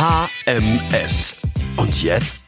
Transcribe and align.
HMS. 0.00 1.34
Und 1.76 2.02
jetzt? 2.02 2.40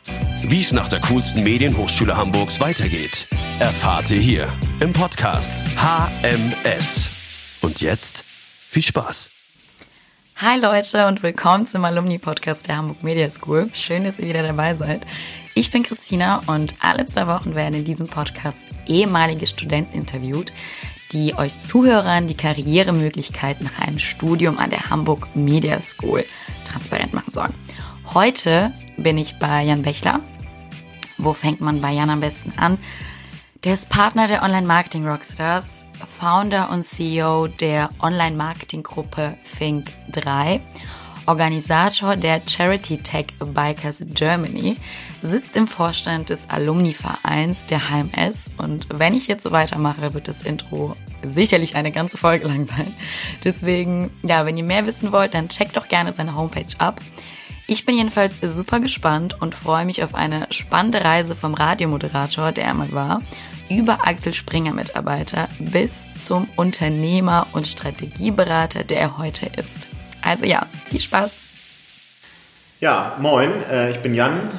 Wie 0.42 0.62
es 0.62 0.72
nach 0.72 0.88
der 0.88 1.00
coolsten 1.00 1.42
Medienhochschule 1.42 2.16
Hamburgs 2.16 2.60
weitergeht, 2.60 3.28
erfahrt 3.58 4.08
ihr 4.08 4.20
hier 4.20 4.50
im 4.80 4.94
Podcast 4.94 5.52
HMS. 5.76 7.10
Und 7.60 7.82
jetzt 7.82 8.24
viel 8.24 8.82
Spaß. 8.82 9.32
Hi 10.36 10.58
Leute 10.58 11.06
und 11.06 11.22
willkommen 11.22 11.66
zum 11.66 11.84
Alumni-Podcast 11.84 12.68
der 12.68 12.78
Hamburg 12.78 13.02
Media 13.02 13.28
School. 13.28 13.68
Schön, 13.74 14.04
dass 14.04 14.18
ihr 14.18 14.28
wieder 14.28 14.42
dabei 14.42 14.74
seid. 14.74 15.02
Ich 15.54 15.70
bin 15.70 15.82
Christina 15.82 16.40
und 16.46 16.74
alle 16.80 17.04
zwei 17.04 17.26
Wochen 17.26 17.54
werden 17.54 17.74
in 17.74 17.84
diesem 17.84 18.08
Podcast 18.08 18.70
ehemalige 18.86 19.46
Studenten 19.46 19.94
interviewt, 19.94 20.54
die 21.12 21.34
euch 21.34 21.58
Zuhörern 21.58 22.26
die 22.26 22.36
Karrieremöglichkeiten 22.36 23.66
nach 23.66 23.86
einem 23.86 23.98
Studium 23.98 24.58
an 24.58 24.70
der 24.70 24.90
Hamburg 24.90 25.28
Media 25.34 25.80
School 25.80 26.24
transparent 26.70 27.12
machen 27.12 27.32
sollen. 27.32 27.54
Heute 28.14 28.72
bin 28.96 29.18
ich 29.18 29.38
bei 29.38 29.62
Jan 29.62 29.82
Bechler. 29.82 30.20
Wo 31.18 31.34
fängt 31.34 31.60
man 31.60 31.80
bei 31.80 31.92
Jan 31.92 32.10
am 32.10 32.20
besten 32.20 32.52
an? 32.58 32.78
Der 33.64 33.74
ist 33.74 33.88
Partner 33.90 34.26
der 34.26 34.42
Online-Marketing 34.42 35.06
Rockstars, 35.06 35.84
Founder 36.06 36.70
und 36.70 36.82
CEO 36.82 37.46
der 37.46 37.90
Online-Marketing-Gruppe 38.00 39.36
Think 39.56 39.86
3, 40.10 40.60
Organisator 41.26 42.16
der 42.16 42.42
Charity 42.44 42.98
Tech 42.98 43.26
Bikers 43.38 44.04
Germany, 44.14 44.78
sitzt 45.22 45.56
im 45.56 45.68
Vorstand 45.68 46.30
des 46.30 46.50
Alumni-Vereins 46.50 47.66
der 47.66 47.88
HMS 47.88 48.50
und 48.58 48.86
wenn 48.90 49.14
ich 49.14 49.28
jetzt 49.28 49.44
so 49.44 49.52
weitermache, 49.52 50.14
wird 50.14 50.28
das 50.28 50.42
Intro 50.42 50.96
sicherlich 51.22 51.76
eine 51.76 51.92
ganze 51.92 52.18
Folge 52.18 52.48
lang 52.48 52.66
sein. 52.66 52.94
Deswegen, 53.44 54.10
ja, 54.22 54.44
wenn 54.44 54.56
ihr 54.56 54.64
mehr 54.64 54.86
wissen 54.86 55.12
wollt, 55.12 55.34
dann 55.34 55.48
checkt 55.48 55.76
doch 55.76 55.88
gerne 55.88 56.12
seine 56.12 56.34
Homepage 56.34 56.74
ab. 56.78 57.00
Ich 57.68 57.86
bin 57.86 57.96
jedenfalls 57.96 58.40
super 58.40 58.80
gespannt 58.80 59.40
und 59.40 59.54
freue 59.54 59.84
mich 59.84 60.02
auf 60.02 60.14
eine 60.14 60.48
spannende 60.50 61.04
Reise 61.04 61.36
vom 61.36 61.54
Radiomoderator, 61.54 62.50
der 62.50 62.64
er 62.64 62.74
mal 62.74 62.92
war, 62.92 63.22
über 63.70 64.06
Axel 64.06 64.34
Springer 64.34 64.74
Mitarbeiter 64.74 65.48
bis 65.58 66.06
zum 66.16 66.48
Unternehmer 66.56 67.46
und 67.52 67.68
Strategieberater, 67.68 68.84
der 68.84 69.00
er 69.00 69.18
heute 69.18 69.46
ist. 69.46 69.88
Also 70.20 70.44
ja, 70.44 70.66
viel 70.90 71.00
Spaß! 71.00 71.51
Ja, 72.82 73.14
moin, 73.20 73.48
äh, 73.70 73.92
ich 73.92 74.00
bin 74.00 74.12
Jan, 74.12 74.50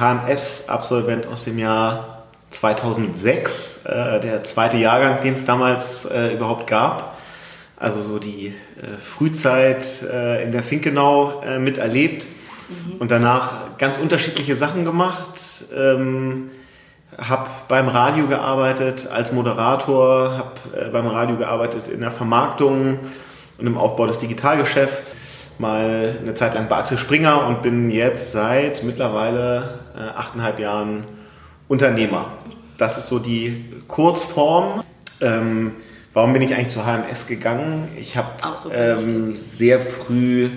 HMS-Absolvent 0.00 1.28
aus 1.28 1.44
dem 1.44 1.60
Jahr 1.60 2.24
2006, 2.50 3.84
äh, 3.84 4.18
der 4.18 4.42
zweite 4.42 4.78
Jahrgang, 4.78 5.22
den 5.22 5.34
es 5.34 5.44
damals 5.44 6.06
äh, 6.06 6.34
überhaupt 6.34 6.66
gab. 6.66 7.16
Also 7.76 8.02
so 8.02 8.18
die 8.18 8.52
Frühzeit 9.00 9.86
in 10.02 10.50
der 10.50 10.62
Finkenau 10.62 11.42
miterlebt 11.60 12.26
mhm. 12.68 12.96
und 12.98 13.10
danach 13.10 13.76
ganz 13.78 13.98
unterschiedliche 13.98 14.56
Sachen 14.56 14.84
gemacht. 14.84 15.38
Ähm, 15.76 16.50
habe 17.18 17.48
beim 17.68 17.88
Radio 17.88 18.26
gearbeitet 18.26 19.08
als 19.12 19.30
Moderator, 19.30 20.38
habe 20.38 20.90
beim 20.90 21.06
Radio 21.06 21.36
gearbeitet 21.36 21.88
in 21.88 22.00
der 22.00 22.10
Vermarktung 22.10 22.98
und 23.58 23.66
im 23.66 23.76
Aufbau 23.78 24.06
des 24.06 24.18
Digitalgeschäfts 24.18 25.16
mal 25.60 26.16
eine 26.20 26.34
Zeit 26.34 26.54
lang 26.54 26.68
bei 26.68 26.76
Axel 26.76 26.98
Springer 26.98 27.46
und 27.46 27.62
bin 27.62 27.90
jetzt 27.90 28.32
seit 28.32 28.82
mittlerweile 28.82 29.80
äh, 29.96 30.00
achteinhalb 30.00 30.58
Jahren 30.58 31.04
Unternehmer. 31.68 32.26
Das 32.78 32.98
ist 32.98 33.08
so 33.08 33.18
die 33.18 33.64
Kurzform. 33.88 34.82
Ähm, 35.20 35.74
warum 36.12 36.32
bin 36.32 36.42
ich 36.42 36.54
eigentlich 36.54 36.68
zu 36.68 36.84
HMS 36.84 37.26
gegangen? 37.26 37.88
Ich 37.98 38.16
habe 38.16 38.28
so 38.56 38.70
ähm, 38.72 39.34
sehr 39.34 39.80
früh 39.80 40.50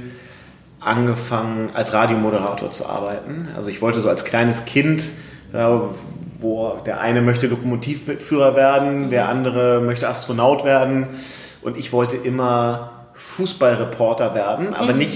angefangen, 0.80 1.72
als 1.74 1.94
Radiomoderator 1.94 2.72
zu 2.72 2.86
arbeiten. 2.88 3.50
Also 3.56 3.70
ich 3.70 3.82
wollte 3.82 4.00
so 4.00 4.10
als 4.10 4.26
kleines 4.26 4.66
Kind, 4.66 5.02
äh, 5.54 5.66
wo 6.40 6.78
der 6.86 7.02
eine 7.02 7.22
möchte 7.22 7.48
Lokomotivführer 7.48 8.56
werden, 8.56 9.10
der 9.10 9.28
andere 9.28 9.82
möchte 9.82 10.08
Astronaut 10.08 10.64
werden 10.64 11.08
und 11.62 11.78
ich 11.78 11.92
wollte 11.92 12.16
immer 12.16 12.99
Fußballreporter 13.20 14.34
werden, 14.34 14.74
aber 14.74 14.94
nicht, 14.94 15.12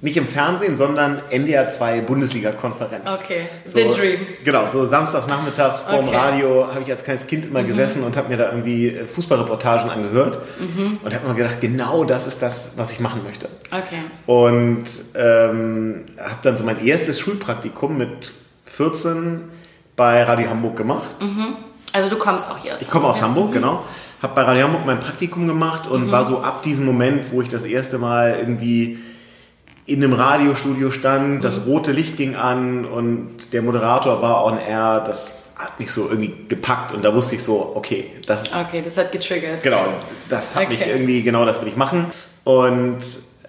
nicht 0.00 0.16
im 0.16 0.26
Fernsehen, 0.26 0.78
sondern 0.78 1.20
NDR 1.28 1.68
2 1.68 2.00
Bundesliga-Konferenz. 2.00 3.20
Okay, 3.22 3.42
so, 3.66 3.78
The 3.78 3.90
Dream. 3.90 4.20
Genau, 4.42 4.66
so 4.66 4.86
samstags 4.86 5.26
nachmittags 5.26 5.82
vorm 5.82 6.08
okay. 6.08 6.16
Radio 6.16 6.66
habe 6.68 6.80
ich 6.80 6.90
als 6.90 7.04
kleines 7.04 7.26
Kind 7.26 7.44
immer 7.44 7.60
mhm. 7.60 7.66
gesessen 7.66 8.02
und 8.04 8.16
habe 8.16 8.30
mir 8.30 8.38
da 8.38 8.46
irgendwie 8.46 8.88
äh, 8.88 9.04
Fußballreportagen 9.04 9.90
angehört 9.90 10.38
mhm. 10.58 10.98
und 11.04 11.14
habe 11.14 11.28
mir 11.28 11.34
gedacht, 11.34 11.60
genau 11.60 12.04
das 12.04 12.26
ist 12.26 12.40
das, 12.40 12.72
was 12.76 12.90
ich 12.92 13.00
machen 13.00 13.22
möchte. 13.22 13.50
Okay. 13.66 14.00
Und 14.24 14.84
ähm, 15.14 16.06
habe 16.18 16.38
dann 16.42 16.56
so 16.56 16.64
mein 16.64 16.82
erstes 16.82 17.20
Schulpraktikum 17.20 17.98
mit 17.98 18.32
14 18.64 19.42
bei 19.94 20.22
Radio 20.22 20.48
Hamburg 20.48 20.76
gemacht. 20.76 21.16
Mhm. 21.20 21.65
Also 21.96 22.10
du 22.10 22.16
kommst 22.16 22.46
auch 22.50 22.58
hier 22.58 22.74
aus 22.74 22.82
Ich 22.82 22.90
komme 22.90 23.06
aus 23.08 23.22
Hamburg, 23.22 23.48
mhm. 23.48 23.52
genau 23.52 23.82
habe 24.22 24.34
bei 24.34 24.42
Radio 24.42 24.64
Hamburg 24.64 24.86
mein 24.86 25.00
Praktikum 25.00 25.46
gemacht 25.46 25.86
und 25.86 26.06
mhm. 26.06 26.10
war 26.10 26.24
so 26.24 26.40
ab 26.40 26.62
diesem 26.62 26.84
Moment, 26.84 27.32
wo 27.32 27.42
ich 27.42 27.48
das 27.48 27.64
erste 27.64 27.98
Mal 27.98 28.36
irgendwie 28.38 28.98
in 29.84 30.02
einem 30.02 30.14
Radiostudio 30.14 30.90
stand, 30.90 31.44
das 31.44 31.64
mhm. 31.64 31.72
rote 31.72 31.92
Licht 31.92 32.16
ging 32.16 32.34
an 32.34 32.84
und 32.84 33.52
der 33.52 33.62
Moderator 33.62 34.20
war 34.22 34.44
on 34.44 34.58
air, 34.58 35.02
das 35.06 35.42
hat 35.56 35.78
mich 35.78 35.90
so 35.90 36.08
irgendwie 36.08 36.34
gepackt 36.48 36.92
und 36.92 37.04
da 37.04 37.14
wusste 37.14 37.36
ich 37.36 37.42
so, 37.42 37.72
okay, 37.74 38.10
das 38.26 38.42
ist... 38.42 38.56
Okay, 38.56 38.82
das 38.84 38.96
hat 38.96 39.12
getriggert. 39.12 39.62
Genau, 39.62 39.86
das 40.28 40.54
hat 40.54 40.64
okay. 40.64 40.76
mich 40.76 40.86
irgendwie, 40.86 41.22
genau 41.22 41.46
das 41.46 41.60
will 41.60 41.68
ich 41.68 41.76
machen 41.76 42.06
und 42.44 42.98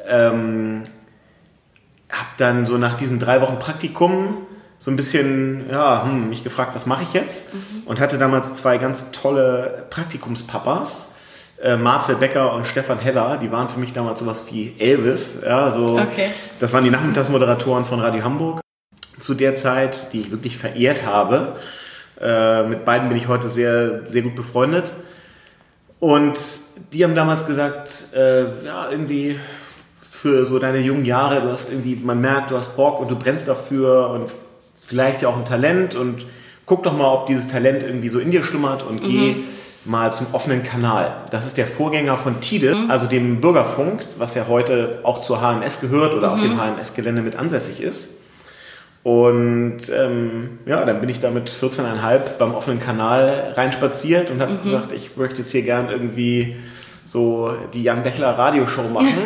ähm, 0.08 0.84
habe 2.10 2.30
dann 2.38 2.66
so 2.66 2.78
nach 2.78 2.96
diesen 2.96 3.20
drei 3.20 3.42
Wochen 3.42 3.60
Praktikum 3.60 4.47
so 4.80 4.92
ein 4.92 4.96
bisschen, 4.96 5.70
ja, 5.70 6.04
hm, 6.06 6.30
mich 6.30 6.44
gefragt, 6.44 6.76
was 6.76 6.86
mache 6.86 7.04
ich 7.04 7.14
jetzt? 7.14 7.54
Mhm. 7.54 7.84
Und 7.86 8.00
hatte 8.00 8.18
damals 8.18 8.54
zwei 8.56 8.78
ganz 8.78 9.12
tolle 9.12 9.86
Praktikumspapas. 9.90 11.08
Äh, 11.62 11.76
Marcel 11.76 12.18
Becker 12.18 12.54
und 12.54 12.68
Stefan 12.68 13.00
Heller, 13.00 13.38
die 13.42 13.52
waren 13.52 13.68
für 13.68 13.80
mich 13.80 13.92
damals 13.92 14.20
sowas 14.20 14.46
wie 14.52 14.76
Elvis. 14.78 15.42
Ja, 15.44 15.72
so, 15.72 15.98
okay. 15.98 16.30
Das 16.60 16.72
waren 16.74 16.84
die 16.84 16.92
Nachmittagsmoderatoren 16.92 17.86
von 17.86 18.00
Radio 18.00 18.24
Hamburg 18.24 18.62
zu 19.20 19.34
der 19.34 19.56
Zeit, 19.56 20.14
die 20.14 20.22
ich 20.22 20.32
wirklich 20.32 20.58
verehrt 20.58 21.06
habe. 21.06 21.56
Äh, 22.22 22.64
mit 22.64 22.86
beiden 22.86 23.10
bin 23.10 23.18
ich 23.18 23.28
heute 23.28 23.50
sehr, 23.50 24.04
sehr 24.10 24.22
gut 24.22 24.36
befreundet. 24.36 24.94
Und 26.00 26.38
die 26.94 27.04
haben 27.04 27.16
damals 27.16 27.48
gesagt, 27.48 28.14
äh, 28.16 28.64
ja, 28.64 28.92
irgendwie 28.92 29.40
für 30.08 30.46
so 30.46 30.60
deine 30.60 30.80
jungen 30.80 31.06
Jahre, 31.06 31.42
du 31.42 31.52
hast 31.52 31.72
irgendwie, 31.72 31.96
man 31.96 32.22
merkt, 32.22 32.52
du 32.52 32.58
hast 32.58 32.76
Bock 32.76 33.00
und 33.00 33.10
du 33.10 33.16
brennst 33.16 33.48
dafür 33.48 34.10
und 34.10 34.32
vielleicht 34.88 35.22
ja 35.22 35.28
auch 35.28 35.36
ein 35.38 35.46
Talent 35.46 35.96
und 35.96 36.26
guck 36.66 36.84
doch 36.84 36.96
mal, 36.96 37.12
ob 37.12 37.28
dieses 37.28 37.48
Talent 37.48 37.84
irgendwie 37.84 38.10
so 38.10 38.20
in 38.20 38.32
dir 38.32 38.44
schlummert 38.44 38.84
und 38.84 39.04
mhm. 39.04 39.10
geh 39.10 39.36
mal 39.84 40.14
zum 40.14 40.28
offenen 40.32 40.64
Kanal. 40.64 41.16
Das 41.30 41.46
ist 41.46 41.58
der 41.58 41.68
Vorgänger 41.68 42.18
von 42.18 42.40
TIDE, 42.40 42.76
mhm. 42.76 42.92
also 42.92 43.08
dem 43.08 43.42
Bürgerfunk, 43.42 44.02
was 44.18 44.36
ja 44.36 44.46
heute 44.48 45.00
auch 45.04 45.22
zur 45.22 45.42
HMS 45.42 45.82
gehört 45.82 46.14
oder 46.14 46.28
mhm. 46.28 46.34
auf 46.34 46.42
dem 46.42 46.58
HMS-Gelände 46.58 47.22
mit 47.22 47.36
ansässig 47.36 47.82
ist. 47.82 48.16
Und 49.04 49.90
ähm, 49.90 50.60
ja, 50.66 50.84
dann 50.84 51.00
bin 51.00 51.10
ich 51.10 51.22
da 51.22 51.32
mit 51.32 51.50
14,5 51.50 52.38
beim 52.38 52.54
offenen 52.54 52.82
Kanal 52.82 53.54
reinspaziert 53.56 54.30
und 54.32 54.42
habe 54.42 54.54
mhm. 54.54 54.62
gesagt, 54.62 54.92
ich 54.92 55.16
möchte 55.16 55.40
jetzt 55.40 55.52
hier 55.52 55.62
gern 55.62 55.90
irgendwie 55.90 56.58
so 57.06 57.54
die 57.74 57.84
Jan 57.84 58.04
Bechler 58.04 58.38
Radioshow 58.38 58.90
machen. 58.90 59.18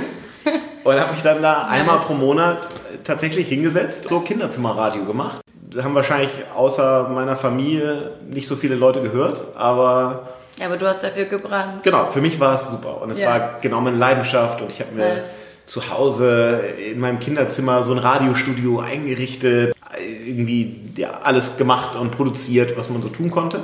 und 0.84 1.00
habe 1.00 1.14
mich 1.14 1.22
dann 1.22 1.42
da 1.42 1.68
einmal 1.68 2.00
pro 2.00 2.14
Monat 2.14 2.68
tatsächlich 3.04 3.48
hingesetzt, 3.48 4.08
so 4.10 4.20
Kinderzimmerradio 4.20 5.06
gemacht 5.06 5.42
haben 5.78 5.96
wahrscheinlich 5.96 6.32
außer 6.56 7.09
meiner 7.09 7.36
Familie 7.36 8.14
nicht 8.30 8.48
so 8.48 8.56
viele 8.56 8.76
Leute 8.76 9.02
gehört, 9.02 9.44
aber. 9.56 10.30
Ja, 10.58 10.68
aber 10.68 10.78
du 10.78 10.88
hast 10.88 11.04
dafür 11.04 11.26
gebrannt. 11.26 11.84
Genau, 11.84 12.12
für 12.12 12.22
mich 12.22 12.40
war 12.40 12.56
es 12.56 12.70
super. 12.72 13.02
Und 13.02 13.12
es 13.12 13.20
ja. 13.20 13.29
war 13.29 13.59
genau 13.62 13.82
meine 13.82 13.97
Leidenschaft 13.97 14.62
und 14.62 14.72
ich 14.72 14.79
habe 14.79 14.91
mir 14.91 15.08
nice. 15.08 15.23
zu 15.66 15.90
Hause 15.90 16.59
in 16.91 17.00
meinem 17.00 17.20
Kinderzimmer 17.20 17.84
so 17.84 17.94
ein 17.94 17.97
Radiostudio 17.97 18.79
eingerichtet, 18.79 19.76
irgendwie 20.00 20.91
ja, 20.97 21.22
alles 21.23 21.58
gemacht 21.58 21.96
und 21.96 22.12
produziert, 22.12 22.78
was 22.78 22.90
man 22.90 23.02
so 23.02 23.09
tun 23.09 23.32
konnte. 23.32 23.64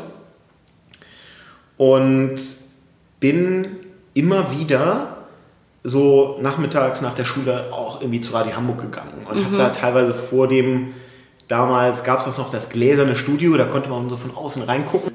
Und 1.75 2.39
bin 3.19 3.77
immer 4.13 4.51
wieder 4.51 5.18
so 5.83 6.38
nachmittags 6.42 7.01
nach 7.01 7.13
der 7.13 7.25
Schule 7.25 7.65
auch 7.71 8.01
irgendwie 8.01 8.19
zu 8.19 8.33
Radio 8.33 8.56
Hamburg 8.56 8.81
gegangen 8.81 9.25
und 9.30 9.39
mhm. 9.39 9.45
habe 9.45 9.57
da 9.57 9.69
teilweise 9.69 10.13
vor 10.13 10.48
dem 10.48 10.94
Damals 11.47 12.03
gab 12.03 12.19
es 12.19 12.25
das 12.25 12.38
noch 12.38 12.49
das 12.49 12.69
gläserne 12.69 13.15
Studio, 13.15 13.55
da 13.55 13.65
konnte 13.65 13.89
man 13.89 14.09
so 14.09 14.17
von 14.17 14.35
außen 14.35 14.63
reingucken. 14.63 15.13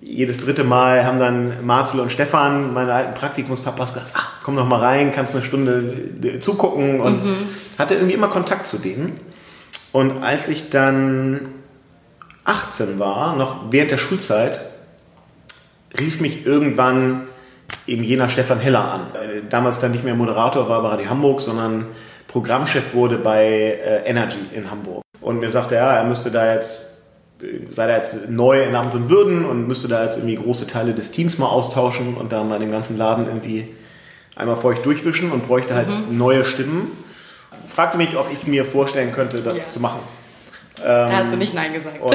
Jedes 0.00 0.38
dritte 0.38 0.64
Mal 0.64 1.04
haben 1.04 1.18
dann 1.18 1.64
Marcel 1.64 2.00
und 2.00 2.10
Stefan, 2.10 2.72
meine 2.72 2.92
alten 2.92 3.14
Praktikumspapas, 3.14 3.94
gesagt, 3.94 4.10
ach, 4.14 4.34
komm 4.42 4.56
doch 4.56 4.66
mal 4.66 4.80
rein, 4.80 5.12
kannst 5.12 5.34
eine 5.34 5.44
Stunde 5.44 5.94
äh, 6.22 6.38
zugucken 6.40 7.00
und 7.00 7.24
mhm. 7.24 7.36
hatte 7.78 7.94
irgendwie 7.94 8.14
immer 8.14 8.28
Kontakt 8.28 8.66
zu 8.66 8.78
denen. 8.78 9.20
Und 9.92 10.22
als 10.22 10.48
ich 10.48 10.70
dann 10.70 11.48
18 12.44 12.98
war, 12.98 13.36
noch 13.36 13.70
während 13.70 13.90
der 13.90 13.98
Schulzeit, 13.98 14.62
rief 15.98 16.20
mich 16.20 16.46
irgendwann 16.46 17.28
eben 17.86 18.02
jener 18.02 18.28
Stefan 18.28 18.60
Heller 18.60 18.84
an. 18.84 19.00
Damals 19.50 19.78
dann 19.78 19.92
nicht 19.92 20.04
mehr 20.04 20.14
Moderator 20.14 20.68
war 20.68 20.82
bei 20.82 20.88
Radio 20.88 21.10
Hamburg, 21.10 21.40
sondern 21.40 21.86
Programmchef 22.26 22.94
wurde 22.94 23.16
bei 23.16 23.44
äh, 23.44 24.04
Energy 24.04 24.40
in 24.54 24.70
Hamburg. 24.70 25.02
Und 25.20 25.40
mir 25.40 25.50
sagte, 25.50 25.74
ja, 25.74 25.96
er 25.96 26.04
müsste 26.04 26.30
da 26.30 26.52
jetzt, 26.52 27.02
äh, 27.42 27.66
sei 27.70 27.86
da 27.86 27.96
jetzt 27.96 28.28
neu 28.28 28.62
in 28.62 28.74
Amt 28.74 28.94
und 28.94 29.10
Würden 29.10 29.44
und 29.44 29.66
müsste 29.66 29.88
da 29.88 30.04
jetzt 30.04 30.16
irgendwie 30.16 30.36
große 30.36 30.66
Teile 30.66 30.94
des 30.94 31.10
Teams 31.10 31.38
mal 31.38 31.46
austauschen 31.46 32.16
und 32.16 32.32
da 32.32 32.44
mal 32.44 32.58
den 32.58 32.70
ganzen 32.70 32.96
Laden 32.96 33.26
irgendwie 33.26 33.68
einmal 34.36 34.56
feucht 34.56 34.84
durchwischen 34.86 35.32
und 35.32 35.46
bräuchte 35.46 35.74
halt 35.74 35.88
mhm. 35.88 36.16
neue 36.16 36.44
Stimmen. 36.44 36.92
Fragte 37.66 37.98
mich, 37.98 38.16
ob 38.16 38.32
ich 38.32 38.46
mir 38.46 38.64
vorstellen 38.64 39.12
könnte, 39.12 39.40
das 39.40 39.58
ja. 39.58 39.70
zu 39.70 39.80
machen. 39.80 40.00
da 40.76 41.10
hast 41.10 41.32
du 41.32 41.36
nicht 41.36 41.54
Nein 41.54 41.72
gesagt. 41.72 41.98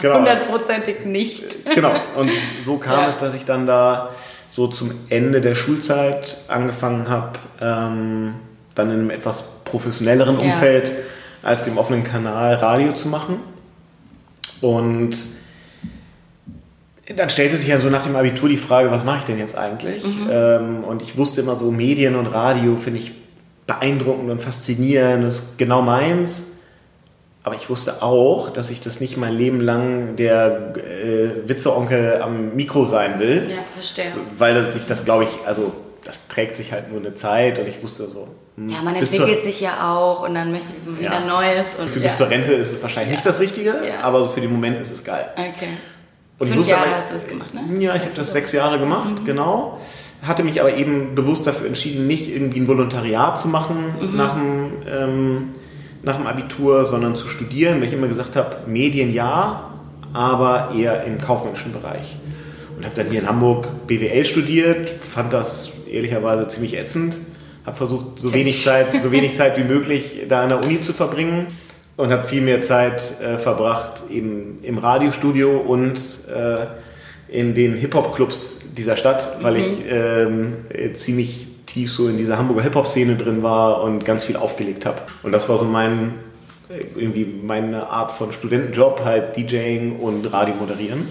Genau. 0.00 0.18
Hundertprozentig 0.18 1.04
nicht. 1.04 1.64
Genau. 1.74 1.92
Und 2.16 2.30
so 2.62 2.78
kam 2.78 3.00
ja. 3.02 3.08
es, 3.08 3.18
dass 3.18 3.34
ich 3.34 3.44
dann 3.44 3.66
da 3.66 4.14
so 4.48 4.68
zum 4.68 4.92
Ende 5.08 5.40
der 5.40 5.54
Schulzeit 5.54 6.38
angefangen 6.48 7.08
habe, 7.08 7.32
ähm, 7.60 8.34
dann 8.74 8.90
in 8.90 9.00
einem 9.00 9.10
etwas 9.10 9.42
professionelleren 9.64 10.38
Umfeld 10.38 10.88
ja. 10.88 10.94
Als 11.42 11.64
dem 11.64 11.78
offenen 11.78 12.04
Kanal 12.04 12.54
Radio 12.54 12.92
zu 12.92 13.08
machen. 13.08 13.36
Und 14.60 15.16
dann 17.14 17.30
stellte 17.30 17.56
sich 17.56 17.68
ja 17.68 17.80
so 17.80 17.88
nach 17.88 18.02
dem 18.02 18.16
Abitur 18.16 18.48
die 18.48 18.56
Frage, 18.56 18.90
was 18.90 19.04
mache 19.04 19.20
ich 19.20 19.24
denn 19.24 19.38
jetzt 19.38 19.56
eigentlich? 19.56 20.04
Mhm. 20.04 20.28
Ähm, 20.30 20.84
und 20.84 21.02
ich 21.02 21.16
wusste 21.16 21.40
immer 21.40 21.56
so, 21.56 21.70
Medien 21.70 22.16
und 22.16 22.26
Radio 22.26 22.76
finde 22.76 23.00
ich 23.00 23.12
beeindruckend 23.66 24.30
und 24.30 24.42
faszinierend, 24.42 25.24
das 25.24 25.38
ist 25.40 25.58
genau 25.58 25.82
meins. 25.82 26.44
Aber 27.44 27.54
ich 27.54 27.70
wusste 27.70 28.02
auch, 28.02 28.50
dass 28.50 28.68
ich 28.68 28.80
das 28.80 29.00
nicht 29.00 29.16
mein 29.16 29.32
Leben 29.32 29.60
lang 29.60 30.16
der 30.16 30.74
äh, 30.76 31.48
Witzeonkel 31.48 32.20
am 32.20 32.54
Mikro 32.54 32.84
sein 32.84 33.18
will. 33.20 33.48
Ja, 33.48 33.56
verstehe. 33.72 34.10
So, 34.10 34.20
weil 34.36 34.54
das, 34.54 34.74
sich 34.74 34.84
das, 34.84 35.04
glaube 35.04 35.24
ich, 35.24 35.30
also 35.46 35.72
das 36.04 36.26
trägt 36.28 36.56
sich 36.56 36.72
halt 36.72 36.90
nur 36.90 37.00
eine 37.00 37.14
Zeit 37.14 37.58
und 37.58 37.66
ich 37.66 37.82
wusste 37.82 38.06
so. 38.06 38.28
Hm, 38.58 38.68
ja, 38.68 38.82
man 38.82 38.96
entwickelt 38.96 39.44
sich 39.44 39.60
ja 39.60 39.94
auch 39.94 40.26
und 40.26 40.34
dann 40.34 40.50
möchte 40.50 40.72
man 40.84 40.98
wieder 40.98 41.12
ja. 41.12 41.20
Neues. 41.20 41.66
Und, 41.78 41.88
für 41.88 42.00
ja. 42.00 42.08
bis 42.08 42.16
zur 42.16 42.28
Rente 42.28 42.52
ist 42.54 42.72
es 42.72 42.82
wahrscheinlich 42.82 43.10
ja. 43.10 43.16
nicht 43.16 43.26
das 43.26 43.40
Richtige, 43.40 43.74
aber 44.02 44.24
so 44.24 44.28
für 44.30 44.40
den 44.40 44.50
Moment 44.50 44.80
ist 44.80 44.90
es 44.90 45.04
geil. 45.04 45.26
Okay. 45.34 45.68
Und 46.38 46.48
Fünf 46.48 46.66
Jahre 46.66 46.86
aber, 46.86 46.96
hast 46.96 47.10
du 47.10 47.14
das 47.14 47.26
gemacht, 47.26 47.54
ne? 47.54 47.62
Ja, 47.80 47.94
ich 47.94 48.02
habe 48.02 48.14
das 48.14 48.32
sechs 48.32 48.52
Jahre 48.52 48.78
gemacht, 48.78 49.20
mhm. 49.20 49.24
genau. 49.24 49.80
Hatte 50.22 50.42
mich 50.42 50.60
aber 50.60 50.74
eben 50.76 51.14
bewusst 51.14 51.46
dafür 51.46 51.68
entschieden, 51.68 52.06
nicht 52.06 52.28
irgendwie 52.28 52.60
ein 52.60 52.68
Volontariat 52.68 53.38
zu 53.38 53.48
machen 53.48 53.94
mhm. 54.00 54.16
nach 54.16 54.34
dem 54.34 54.72
ähm, 54.88 55.48
nach 56.02 56.16
dem 56.16 56.26
Abitur, 56.26 56.84
sondern 56.84 57.16
zu 57.16 57.26
studieren, 57.26 57.80
weil 57.80 57.88
ich 57.88 57.92
immer 57.92 58.06
gesagt 58.06 58.36
habe, 58.36 58.56
Medien 58.66 59.12
ja, 59.12 59.74
aber 60.12 60.72
eher 60.76 61.04
im 61.04 61.20
kaufmännischen 61.20 61.72
Bereich. 61.72 62.16
Und 62.76 62.84
habe 62.84 62.94
dann 62.94 63.10
hier 63.10 63.20
in 63.20 63.28
Hamburg 63.28 63.86
BWL 63.88 64.24
studiert, 64.24 64.90
fand 64.90 65.32
das 65.32 65.72
ehrlicherweise 65.90 66.46
ziemlich 66.46 66.76
ätzend, 66.76 67.16
habe 67.68 67.76
versucht, 67.76 68.18
so 68.18 68.32
wenig, 68.32 68.62
Zeit, 68.62 68.92
so 68.92 69.12
wenig 69.12 69.34
Zeit 69.34 69.56
wie 69.58 69.64
möglich 69.64 70.24
da 70.28 70.42
an 70.42 70.48
der 70.48 70.60
Uni 70.60 70.80
zu 70.80 70.92
verbringen 70.92 71.46
und 71.96 72.10
habe 72.10 72.24
viel 72.24 72.40
mehr 72.40 72.60
Zeit 72.62 73.20
äh, 73.20 73.38
verbracht 73.38 74.04
eben 74.10 74.58
im 74.62 74.78
Radiostudio 74.78 75.58
und 75.58 75.98
äh, 76.28 76.66
in 77.28 77.54
den 77.54 77.74
Hip-Hop-Clubs 77.74 78.74
dieser 78.76 78.96
Stadt, 78.96 79.38
weil 79.42 79.54
mhm. 79.54 79.58
ich 79.58 79.68
ähm, 79.90 80.94
ziemlich 80.94 81.48
tief 81.66 81.92
so 81.92 82.08
in 82.08 82.16
dieser 82.16 82.38
Hamburger 82.38 82.62
Hip-Hop-Szene 82.62 83.16
drin 83.16 83.42
war 83.42 83.82
und 83.82 84.04
ganz 84.06 84.24
viel 84.24 84.36
aufgelegt 84.36 84.86
habe. 84.86 85.02
Und 85.22 85.32
das 85.32 85.46
war 85.50 85.58
so 85.58 85.66
mein, 85.66 86.14
irgendwie 86.96 87.26
meine 87.26 87.88
Art 87.88 88.12
von 88.12 88.32
Studentenjob, 88.32 89.02
halt 89.04 89.36
DJing 89.36 89.98
und 89.98 90.32
Radio 90.32 90.54
moderieren. 90.54 91.06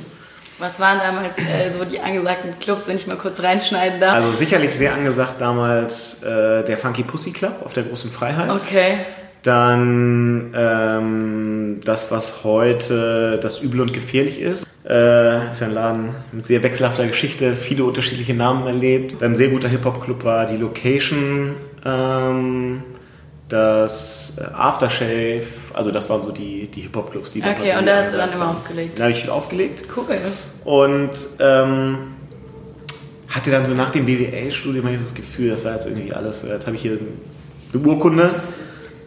Was 0.59 0.79
waren 0.79 0.99
damals 0.99 1.37
äh, 1.37 1.71
so 1.77 1.85
die 1.85 1.99
angesagten 1.99 2.57
Clubs, 2.59 2.87
wenn 2.87 2.95
ich 2.95 3.05
mal 3.05 3.17
kurz 3.17 3.41
reinschneiden 3.41 3.99
darf? 3.99 4.15
Also 4.15 4.33
sicherlich 4.33 4.75
sehr 4.75 4.93
angesagt 4.93 5.39
damals 5.39 6.23
äh, 6.23 6.63
der 6.63 6.77
Funky 6.77 7.03
Pussy 7.03 7.31
Club 7.31 7.61
auf 7.63 7.73
der 7.73 7.83
Großen 7.83 8.09
Freiheit. 8.09 8.49
Okay. 8.49 8.97
Dann 9.43 10.53
ähm, 10.55 11.79
das, 11.85 12.11
was 12.11 12.43
heute 12.43 13.39
das 13.41 13.59
Übel 13.59 13.81
und 13.81 13.93
Gefährlich 13.93 14.41
ist. 14.41 14.67
Äh, 14.87 15.51
ist 15.51 15.61
ein 15.61 15.73
Laden 15.73 16.09
mit 16.31 16.45
sehr 16.45 16.63
wechselhafter 16.63 17.05
Geschichte, 17.05 17.55
viele 17.55 17.83
unterschiedliche 17.83 18.33
Namen 18.33 18.65
erlebt. 18.65 19.21
Dann 19.21 19.33
ein 19.33 19.35
sehr 19.35 19.49
guter 19.49 19.67
Hip-Hop-Club 19.67 20.23
war 20.23 20.45
die 20.47 20.57
Location, 20.57 21.55
ähm, 21.85 22.83
das 23.49 24.33
äh, 24.37 24.43
Aftershave, 24.53 25.45
also 25.73 25.91
das 25.91 26.09
waren 26.09 26.23
so 26.23 26.31
die, 26.31 26.67
die 26.67 26.81
Hip-Hop-Clubs, 26.81 27.31
die 27.31 27.41
da 27.41 27.51
Okay, 27.51 27.77
und 27.77 27.85
da 27.85 28.03
hast 28.03 28.13
du 28.13 28.17
dann 28.17 28.33
immer 28.33 28.49
aufgelegt? 28.49 28.99
Da 28.99 29.03
habe 29.03 29.11
ich 29.11 29.21
viel 29.21 29.29
aufgelegt. 29.29 29.83
Cool. 29.95 30.17
Und 30.65 31.11
ähm, 31.39 32.15
hatte 33.29 33.51
dann 33.51 33.65
so 33.65 33.73
nach 33.73 33.91
dem 33.91 34.05
BWL-Studium 34.05 34.87
das 35.01 35.13
Gefühl, 35.13 35.49
das 35.49 35.63
war 35.63 35.73
jetzt 35.73 35.85
irgendwie 35.85 36.13
alles, 36.13 36.43
jetzt 36.43 36.65
habe 36.65 36.75
ich 36.75 36.81
hier 36.81 36.99
eine 37.73 37.85
Urkunde 37.85 38.31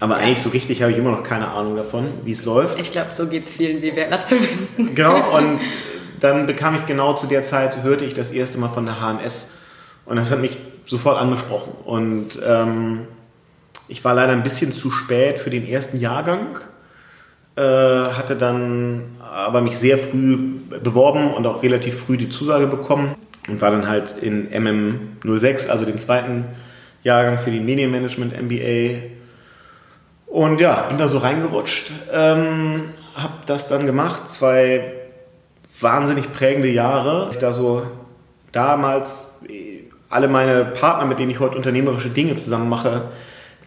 aber 0.00 0.16
ja. 0.16 0.26
eigentlich 0.26 0.40
so 0.40 0.48
richtig 0.48 0.82
habe 0.82 0.90
ich 0.90 0.98
immer 0.98 1.10
noch 1.10 1.22
keine 1.22 1.48
Ahnung 1.48 1.76
davon, 1.76 2.08
wie 2.24 2.32
es 2.32 2.46
läuft. 2.46 2.80
Ich 2.80 2.90
glaube, 2.90 3.12
so 3.12 3.26
geht 3.26 3.44
es 3.44 3.50
vielen 3.50 3.82
BWL-Absolventen. 3.82 4.94
Genau, 4.94 5.36
und 5.36 5.60
dann 6.18 6.46
bekam 6.46 6.74
ich 6.74 6.86
genau 6.86 7.12
zu 7.12 7.26
der 7.26 7.44
Zeit, 7.44 7.82
hörte 7.82 8.04
ich 8.06 8.14
das 8.14 8.30
erste 8.30 8.58
Mal 8.58 8.68
von 8.68 8.86
der 8.86 9.00
HMS. 9.00 9.50
Und 10.06 10.16
das 10.16 10.30
hat 10.30 10.40
mich 10.40 10.56
sofort 10.86 11.18
angesprochen. 11.18 11.72
Und 11.84 12.40
ähm, 12.44 13.06
ich 13.90 14.04
war 14.04 14.14
leider 14.14 14.32
ein 14.32 14.42
bisschen 14.42 14.72
zu 14.72 14.90
spät 14.90 15.38
für 15.38 15.50
den 15.50 15.66
ersten 15.66 15.98
Jahrgang, 15.98 16.58
äh, 17.56 17.62
hatte 17.62 18.36
dann 18.36 19.16
aber 19.20 19.60
mich 19.60 19.76
sehr 19.76 19.98
früh 19.98 20.38
beworben 20.82 21.34
und 21.34 21.46
auch 21.46 21.62
relativ 21.62 22.00
früh 22.00 22.16
die 22.16 22.28
Zusage 22.28 22.66
bekommen 22.66 23.16
und 23.48 23.60
war 23.60 23.70
dann 23.70 23.88
halt 23.88 24.14
in 24.20 24.48
MM06, 24.50 25.68
also 25.68 25.84
dem 25.84 25.98
zweiten 25.98 26.44
Jahrgang 27.02 27.38
für 27.38 27.50
die 27.50 27.60
Medienmanagement 27.60 28.40
MBA 28.40 29.00
und 30.26 30.60
ja, 30.60 30.82
bin 30.88 30.96
da 30.96 31.08
so 31.08 31.18
reingerutscht, 31.18 31.90
ähm, 32.12 32.90
habe 33.16 33.34
das 33.46 33.68
dann 33.68 33.86
gemacht, 33.86 34.30
zwei 34.30 34.92
wahnsinnig 35.80 36.32
prägende 36.32 36.68
Jahre. 36.68 37.28
Ich 37.32 37.38
da 37.38 37.52
so 37.52 37.82
damals 38.52 39.34
alle 40.08 40.28
meine 40.28 40.64
Partner, 40.64 41.06
mit 41.06 41.18
denen 41.18 41.30
ich 41.30 41.40
heute 41.40 41.56
unternehmerische 41.56 42.10
Dinge 42.10 42.36
zusammen 42.36 42.68
mache, 42.68 43.08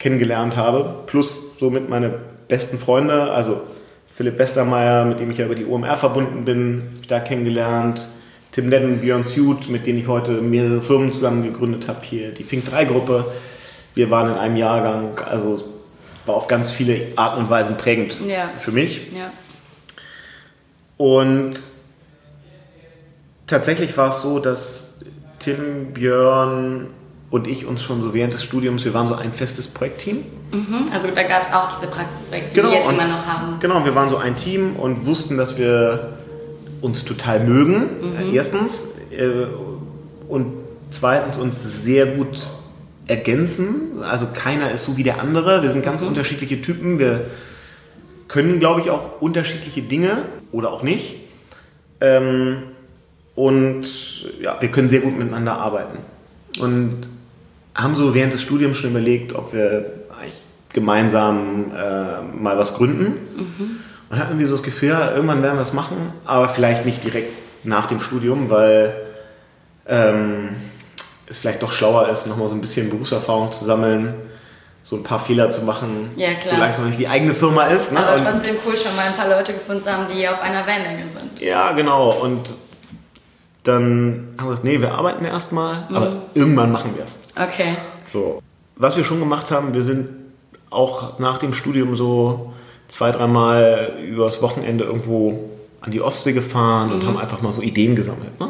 kennengelernt 0.04 0.58
habe, 0.58 1.04
plus 1.06 1.40
somit 1.58 1.88
meine 1.88 2.14
besten 2.50 2.78
Freunde, 2.78 3.32
also 3.32 3.62
Philipp 4.14 4.38
Westermeier, 4.38 5.06
mit 5.06 5.22
dem 5.22 5.32
ich 5.32 5.38
ja 5.38 5.46
über 5.46 5.56
die 5.56 5.66
OMR 5.66 5.96
verbunden 5.96 6.44
bin, 6.44 7.00
da 7.08 7.22
kennengelernt, 7.22 8.10
Tim 8.52 8.68
Nedden, 8.68 9.00
Björn 9.00 9.24
Suit, 9.24 9.70
mit 9.70 9.88
denen 9.88 10.00
ich 10.00 10.10
heute 10.10 10.42
mehrere 10.42 10.82
Firmen 10.82 11.14
zusammen 11.14 11.42
gegründet 11.42 11.88
habe, 11.88 12.02
hier 12.04 12.34
die 12.34 12.44
Fink 12.44 12.70
3 12.70 12.84
Gruppe. 12.84 13.32
Wir 13.96 14.12
waren 14.12 14.30
in 14.30 14.38
einem 14.38 14.58
Jahrgang, 14.58 15.18
also 15.20 15.64
war 16.26 16.36
auf 16.36 16.50
ganz 16.50 16.70
viele 16.70 17.00
Arten 17.16 17.40
und 17.40 17.50
Weisen 17.50 17.78
prägend 17.78 18.20
ja. 18.28 18.50
für 18.58 18.74
mich. 18.74 19.08
Ja. 19.14 19.32
Und 20.98 21.54
tatsächlich 23.48 23.96
war 23.96 24.10
es 24.10 24.22
so, 24.22 24.40
dass 24.40 25.00
Tim, 25.40 25.94
Björn 25.94 26.88
und 27.34 27.48
ich 27.48 27.66
uns 27.66 27.82
schon 27.82 28.00
so 28.04 28.14
während 28.14 28.32
des 28.32 28.44
Studiums, 28.44 28.86
wir 28.86 28.94
waren 28.94 29.08
so 29.08 29.16
ein 29.16 29.34
festes 29.34 29.68
Projektteam. 29.68 30.18
Mhm, 30.52 30.92
also 30.94 31.08
da 31.08 31.24
gab 31.24 31.42
es 31.42 31.52
auch 31.52 31.68
diese 31.68 31.88
Praxisprojekte, 31.88 32.54
genau, 32.54 32.68
die 32.68 32.74
wir 32.74 32.80
jetzt 32.82 32.90
und, 32.90 32.94
immer 32.94 33.08
noch 33.08 33.26
haben. 33.26 33.60
Genau, 33.60 33.84
wir 33.84 33.96
waren 33.96 34.08
so 34.08 34.18
ein 34.18 34.36
Team 34.36 34.76
und 34.76 35.08
wussten, 35.08 35.36
dass 35.36 35.58
wir 35.58 36.20
uns 36.82 37.06
total 37.06 37.44
mögen, 37.44 37.90
mhm. 38.02 38.36
erstens. 38.36 38.84
Äh, 39.10 39.48
und 40.28 40.54
zweitens 40.92 41.38
uns 41.38 41.84
sehr 41.84 42.06
gut 42.06 42.52
ergänzen. 43.08 44.04
Also 44.04 44.28
keiner 44.32 44.70
ist 44.70 44.86
so 44.86 44.96
wie 44.98 45.04
der 45.04 45.20
andere. 45.20 45.64
Wir 45.64 45.72
sind 45.72 45.84
ganz 45.84 46.02
mhm. 46.02 46.10
unterschiedliche 46.10 46.62
Typen. 46.62 47.00
Wir 47.00 47.26
können, 48.28 48.60
glaube 48.60 48.82
ich, 48.82 48.92
auch 48.92 49.22
unterschiedliche 49.22 49.82
Dinge 49.82 50.20
oder 50.52 50.72
auch 50.72 50.84
nicht. 50.84 51.16
Ähm, 52.00 52.58
und 53.34 53.88
ja, 54.40 54.56
wir 54.60 54.70
können 54.70 54.90
sehr 54.90 55.00
gut 55.00 55.18
miteinander 55.18 55.54
arbeiten. 55.54 55.98
Und 56.60 57.08
haben 57.76 57.96
so 57.96 58.14
während 58.14 58.34
des 58.34 58.42
Studiums 58.42 58.78
schon 58.78 58.92
überlegt, 58.92 59.34
ob 59.34 59.54
wir 59.54 59.92
eigentlich 60.20 60.44
gemeinsam 60.74 61.72
äh, 61.76 62.22
mal 62.22 62.58
was 62.58 62.76
gründen. 62.76 63.06
Mhm. 63.36 63.80
Und 64.10 64.20
hatten 64.20 64.32
irgendwie 64.32 64.46
so 64.46 64.54
das 64.54 64.64
Gefühl, 64.64 64.90
ja, 64.90 65.12
irgendwann 65.12 65.42
werden 65.42 65.58
wir 65.58 65.62
es 65.62 65.74
machen, 65.74 65.98
aber 66.26 66.48
vielleicht 66.48 66.86
nicht 66.86 67.04
direkt 67.04 67.32
nach 67.64 67.88
dem 67.88 68.00
Studium, 68.00 68.50
weil 68.50 68.94
ähm, 69.88 70.50
es 71.26 71.38
vielleicht 71.38 71.64
doch 71.64 71.72
schlauer 71.72 72.10
ist, 72.10 72.28
nochmal 72.28 72.48
so 72.48 72.56
ein 72.56 72.62
bisschen 72.62 72.90
Berufserfahrung 72.90 73.52
zu 73.52 73.66
sammeln, 73.66 74.14
so 74.84 74.98
ein 74.98 75.04
paar 75.04 75.20
Fehler 75.20 75.50
zu 75.50 75.62
machen, 75.62 76.12
ja, 76.16 76.34
klar. 76.34 76.56
solange 76.56 76.72
es 76.72 76.78
noch 76.78 76.86
nicht 76.86 77.00
die 77.00 77.08
eigene 77.08 77.34
Firma 77.34 77.68
ist. 77.68 77.92
Ne? 77.94 78.00
Aber 78.00 78.30
trotzdem 78.30 78.58
cool, 78.66 78.76
schon 78.76 78.96
mal 78.96 79.06
ein 79.08 79.16
paar 79.16 79.30
Leute 79.30 79.54
gefunden 79.54 79.82
zu 79.82 79.92
haben, 79.92 80.06
die 80.14 80.28
auf 80.28 80.42
einer 80.42 80.68
Wellenlänge 80.68 81.06
sind. 81.18 81.40
Ja, 81.40 81.72
genau. 81.72 82.12
Und 82.12 82.54
dann 83.64 84.30
haben 84.38 84.48
wir 84.48 84.50
gesagt, 84.52 84.64
nee, 84.64 84.80
wir 84.80 84.94
arbeiten 84.94 85.26
erstmal, 85.26 85.88
mhm. 85.90 85.96
aber 85.96 86.16
irgendwann 86.34 86.72
machen 86.72 86.92
wir 86.96 87.04
es. 87.04 87.20
Okay. 87.36 87.76
So. 88.04 88.42
Was 88.76 88.98
wir 88.98 89.04
schon 89.04 89.20
gemacht 89.20 89.52
haben, 89.52 89.74
wir 89.74 89.82
sind 89.82 90.10
auch 90.70 91.20
nach 91.20 91.38
dem 91.38 91.54
Studium 91.54 91.96
so 91.96 92.54
zwei, 92.88 93.12
dreimal 93.12 93.98
übers 94.06 94.42
Wochenende 94.42 94.84
irgendwo 94.84 95.50
an 95.82 95.92
die 95.92 96.02
Ostsee 96.02 96.34
gefahren 96.34 96.90
mhm. 96.90 96.96
und 96.96 97.06
haben 97.06 97.18
einfach 97.18 97.42
mal 97.42 97.52
so 97.52 97.62
Ideen 97.62 97.96
gesammelt. 97.96 98.40
Ne? 98.40 98.50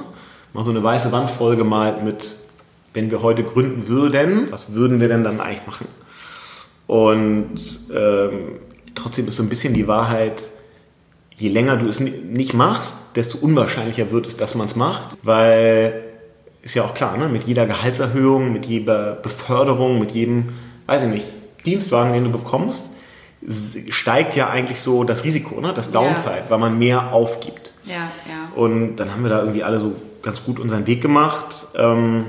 Mal 0.53 0.63
so 0.63 0.69
eine 0.69 0.83
weiße 0.83 1.11
Wand 1.11 1.29
vollgemalt 1.29 2.03
mit 2.03 2.35
wenn 2.93 3.09
wir 3.09 3.21
heute 3.21 3.43
gründen 3.43 3.87
würden, 3.87 4.47
was 4.51 4.73
würden 4.73 5.01
wir 5.01 5.07
denn 5.07 5.23
dann 5.23 5.39
eigentlich 5.39 5.65
machen? 5.65 5.87
Und 6.87 7.55
ähm, 7.93 8.59
trotzdem 8.93 9.27
ist 9.27 9.37
so 9.37 9.43
ein 9.43 9.49
bisschen 9.49 9.73
die 9.73 9.87
Wahrheit, 9.87 10.43
je 11.37 11.49
länger 11.49 11.77
du 11.77 11.87
es 11.87 11.99
nicht 11.99 12.53
machst, 12.53 12.95
desto 13.15 13.37
unwahrscheinlicher 13.37 14.11
wird 14.11 14.27
es, 14.27 14.37
dass 14.37 14.55
man 14.55 14.67
es 14.67 14.75
macht, 14.75 15.17
weil 15.23 16.03
ist 16.61 16.75
ja 16.75 16.83
auch 16.83 16.93
klar, 16.93 17.17
ne? 17.17 17.27
mit 17.27 17.43
jeder 17.43 17.65
Gehaltserhöhung, 17.65 18.53
mit 18.53 18.65
jeder 18.65 19.15
Beförderung, 19.15 19.99
mit 19.99 20.11
jedem, 20.11 20.49
weiß 20.85 21.03
ich 21.03 21.09
nicht, 21.09 21.25
Dienstwagen, 21.65 22.13
den 22.13 22.23
du 22.23 22.31
bekommst, 22.31 22.91
steigt 23.89 24.37
ja 24.37 24.49
eigentlich 24.49 24.79
so 24.79 25.03
das 25.03 25.25
Risiko, 25.25 25.59
ne? 25.59 25.73
das 25.75 25.91
Downside, 25.91 26.43
ja. 26.45 26.49
weil 26.49 26.59
man 26.59 26.79
mehr 26.79 27.11
aufgibt. 27.11 27.73
Ja, 27.85 27.95
ja. 27.95 28.09
Und 28.55 28.95
dann 28.95 29.11
haben 29.11 29.23
wir 29.23 29.29
da 29.29 29.39
irgendwie 29.39 29.63
alle 29.63 29.79
so 29.79 29.93
ganz 30.21 30.45
gut 30.45 30.57
unseren 30.57 30.87
Weg 30.87 31.01
gemacht. 31.01 31.65
Ähm, 31.75 32.25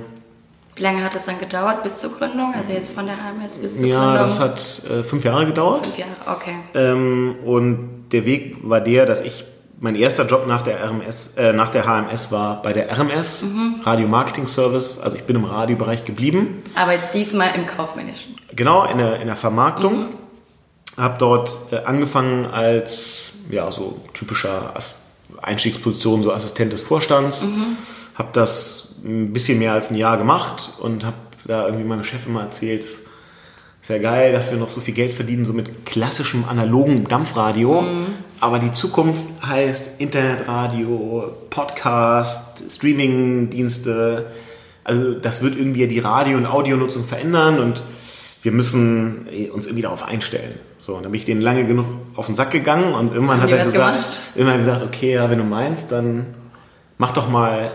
Wie 0.77 0.83
lange 0.83 1.05
hat 1.05 1.15
das 1.15 1.27
dann 1.27 1.39
gedauert 1.39 1.83
bis 1.83 1.99
zur 1.99 2.11
Gründung? 2.11 2.53
Also 2.55 2.73
jetzt 2.73 2.91
von 2.91 3.07
der 3.07 3.17
HMS 3.17 3.59
bis 3.59 3.79
zur 3.79 3.87
ja, 3.87 3.97
Gründung? 3.97 4.17
Ja, 4.17 4.23
das 4.23 4.41
hat 4.41 4.91
äh, 4.91 5.05
fünf 5.05 5.25
Jahre 5.25 5.47
gedauert. 5.47 5.87
Fünf 5.87 5.99
Jahre, 5.99 6.37
okay. 6.37 6.57
Ähm, 6.75 7.37
und 7.45 8.09
der 8.11 8.25
Weg 8.25 8.59
war 8.63 8.81
der, 8.81 9.07
dass 9.07 9.21
ich 9.21 9.45
mein 9.81 9.97
erster 9.97 10.27
Job 10.27 10.47
nach 10.47 10.63
der 10.63 10.83
RMS, 10.83 11.35
äh, 11.37 11.53
nach 11.53 11.69
der 11.69 11.85
HMS 11.85 12.33
war 12.33 12.63
bei 12.63 12.73
der 12.73 12.91
RMS, 12.91 13.43
mhm. 13.43 13.81
Radio 13.85 14.09
Marketing 14.09 14.47
Service. 14.47 14.99
Also 14.99 15.17
ich 15.17 15.25
bin 15.25 15.37
im 15.37 15.45
Radiobereich 15.45 16.05
geblieben. 16.05 16.59
Aber 16.75 16.93
jetzt 16.93 17.15
diesmal 17.15 17.51
im 17.55 17.67
Kaufmännischen. 17.67 18.35
Genau, 18.55 18.85
in 18.85 18.99
der, 18.99 19.21
in 19.21 19.27
der 19.27 19.37
Vermarktung. 19.37 19.99
Mhm. 20.01 20.09
Habe 20.97 21.17
dort 21.19 21.59
äh, 21.71 21.79
angefangen 21.85 22.47
als 22.47 23.33
ja 23.51 23.71
so 23.71 24.01
typischer 24.15 24.73
Einstiegsposition, 25.43 26.23
so 26.23 26.33
Assistent 26.33 26.73
des 26.73 26.81
Vorstands. 26.81 27.43
Mhm. 27.43 27.77
Habe 28.15 28.29
das 28.33 28.84
ein 29.05 29.33
bisschen 29.33 29.59
mehr 29.59 29.73
als 29.73 29.91
ein 29.91 29.97
Jahr 29.97 30.17
gemacht 30.17 30.73
und 30.79 31.05
habe 31.05 31.17
da 31.45 31.67
irgendwie 31.67 31.85
meinem 31.85 32.05
Chef 32.05 32.27
immer 32.27 32.43
erzählt, 32.43 32.85
es 32.85 33.01
ist 33.83 33.91
ja 33.91 33.99
geil, 33.99 34.33
dass 34.33 34.51
wir 34.51 34.59
noch 34.59 34.71
so 34.71 34.81
viel 34.81 34.95
Geld 34.95 35.13
verdienen, 35.13 35.45
so 35.45 35.53
mit 35.53 35.85
klassischem 35.85 36.47
analogen 36.49 37.05
Dampfradio. 37.05 37.83
Mhm. 37.83 38.07
Aber 38.41 38.59
die 38.59 38.73
Zukunft 38.73 39.23
heißt 39.47 40.01
Internetradio, 40.01 41.35
Podcast, 41.51 42.63
Streamingdienste. 42.71 44.27
Also 44.85 45.13
das 45.15 45.43
wird 45.43 45.57
irgendwie 45.57 45.87
die 45.87 45.99
Radio- 45.99 46.39
und 46.39 46.47
Audionutzung 46.47 47.05
verändern 47.05 47.59
und 47.59 47.83
wir 48.43 48.53
müssen 48.53 49.27
uns 49.53 49.67
irgendwie 49.67 49.83
darauf 49.83 50.03
einstellen. 50.03 50.55
So, 50.79 50.95
und 50.95 51.03
dann 51.03 51.13
bin 51.13 51.19
ich 51.19 51.25
denen 51.25 51.41
lange 51.41 51.67
genug 51.67 51.87
auf 52.17 52.27
den 52.27 52.37
Sack 52.37 52.51
gegangen 52.51 52.95
und 52.95 53.13
irgendwann 53.13 53.41
hat 53.43 53.51
er 53.51 53.65
gesagt, 53.65 54.21
immer 54.35 54.57
gesagt, 54.57 54.83
okay, 54.83 55.15
ja, 55.15 55.31
wenn 55.31 55.39
du 55.39 55.45
meinst, 55.45 55.93
dann 55.93 56.27
mach 56.99 57.13
doch 57.13 57.29
mal 57.29 57.71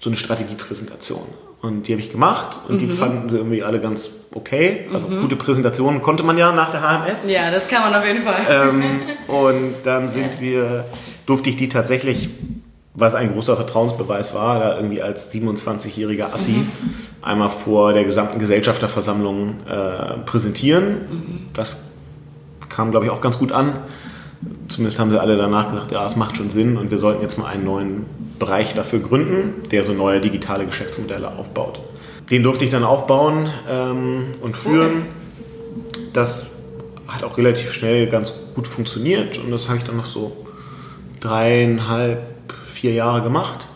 so 0.00 0.10
eine 0.10 0.16
Strategiepräsentation. 0.16 1.26
Und 1.60 1.88
die 1.88 1.92
habe 1.92 2.00
ich 2.00 2.12
gemacht 2.12 2.60
und 2.68 2.76
mhm. 2.76 2.78
die 2.78 2.94
fanden 2.94 3.28
sie 3.28 3.36
irgendwie 3.36 3.64
alle 3.64 3.80
ganz 3.80 4.10
okay. 4.32 4.86
Also 4.92 5.08
mhm. 5.08 5.22
gute 5.22 5.36
Präsentationen 5.36 6.02
konnte 6.02 6.22
man 6.22 6.38
ja 6.38 6.52
nach 6.52 6.70
der 6.70 6.82
HMS. 6.82 7.28
Ja, 7.28 7.50
das 7.50 7.66
kann 7.66 7.82
man 7.82 7.94
auf 7.94 8.06
jeden 8.06 8.22
Fall. 8.22 8.46
Ähm, 8.48 8.82
und 9.26 9.74
dann 9.82 10.10
sind 10.10 10.40
wir, 10.40 10.84
durfte 11.26 11.50
ich 11.50 11.56
die 11.56 11.68
tatsächlich, 11.68 12.30
was 12.94 13.16
ein 13.16 13.32
großer 13.32 13.56
Vertrauensbeweis 13.56 14.34
war, 14.34 14.60
da 14.60 14.76
irgendwie 14.76 15.02
als 15.02 15.32
27-jähriger 15.32 16.32
Assi 16.32 16.52
mhm. 16.52 16.70
einmal 17.22 17.50
vor 17.50 17.92
der 17.92 18.04
gesamten 18.04 18.38
Gesellschafterversammlung 18.38 19.56
äh, 19.68 20.18
präsentieren. 20.26 20.84
Mhm. 20.84 21.46
Das 21.54 21.78
kam, 22.68 22.92
glaube 22.92 23.06
ich, 23.06 23.10
auch 23.10 23.20
ganz 23.20 23.36
gut 23.36 23.50
an. 23.50 23.74
Zumindest 24.68 24.98
haben 24.98 25.10
sie 25.10 25.20
alle 25.20 25.36
danach 25.36 25.70
gesagt, 25.70 25.90
ja, 25.90 26.06
es 26.06 26.16
macht 26.16 26.36
schon 26.36 26.50
Sinn 26.50 26.76
und 26.76 26.90
wir 26.90 26.98
sollten 26.98 27.22
jetzt 27.22 27.38
mal 27.38 27.46
einen 27.46 27.64
neuen 27.64 28.06
Bereich 28.38 28.74
dafür 28.74 29.00
gründen, 29.00 29.68
der 29.70 29.82
so 29.82 29.92
neue 29.92 30.20
digitale 30.20 30.66
Geschäftsmodelle 30.66 31.28
aufbaut. 31.28 31.80
Den 32.30 32.42
durfte 32.42 32.64
ich 32.64 32.70
dann 32.70 32.84
aufbauen 32.84 33.48
ähm, 33.68 34.26
und 34.40 34.56
führen. 34.56 35.06
Das 36.12 36.46
hat 37.08 37.24
auch 37.24 37.38
relativ 37.38 37.72
schnell 37.72 38.06
ganz 38.06 38.34
gut 38.54 38.66
funktioniert 38.66 39.38
und 39.38 39.50
das 39.50 39.68
habe 39.68 39.78
ich 39.78 39.84
dann 39.84 39.96
noch 39.96 40.04
so 40.04 40.46
dreieinhalb, 41.20 42.22
vier 42.66 42.92
Jahre 42.92 43.22
gemacht. 43.22 43.66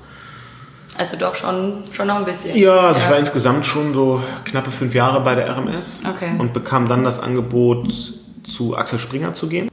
Also 0.99 1.17
doch 1.17 1.35
schon, 1.35 1.85
schon 1.91 2.07
noch 2.07 2.17
ein 2.17 2.25
bisschen. 2.27 2.57
Ja, 2.57 2.77
also 2.77 3.01
ja. 3.01 3.07
ich 3.07 3.11
war 3.11 3.19
insgesamt 3.19 3.65
schon 3.65 3.95
so 3.95 4.23
knappe 4.45 4.71
fünf 4.71 4.95
Jahre 4.95 5.23
bei 5.23 5.35
der 5.35 5.49
RMS 5.57 6.03
okay. 6.09 6.35
und 6.39 6.53
bekam 6.53 6.87
dann 6.87 7.03
das 7.03 7.19
Angebot, 7.19 7.89
zu 8.45 8.77
Axel 8.77 8.99
Springer 8.99 9.33
zu 9.35 9.47
gehen 9.49 9.72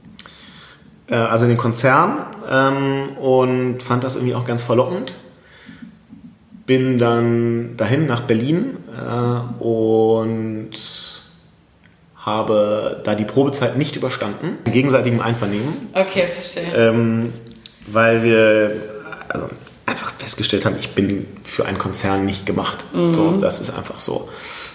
äh, 1.10 1.14
also 1.14 1.44
in 1.44 1.50
den 1.50 1.58
Konzern 1.58 2.18
ähm, 2.48 3.16
und 3.16 3.82
fand 3.82 4.04
das 4.04 4.16
irgendwie 4.16 4.34
auch 4.34 4.44
ganz 4.44 4.62
verlockend. 4.62 5.16
Bin 6.66 6.98
dann 6.98 7.76
dahin 7.76 8.06
nach 8.06 8.22
Berlin 8.22 8.76
äh, 8.88 9.62
und 9.62 10.70
habe 12.16 13.00
da 13.02 13.14
die 13.14 13.24
Probezeit 13.24 13.76
nicht 13.76 13.96
überstanden, 13.96 14.58
in 14.64 14.72
gegenseitigem 14.72 15.20
Einvernehmen. 15.20 15.88
Okay, 15.94 16.24
verstehe. 16.26 16.72
Ähm, 16.74 17.32
weil 17.86 18.22
wir 18.22 18.72
also 19.28 19.48
einfach 19.86 20.12
festgestellt 20.18 20.64
haben, 20.64 20.76
ich 20.78 20.94
bin 20.94 21.26
für 21.44 21.66
einen 21.66 21.78
Konzern 21.78 22.24
nicht 22.26 22.46
gemacht. 22.46 22.84
Mhm. 22.92 23.14
So, 23.14 23.40
das 23.40 23.60
ist 23.60 23.70
einfach 23.70 23.98
so. 23.98 24.28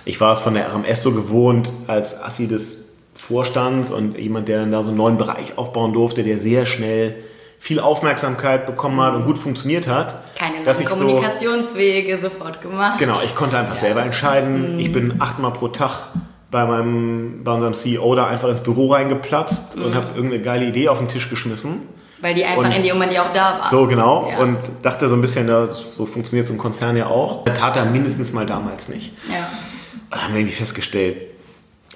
Ich 0.06 0.20
war 0.20 0.34
es 0.34 0.39
von 0.39 0.54
der 0.56 0.72
RMS 0.74 1.01
so 1.01 1.12
gewohnt, 1.12 1.72
als 1.88 2.22
Assi 2.22 2.48
des 2.48 2.85
Vorstands 3.27 3.91
und 3.91 4.17
jemand, 4.17 4.48
der 4.48 4.60
dann 4.60 4.72
da 4.72 4.84
so 4.84 4.89
einen 4.89 4.98
neuen 4.98 5.17
Bereich 5.17 5.58
aufbauen 5.58 5.94
durfte, 5.94 6.24
der 6.24 6.38
sehr 6.38 6.65
schnell 6.65 7.15
viel 7.58 7.79
Aufmerksamkeit 7.79 8.67
bekommen 8.67 9.01
hat 9.01 9.15
und 9.15 9.25
gut 9.25 9.39
funktioniert 9.39 9.88
hat. 9.88 10.17
Keine 10.36 10.63
langen 10.63 10.86
Kommunikationswege 10.86 12.17
so, 12.17 12.29
sofort 12.29 12.62
gemacht. 12.62 13.00
Genau, 13.00 13.20
ich 13.24 13.34
konnte 13.34 13.58
einfach 13.58 13.74
ja. 13.74 13.82
selber 13.82 14.03
entscheiden. 14.03 14.74
Mhm. 14.74 14.79
Ich 14.79 14.91
bin 14.91 15.15
achtmal 15.20 15.51
pro 15.51 15.70
Tag 15.70 16.10
bei, 16.51 16.65
meinem, 16.65 17.44
bei 17.44 17.53
unserem 17.53 17.74
CEO 17.74 18.13
da 18.13 18.27
einfach 18.27 18.50
ins 18.50 18.62
Büro 18.62 18.91
reingeplatzt 18.91 19.77
mhm. 19.77 19.86
und 19.86 19.96
habe 19.96 20.08
irgendeine 20.15 20.44
geile 20.44 20.65
Idee 20.65 20.89
auf 20.89 21.00
den 21.00 21.08
Tisch 21.08 21.27
geschmissen. 21.27 21.89
Weil 22.22 22.36
die 22.36 22.46
einfach 22.46 22.63
und 22.63 22.72
in 22.72 22.84
dem 22.84 22.94
Moment 22.94 23.13
ja 23.13 23.27
auch 23.27 23.34
da 23.34 23.60
war. 23.60 23.70
So, 23.70 23.88
genau. 23.88 24.29
Ja. 24.29 24.38
Und 24.38 24.60
dachte 24.84 25.10
so 25.10 25.15
ein 25.15 25.22
bisschen, 25.22 25.48
so 25.48 26.05
funktioniert 26.05 26.48
so 26.48 26.53
ein 26.53 26.60
Konzern 26.60 26.96
ja 26.96 27.08
auch. 27.08 27.44
Tat 27.46 27.75
er 27.75 27.86
mindestens 27.86 28.32
mal 28.32 28.46
damals 28.46 28.88
nicht. 28.89 29.13
Ja. 29.27 29.39
Und 29.39 30.12
dann 30.12 30.24
haben 30.25 30.34
wir 30.34 30.41
irgendwie 30.41 30.55
festgestellt, 30.55 31.35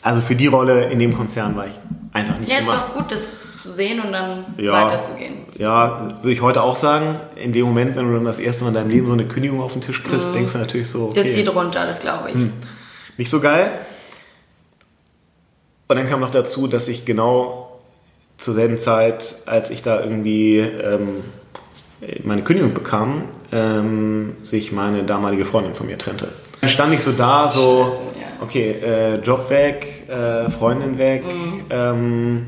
also 0.02 0.22
für 0.22 0.36
die 0.36 0.48
Rolle 0.48 0.90
in 0.90 1.00
dem 1.00 1.14
Konzern 1.14 1.56
war 1.56 1.68
ich 1.68 1.74
einfach 2.14 2.38
nicht 2.38 2.50
ja, 2.50 2.60
gemacht. 2.60 2.76
Ja, 2.76 2.84
ist 2.84 2.90
doch 2.90 2.96
gut, 2.96 3.12
das 3.12 3.60
zu 3.60 3.72
sehen 3.72 4.00
und 4.00 4.14
dann 4.14 4.46
ja, 4.58 4.72
weiterzugehen. 4.72 5.34
Ja, 5.58 6.18
würde 6.22 6.32
ich 6.32 6.42
heute 6.42 6.64
auch 6.64 6.76
sagen. 6.76 7.20
In 7.36 7.52
dem 7.52 7.66
Moment, 7.66 7.96
wenn 7.96 8.08
du 8.08 8.14
dann 8.14 8.26
das 8.26 8.40
erste 8.40 8.64
Mal 8.64 8.70
in 8.70 8.76
deinem 8.76 8.90
Leben 8.90 9.08
so 9.08 9.14
eine 9.14 9.26
Kündigung 9.26 9.62
auf 9.62 9.74
den 9.74 9.82
Tisch 9.82 10.02
kriegst, 10.04 10.30
mhm. 10.30 10.34
denkst 10.34 10.54
du 10.54 10.60
natürlich 10.60 10.90
so. 10.90 11.10
Okay, 11.10 11.24
das 11.24 11.34
zieht 11.34 11.54
runter, 11.54 11.86
das 11.86 12.00
glaube 12.00 12.30
ich. 12.30 12.36
Hm, 12.36 12.54
nicht 13.18 13.30
so 13.30 13.42
geil. 13.42 13.72
Und 15.90 15.96
dann 15.98 16.08
kam 16.08 16.22
noch 16.22 16.32
dazu, 16.32 16.68
dass 16.68 16.88
ich 16.88 17.04
genau 17.04 17.80
zur 18.38 18.54
selben 18.54 18.78
Zeit, 18.78 19.36
als 19.46 19.70
ich 19.70 19.82
da 19.82 20.00
irgendwie 20.00 20.60
ähm, 20.60 21.24
meine 22.24 22.44
Kündigung 22.44 22.74
bekam, 22.74 23.24
ähm, 23.52 24.38
sich 24.44 24.72
meine 24.72 25.04
damalige 25.04 25.44
Freundin 25.44 25.74
von 25.74 25.88
mir 25.88 25.98
trennte. 25.98 26.30
Dann 26.62 26.70
stand 26.70 26.94
ich 26.94 27.04
so 27.04 27.12
da, 27.12 27.50
so. 27.50 27.84
Scheiße 27.84 28.09
okay, 28.42 28.72
äh, 28.72 29.16
Job 29.20 29.50
weg, 29.50 30.08
äh, 30.08 30.50
Freundin 30.50 30.98
weg, 30.98 31.24
mhm. 31.26 31.62
ähm, 31.70 32.46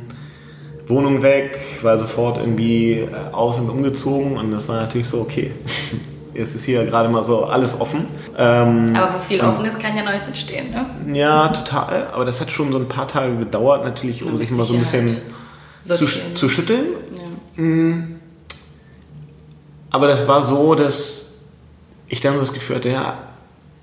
Wohnung 0.88 1.22
weg, 1.22 1.60
war 1.82 1.98
sofort 1.98 2.38
irgendwie 2.38 3.00
äh, 3.00 3.08
aus- 3.32 3.60
und 3.60 3.70
umgezogen 3.70 4.38
und 4.38 4.52
das 4.52 4.68
war 4.68 4.82
natürlich 4.82 5.08
so, 5.08 5.22
okay, 5.22 5.52
jetzt 6.34 6.56
ist 6.56 6.66
hier 6.66 6.86
gerade 6.86 7.10
mal 7.10 7.24
so 7.24 7.46
alles 7.46 7.80
offen. 7.80 8.08
Ähm, 8.38 8.96
aber 8.96 9.16
wo 9.16 9.20
viel 9.20 9.42
offen 9.42 9.66
ist, 9.66 9.80
kann 9.80 9.96
ja 9.96 10.04
Neues 10.04 10.28
entstehen, 10.28 10.72
ne? 10.72 10.86
Ja, 11.18 11.50
total, 11.50 12.08
aber 12.14 12.26
das 12.26 12.42
hat 12.42 12.52
schon 12.52 12.72
so 12.72 12.78
ein 12.78 12.88
paar 12.88 13.08
Tage 13.08 13.36
gedauert 13.38 13.84
natürlich, 13.84 14.24
um 14.24 14.38
sich 14.38 14.52
mal 14.52 14.64
so 14.64 14.74
ein 14.74 14.80
bisschen 14.80 15.18
zu, 15.82 16.06
zu, 16.36 16.50
schütteln. 16.50 16.86
Ja. 17.16 17.64
Mhm. 17.64 18.16
Aber 19.90 20.08
das 20.08 20.28
war 20.28 20.42
so, 20.42 20.74
dass 20.74 21.34
ich 22.08 22.22
dann 22.22 22.34
so 22.34 22.40
das 22.40 22.54
Gefühl 22.54 22.78
hatte, 22.78 22.90
ja, 22.90 23.20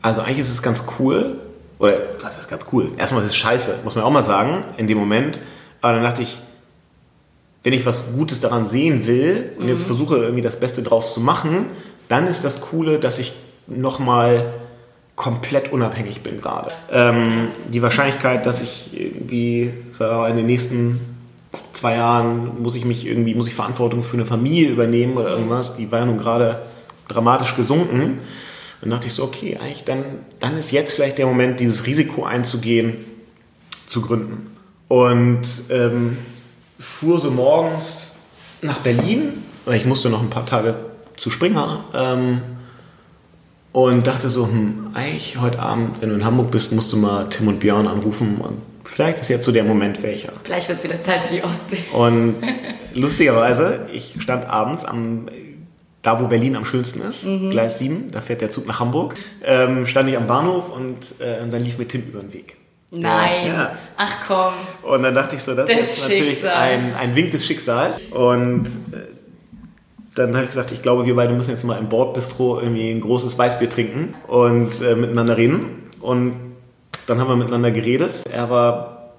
also 0.00 0.22
eigentlich 0.22 0.38
ist 0.38 0.50
es 0.50 0.62
ganz 0.62 0.84
cool, 0.98 1.38
oder 1.78 1.98
was 2.20 2.38
ist 2.38 2.48
ganz 2.48 2.66
cool? 2.72 2.90
Erstmal 2.96 3.22
ist 3.22 3.28
es 3.28 3.36
scheiße, 3.36 3.80
muss 3.84 3.94
man 3.94 4.04
auch 4.04 4.10
mal 4.10 4.22
sagen, 4.22 4.64
in 4.76 4.86
dem 4.86 4.98
Moment. 4.98 5.40
Aber 5.80 5.94
dann 5.94 6.02
dachte 6.02 6.22
ich, 6.22 6.38
wenn 7.62 7.72
ich 7.72 7.86
was 7.86 8.12
Gutes 8.12 8.40
daran 8.40 8.68
sehen 8.68 9.06
will 9.06 9.52
und 9.58 9.64
mhm. 9.64 9.70
jetzt 9.70 9.84
versuche 9.84 10.16
irgendwie 10.16 10.42
das 10.42 10.58
Beste 10.58 10.82
draus 10.82 11.14
zu 11.14 11.20
machen, 11.20 11.66
dann 12.08 12.26
ist 12.26 12.44
das 12.44 12.60
Coole, 12.60 12.98
dass 12.98 13.18
ich 13.18 13.34
nochmal 13.66 14.46
komplett 15.14 15.72
unabhängig 15.72 16.22
bin 16.22 16.40
gerade. 16.40 16.70
Ähm, 16.92 17.48
die 17.72 17.82
Wahrscheinlichkeit, 17.82 18.46
dass 18.46 18.62
ich 18.62 18.90
irgendwie 18.92 19.72
in 19.98 20.36
den 20.36 20.46
nächsten 20.46 21.00
zwei 21.72 21.96
Jahren 21.96 22.62
muss 22.62 22.76
ich 22.76 22.84
mich 22.84 23.06
irgendwie, 23.06 23.34
muss 23.34 23.48
ich 23.48 23.54
Verantwortung 23.54 24.02
für 24.02 24.16
eine 24.16 24.26
Familie 24.26 24.70
übernehmen 24.70 25.16
oder 25.16 25.30
irgendwas, 25.30 25.74
die 25.76 25.90
war 25.90 26.00
ja 26.00 26.06
nun 26.06 26.18
gerade 26.18 26.60
dramatisch 27.08 27.56
gesunken. 27.56 28.20
Und 28.80 28.90
dachte 28.90 29.08
ich 29.08 29.12
so, 29.12 29.24
okay, 29.24 29.58
eigentlich 29.60 29.84
dann, 29.84 30.04
dann 30.38 30.56
ist 30.56 30.70
jetzt 30.70 30.92
vielleicht 30.92 31.18
der 31.18 31.26
Moment, 31.26 31.60
dieses 31.60 31.86
Risiko 31.86 32.24
einzugehen, 32.24 32.96
zu 33.86 34.00
gründen. 34.02 34.54
Und 34.86 35.42
ähm, 35.70 36.18
fuhr 36.78 37.20
so 37.20 37.30
morgens 37.30 38.16
nach 38.62 38.78
Berlin, 38.78 39.42
weil 39.64 39.76
ich 39.76 39.84
musste 39.84 40.10
noch 40.10 40.22
ein 40.22 40.30
paar 40.30 40.46
Tage 40.46 40.76
zu 41.16 41.30
Springer. 41.30 41.84
Ähm, 41.94 42.40
und 43.72 44.06
dachte 44.06 44.28
so, 44.28 44.46
hm, 44.46 44.88
eigentlich 44.94 45.38
heute 45.40 45.60
Abend, 45.60 46.00
wenn 46.00 46.08
du 46.08 46.14
in 46.16 46.24
Hamburg 46.24 46.50
bist, 46.50 46.72
musst 46.72 46.92
du 46.92 46.96
mal 46.96 47.28
Tim 47.28 47.48
und 47.48 47.60
Björn 47.60 47.86
anrufen 47.86 48.38
und 48.38 48.60
vielleicht 48.84 49.20
ist 49.20 49.28
jetzt 49.28 49.44
so 49.44 49.52
der 49.52 49.64
Moment 49.64 50.02
welcher. 50.02 50.32
Gleich 50.44 50.68
wird 50.68 50.78
es 50.78 50.84
wieder 50.84 51.00
Zeit 51.02 51.20
für 51.22 51.34
die 51.34 51.44
Ostsee. 51.44 51.84
Und 51.92 52.36
lustigerweise, 52.94 53.86
ich 53.92 54.16
stand 54.18 54.46
abends 54.46 54.84
am, 54.84 55.28
da 56.08 56.18
wo 56.22 56.26
Berlin 56.26 56.56
am 56.56 56.64
schönsten 56.64 57.02
ist, 57.02 57.26
Gleis 57.50 57.78
7, 57.78 58.10
da 58.10 58.22
fährt 58.22 58.40
der 58.40 58.50
Zug 58.50 58.66
nach 58.66 58.80
Hamburg, 58.80 59.14
ähm, 59.44 59.84
stand 59.84 60.08
ich 60.08 60.16
am 60.16 60.26
Bahnhof 60.26 60.70
und, 60.74 60.96
äh, 61.20 61.42
und 61.42 61.52
dann 61.52 61.62
lief 61.62 61.76
mir 61.76 61.86
Tim 61.86 62.02
über 62.08 62.20
den 62.20 62.32
Weg. 62.32 62.56
Nein. 62.90 63.48
Ja. 63.48 63.72
Ach 63.98 64.14
komm. 64.26 64.90
Und 64.90 65.02
dann 65.02 65.14
dachte 65.14 65.36
ich 65.36 65.42
so, 65.42 65.54
das, 65.54 65.68
Das 65.68 65.78
ist 65.78 66.08
natürlich 66.08 66.38
Schicksal. 66.38 66.54
ein, 66.56 66.94
ein 66.94 67.14
Wink 67.14 67.32
des 67.32 67.44
Schicksals. 67.44 68.00
Und 68.10 68.64
äh, 68.64 69.00
dann 70.14 70.32
habe 70.32 70.44
ich 70.44 70.48
gesagt, 70.48 70.72
ich 70.72 70.80
glaube, 70.80 71.04
wir 71.04 71.14
beide 71.14 71.34
müssen 71.34 71.50
jetzt 71.50 71.64
mal 71.64 71.78
im 71.78 71.90
Bordbistro 71.90 72.58
irgendwie 72.58 72.90
ein 72.90 73.02
großes 73.02 73.36
Weißbier 73.36 73.68
trinken 73.68 74.14
und 74.28 74.80
äh, 74.80 74.94
miteinander 74.94 75.36
reden. 75.36 75.90
Und 76.00 76.36
dann 77.06 77.20
haben 77.20 77.28
wir 77.28 77.36
miteinander 77.36 77.70
geredet. 77.70 78.24
Er 78.32 78.48
war, 78.48 79.10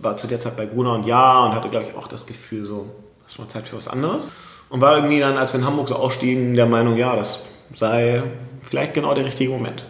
war 0.00 0.16
zu 0.16 0.28
der 0.28 0.38
Zeit 0.38 0.56
bei 0.56 0.66
Gruner 0.66 0.94
und 0.94 1.08
Ja 1.08 1.44
und 1.44 1.56
hatte, 1.56 1.68
glaube 1.70 1.86
ich, 1.88 1.96
auch 1.96 2.06
das 2.06 2.24
Gefühl, 2.24 2.64
so, 2.64 2.86
es 3.26 3.36
war 3.36 3.48
Zeit 3.48 3.66
für 3.66 3.76
was 3.76 3.88
anderes. 3.88 4.32
Und 4.70 4.80
war 4.80 4.96
irgendwie 4.96 5.20
dann, 5.20 5.36
als 5.36 5.52
wir 5.52 5.60
in 5.60 5.66
Hamburg 5.66 5.88
so 5.88 5.96
ausstiegen, 5.96 6.54
der 6.54 6.66
Meinung, 6.66 6.96
ja, 6.96 7.14
das 7.16 7.44
sei 7.74 8.22
vielleicht 8.62 8.94
genau 8.94 9.12
der 9.14 9.24
richtige 9.24 9.50
Moment. 9.50 9.84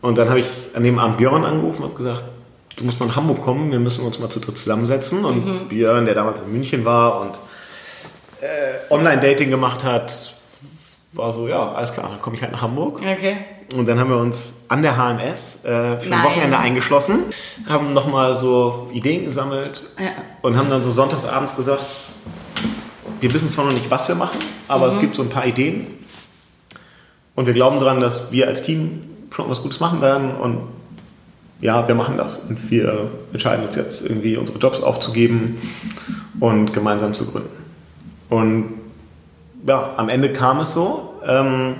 Und 0.00 0.18
dann 0.18 0.28
habe 0.28 0.40
ich 0.40 0.46
an 0.74 0.82
dem 0.82 0.98
Abend 0.98 1.18
Björn 1.18 1.44
angerufen 1.44 1.82
und 1.84 1.90
habe 1.90 2.02
gesagt, 2.02 2.24
du 2.76 2.84
musst 2.84 2.98
mal 2.98 3.06
nach 3.06 3.16
Hamburg 3.16 3.40
kommen, 3.40 3.70
wir 3.70 3.78
müssen 3.78 4.04
uns 4.04 4.18
mal 4.18 4.28
zu 4.28 4.40
dritt 4.40 4.58
zusammensetzen. 4.58 5.24
Und 5.24 5.68
Björn, 5.68 6.06
der 6.06 6.14
damals 6.14 6.40
in 6.40 6.50
München 6.52 6.84
war 6.84 7.20
und 7.20 7.38
äh, 8.40 8.92
Online-Dating 8.92 9.50
gemacht 9.50 9.84
hat, 9.84 10.34
war 11.12 11.32
so, 11.32 11.48
ja, 11.48 11.72
alles 11.72 11.92
klar, 11.92 12.08
dann 12.10 12.20
komme 12.20 12.36
ich 12.36 12.42
halt 12.42 12.52
nach 12.52 12.62
Hamburg. 12.62 13.00
Okay. 13.00 13.36
Und 13.76 13.86
dann 13.86 14.00
haben 14.00 14.10
wir 14.10 14.16
uns 14.16 14.54
an 14.68 14.82
der 14.82 14.96
HMS 14.96 15.64
äh, 15.64 15.98
für 15.98 16.12
ein. 16.12 16.24
Wochenende 16.24 16.58
eingeschlossen, 16.58 17.20
haben 17.68 17.92
nochmal 17.92 18.34
so 18.34 18.88
Ideen 18.92 19.24
gesammelt 19.24 19.84
Ja. 19.98 20.10
und 20.42 20.56
haben 20.56 20.70
dann 20.70 20.82
so 20.82 20.90
sonntagsabends 20.90 21.54
gesagt, 21.54 21.84
wir 23.20 23.32
wissen 23.32 23.50
zwar 23.50 23.66
noch 23.66 23.72
nicht, 23.72 23.90
was 23.90 24.08
wir 24.08 24.14
machen, 24.14 24.38
aber 24.68 24.86
es 24.88 25.00
gibt 25.00 25.14
so 25.14 25.22
ein 25.22 25.28
paar 25.28 25.46
Ideen. 25.46 25.86
Und 27.34 27.46
wir 27.46 27.54
glauben 27.54 27.80
daran, 27.80 28.00
dass 28.00 28.32
wir 28.32 28.48
als 28.48 28.62
Team 28.62 29.02
schon 29.34 29.48
was 29.48 29.62
Gutes 29.62 29.80
machen 29.80 30.00
werden. 30.00 30.34
Und 30.34 30.58
ja, 31.60 31.86
wir 31.86 31.94
machen 31.94 32.16
das. 32.16 32.38
Und 32.38 32.70
wir 32.70 33.10
entscheiden 33.32 33.66
uns 33.66 33.76
jetzt 33.76 34.02
irgendwie, 34.02 34.36
unsere 34.36 34.58
Jobs 34.58 34.80
aufzugeben 34.80 35.58
und 36.40 36.72
gemeinsam 36.72 37.14
zu 37.14 37.30
gründen. 37.30 37.48
Und 38.28 38.74
ja, 39.66 39.94
am 39.96 40.08
Ende 40.08 40.32
kam 40.32 40.60
es 40.60 40.72
so, 40.72 41.14
ähm, 41.26 41.76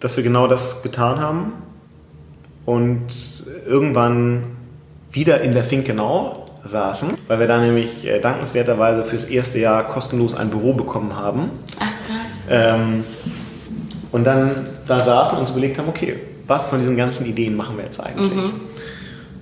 dass 0.00 0.16
wir 0.16 0.24
genau 0.24 0.46
das 0.46 0.82
getan 0.82 1.18
haben. 1.18 1.52
Und 2.64 3.06
irgendwann 3.66 4.44
wieder 5.10 5.40
in 5.42 5.52
der 5.52 5.64
Finkenau 5.64 6.43
saßen, 6.66 7.18
weil 7.28 7.38
wir 7.40 7.46
da 7.46 7.60
nämlich 7.60 8.04
äh, 8.06 8.20
dankenswerterweise 8.20 9.04
fürs 9.04 9.24
erste 9.24 9.58
Jahr 9.58 9.84
kostenlos 9.86 10.34
ein 10.34 10.50
Büro 10.50 10.72
bekommen 10.72 11.16
haben. 11.16 11.50
Ach 11.78 11.84
krass. 12.06 12.44
Ähm, 12.50 13.04
und 14.12 14.24
dann 14.24 14.66
da 14.86 15.04
saßen 15.04 15.36
und 15.36 15.42
uns 15.42 15.50
überlegt 15.50 15.78
haben, 15.78 15.88
okay, 15.88 16.16
was 16.46 16.66
von 16.66 16.78
diesen 16.78 16.96
ganzen 16.96 17.26
Ideen 17.26 17.56
machen 17.56 17.76
wir 17.76 17.84
jetzt 17.84 18.00
eigentlich? 18.00 18.30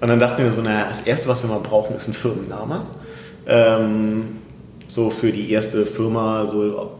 Und 0.00 0.08
dann 0.08 0.18
dachten 0.18 0.42
wir 0.42 0.50
so, 0.50 0.60
naja, 0.62 0.86
das 0.88 1.02
Erste, 1.02 1.28
was 1.28 1.42
wir 1.42 1.50
mal 1.50 1.60
brauchen, 1.60 1.94
ist 1.94 2.08
ein 2.08 2.14
Firmenname. 2.14 2.82
Ähm, 3.46 4.38
so 4.88 5.10
für 5.10 5.30
die 5.32 5.50
erste 5.50 5.86
Firma, 5.86 6.46
so, 6.50 6.90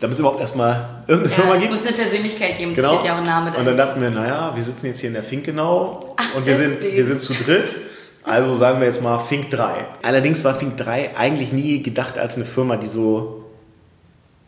damit 0.00 0.14
es 0.14 0.20
überhaupt 0.20 0.40
erstmal 0.40 0.88
irgendeine 1.06 1.34
Ja, 1.36 1.42
Firma 1.42 1.54
es 1.54 1.60
gibt. 1.60 1.72
muss 1.72 1.86
eine 1.86 1.96
Persönlichkeit 1.96 2.58
geben. 2.58 2.74
Genau. 2.74 2.94
Steht 2.94 3.06
ja 3.06 3.14
auch 3.14 3.18
ein 3.18 3.24
Name 3.24 3.52
und 3.56 3.64
dann 3.66 3.76
dachten 3.76 4.00
wir, 4.00 4.10
naja, 4.10 4.52
wir 4.54 4.62
sitzen 4.64 4.86
jetzt 4.86 5.00
hier 5.00 5.08
in 5.08 5.14
der 5.14 5.22
Finkenau 5.22 6.14
Ach, 6.16 6.34
und 6.36 6.46
wir 6.46 6.56
sind, 6.56 6.82
wir 6.82 7.04
sind 7.06 7.20
zu 7.22 7.34
dritt. 7.34 7.76
Also 8.24 8.56
sagen 8.56 8.80
wir 8.80 8.86
jetzt 8.86 9.02
mal 9.02 9.18
Fink 9.18 9.50
3. 9.50 9.84
Allerdings 10.02 10.44
war 10.44 10.54
Fink 10.54 10.76
3 10.76 11.16
eigentlich 11.16 11.52
nie 11.52 11.82
gedacht 11.82 12.18
als 12.18 12.36
eine 12.36 12.44
Firma, 12.44 12.76
die 12.76 12.86
so 12.86 13.44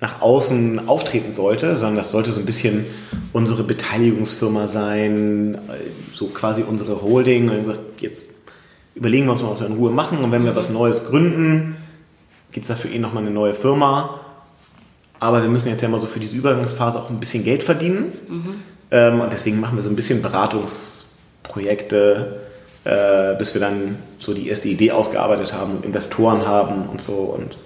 nach 0.00 0.20
außen 0.20 0.88
auftreten 0.88 1.32
sollte, 1.32 1.76
sondern 1.76 1.96
das 1.96 2.10
sollte 2.10 2.30
so 2.30 2.40
ein 2.40 2.46
bisschen 2.46 2.84
unsere 3.32 3.64
Beteiligungsfirma 3.64 4.68
sein, 4.68 5.58
so 6.14 6.28
quasi 6.28 6.62
unsere 6.62 7.02
Holding. 7.02 7.48
Und 7.48 7.66
gesagt, 7.66 8.00
jetzt 8.00 8.30
überlegen 8.94 9.26
wir 9.26 9.32
uns 9.32 9.42
mal, 9.42 9.50
was 9.50 9.60
wir 9.60 9.66
in 9.66 9.74
Ruhe 9.74 9.90
machen 9.90 10.18
und 10.18 10.30
wenn 10.30 10.44
wir 10.44 10.54
was 10.54 10.70
Neues 10.70 11.06
gründen, 11.06 11.76
gibt 12.52 12.64
es 12.64 12.68
dafür 12.68 12.92
eh 12.92 12.98
nochmal 12.98 13.22
eine 13.22 13.32
neue 13.32 13.54
Firma. 13.54 14.20
Aber 15.20 15.42
wir 15.42 15.48
müssen 15.48 15.68
jetzt 15.68 15.82
ja 15.82 15.88
mal 15.88 16.00
so 16.00 16.06
für 16.06 16.20
diese 16.20 16.36
Übergangsphase 16.36 17.00
auch 17.00 17.10
ein 17.10 17.18
bisschen 17.18 17.44
Geld 17.44 17.62
verdienen. 17.62 18.12
Ähm, 18.90 19.20
und 19.20 19.32
deswegen 19.32 19.58
machen 19.58 19.76
wir 19.76 19.82
so 19.82 19.88
ein 19.88 19.96
bisschen 19.96 20.20
Beratungsprojekte, 20.22 22.40
äh, 22.84 23.34
bis 23.36 23.54
wir 23.54 23.60
dann 23.60 23.96
so 24.18 24.34
die 24.34 24.48
erste 24.48 24.68
Idee 24.68 24.90
ausgearbeitet 24.92 25.52
haben 25.52 25.76
und 25.76 25.84
Investoren 25.84 26.46
haben 26.46 26.88
und 26.88 27.00
so. 27.00 27.14
Und 27.14 27.56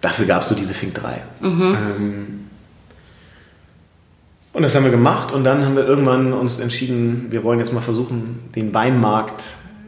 dafür 0.00 0.26
gab 0.26 0.42
es 0.42 0.48
so 0.48 0.54
diese 0.54 0.74
Fink 0.74 0.94
3. 0.94 1.22
Ähm, 1.42 2.46
und 4.52 4.62
das 4.62 4.74
haben 4.74 4.84
wir 4.84 4.90
gemacht 4.90 5.32
und 5.32 5.44
dann 5.44 5.64
haben 5.64 5.76
wir 5.76 5.86
irgendwann 5.86 6.32
uns 6.32 6.58
entschieden, 6.58 7.26
wir 7.30 7.44
wollen 7.44 7.60
jetzt 7.60 7.72
mal 7.72 7.80
versuchen, 7.80 8.40
den 8.56 8.74
Weinmarkt 8.74 9.44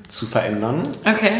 zu 0.08 0.26
verändern 0.26 0.82
Okay. 1.04 1.32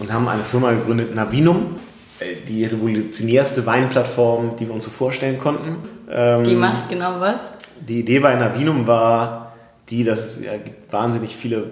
und 0.00 0.12
haben 0.12 0.26
eine 0.28 0.42
Firma 0.42 0.72
gegründet, 0.72 1.14
Navinum, 1.14 1.76
äh, 2.18 2.34
die 2.48 2.64
revolutionärste 2.64 3.64
Weinplattform, 3.64 4.56
die 4.58 4.66
wir 4.66 4.74
uns 4.74 4.84
so 4.84 4.90
vorstellen 4.90 5.38
konnten. 5.38 5.76
Ähm, 6.10 6.42
Die 6.42 6.56
macht 6.56 6.88
genau 6.88 7.20
was? 7.20 7.36
die 7.86 8.00
Idee 8.00 8.18
bei 8.20 8.34
Navinum 8.34 8.86
war 8.86 9.52
die, 9.90 10.02
dass 10.04 10.24
es 10.24 10.42
ja, 10.44 10.56
gibt 10.56 10.92
wahnsinnig 10.92 11.36
viele 11.36 11.70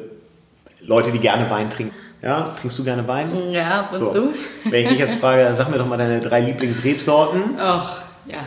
Leute, 0.86 1.10
die 1.12 1.18
gerne 1.18 1.48
Wein 1.50 1.70
trinken. 1.70 1.94
Ja, 2.22 2.54
trinkst 2.60 2.78
du 2.78 2.84
gerne 2.84 3.06
Wein? 3.08 3.50
Ja, 3.50 3.80
ab 3.80 3.88
und 3.92 3.96
So. 3.98 4.12
zu. 4.12 4.28
Wenn 4.64 4.82
ich 4.84 4.88
dich 4.90 4.98
jetzt 4.98 5.16
frage, 5.16 5.52
sag 5.56 5.70
mir 5.70 5.78
doch 5.78 5.86
mal 5.86 5.96
deine 5.98 6.20
drei 6.20 6.40
Lieblingsrebsorten. 6.40 7.56
Och, 7.58 7.96
ja. 8.26 8.38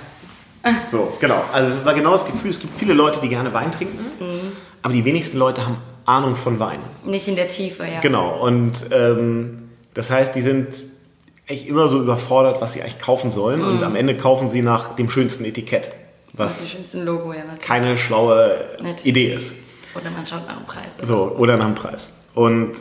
So, 0.88 1.14
genau. 1.20 1.44
Also 1.54 1.70
es 1.78 1.86
war 1.86 1.94
genau 1.94 2.12
das 2.14 2.26
Gefühl, 2.26 2.50
es 2.50 2.60
gibt 2.60 2.80
viele 2.80 2.94
Leute, 2.94 3.20
die 3.22 3.30
gerne 3.30 3.54
Wein 3.54 3.72
trinken, 3.72 4.00
aber 4.82 4.94
die 4.94 5.06
wenigsten 5.06 5.38
Leute 5.38 5.66
haben 5.66 5.78
Ahnung 6.06 6.36
von 6.36 6.60
Wein. 6.60 6.80
Nicht 7.04 7.28
in 7.28 7.36
der 7.36 7.48
Tiefe, 7.48 7.84
ja. 7.84 8.00
Genau. 8.00 8.40
Und 8.42 8.74
ähm, 8.92 9.70
das 9.94 10.10
heißt, 10.10 10.36
die 10.36 10.42
sind 10.42 10.68
echt 11.48 11.68
immer 11.68 11.88
so 11.88 12.00
überfordert, 12.00 12.62
was 12.62 12.74
sie 12.74 12.82
eigentlich 12.82 13.00
kaufen 13.00 13.30
sollen. 13.32 13.64
Und 13.64 13.84
am 13.84 13.96
Ende 13.96 14.16
kaufen 14.18 14.50
sie 14.50 14.62
nach 14.62 14.96
dem 14.96 15.10
schönsten 15.10 15.46
Etikett, 15.46 15.92
Das 16.34 16.54
ist 16.58 16.62
was 16.64 16.70
schönste 16.72 17.04
Logo, 17.04 17.34
ja, 17.34 17.40
natürlich. 17.42 17.60
keine 17.64 17.98
schlaue 17.98 18.56
Natürlich. 18.78 19.06
Idee 19.06 19.34
ist. 19.34 19.54
Oder 19.94 20.10
man 20.12 20.26
schaut 20.26 20.48
nach 20.48 20.58
dem 20.58 20.66
Preis. 20.66 20.98
So, 21.02 21.36
oder 21.38 21.58
nach 21.58 21.66
dem 21.66 21.76
Preis. 21.76 22.12
Und 22.36 22.72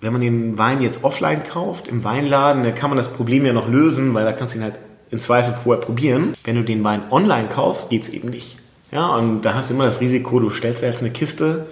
wenn 0.00 0.12
man 0.12 0.20
den 0.20 0.58
Wein 0.58 0.82
jetzt 0.82 1.02
offline 1.02 1.42
kauft, 1.42 1.88
im 1.88 2.04
Weinladen, 2.04 2.62
dann 2.62 2.74
kann 2.74 2.90
man 2.90 2.98
das 2.98 3.08
Problem 3.08 3.46
ja 3.46 3.52
noch 3.52 3.68
lösen, 3.68 4.12
weil 4.14 4.24
da 4.24 4.32
kannst 4.32 4.54
du 4.54 4.58
ihn 4.58 4.64
halt 4.64 4.74
im 5.10 5.20
Zweifel 5.20 5.54
vorher 5.54 5.82
probieren. 5.82 6.34
Wenn 6.44 6.56
du 6.56 6.62
den 6.62 6.84
Wein 6.84 7.02
online 7.10 7.48
kaufst, 7.48 7.88
geht's 7.90 8.08
eben 8.10 8.28
nicht. 8.28 8.56
Ja, 8.92 9.06
und 9.16 9.42
da 9.42 9.54
hast 9.54 9.70
du 9.70 9.74
immer 9.74 9.84
das 9.86 10.00
Risiko, 10.00 10.38
du 10.40 10.50
stellst 10.50 10.82
jetzt 10.82 11.00
eine 11.02 11.10
Kiste 11.10 11.66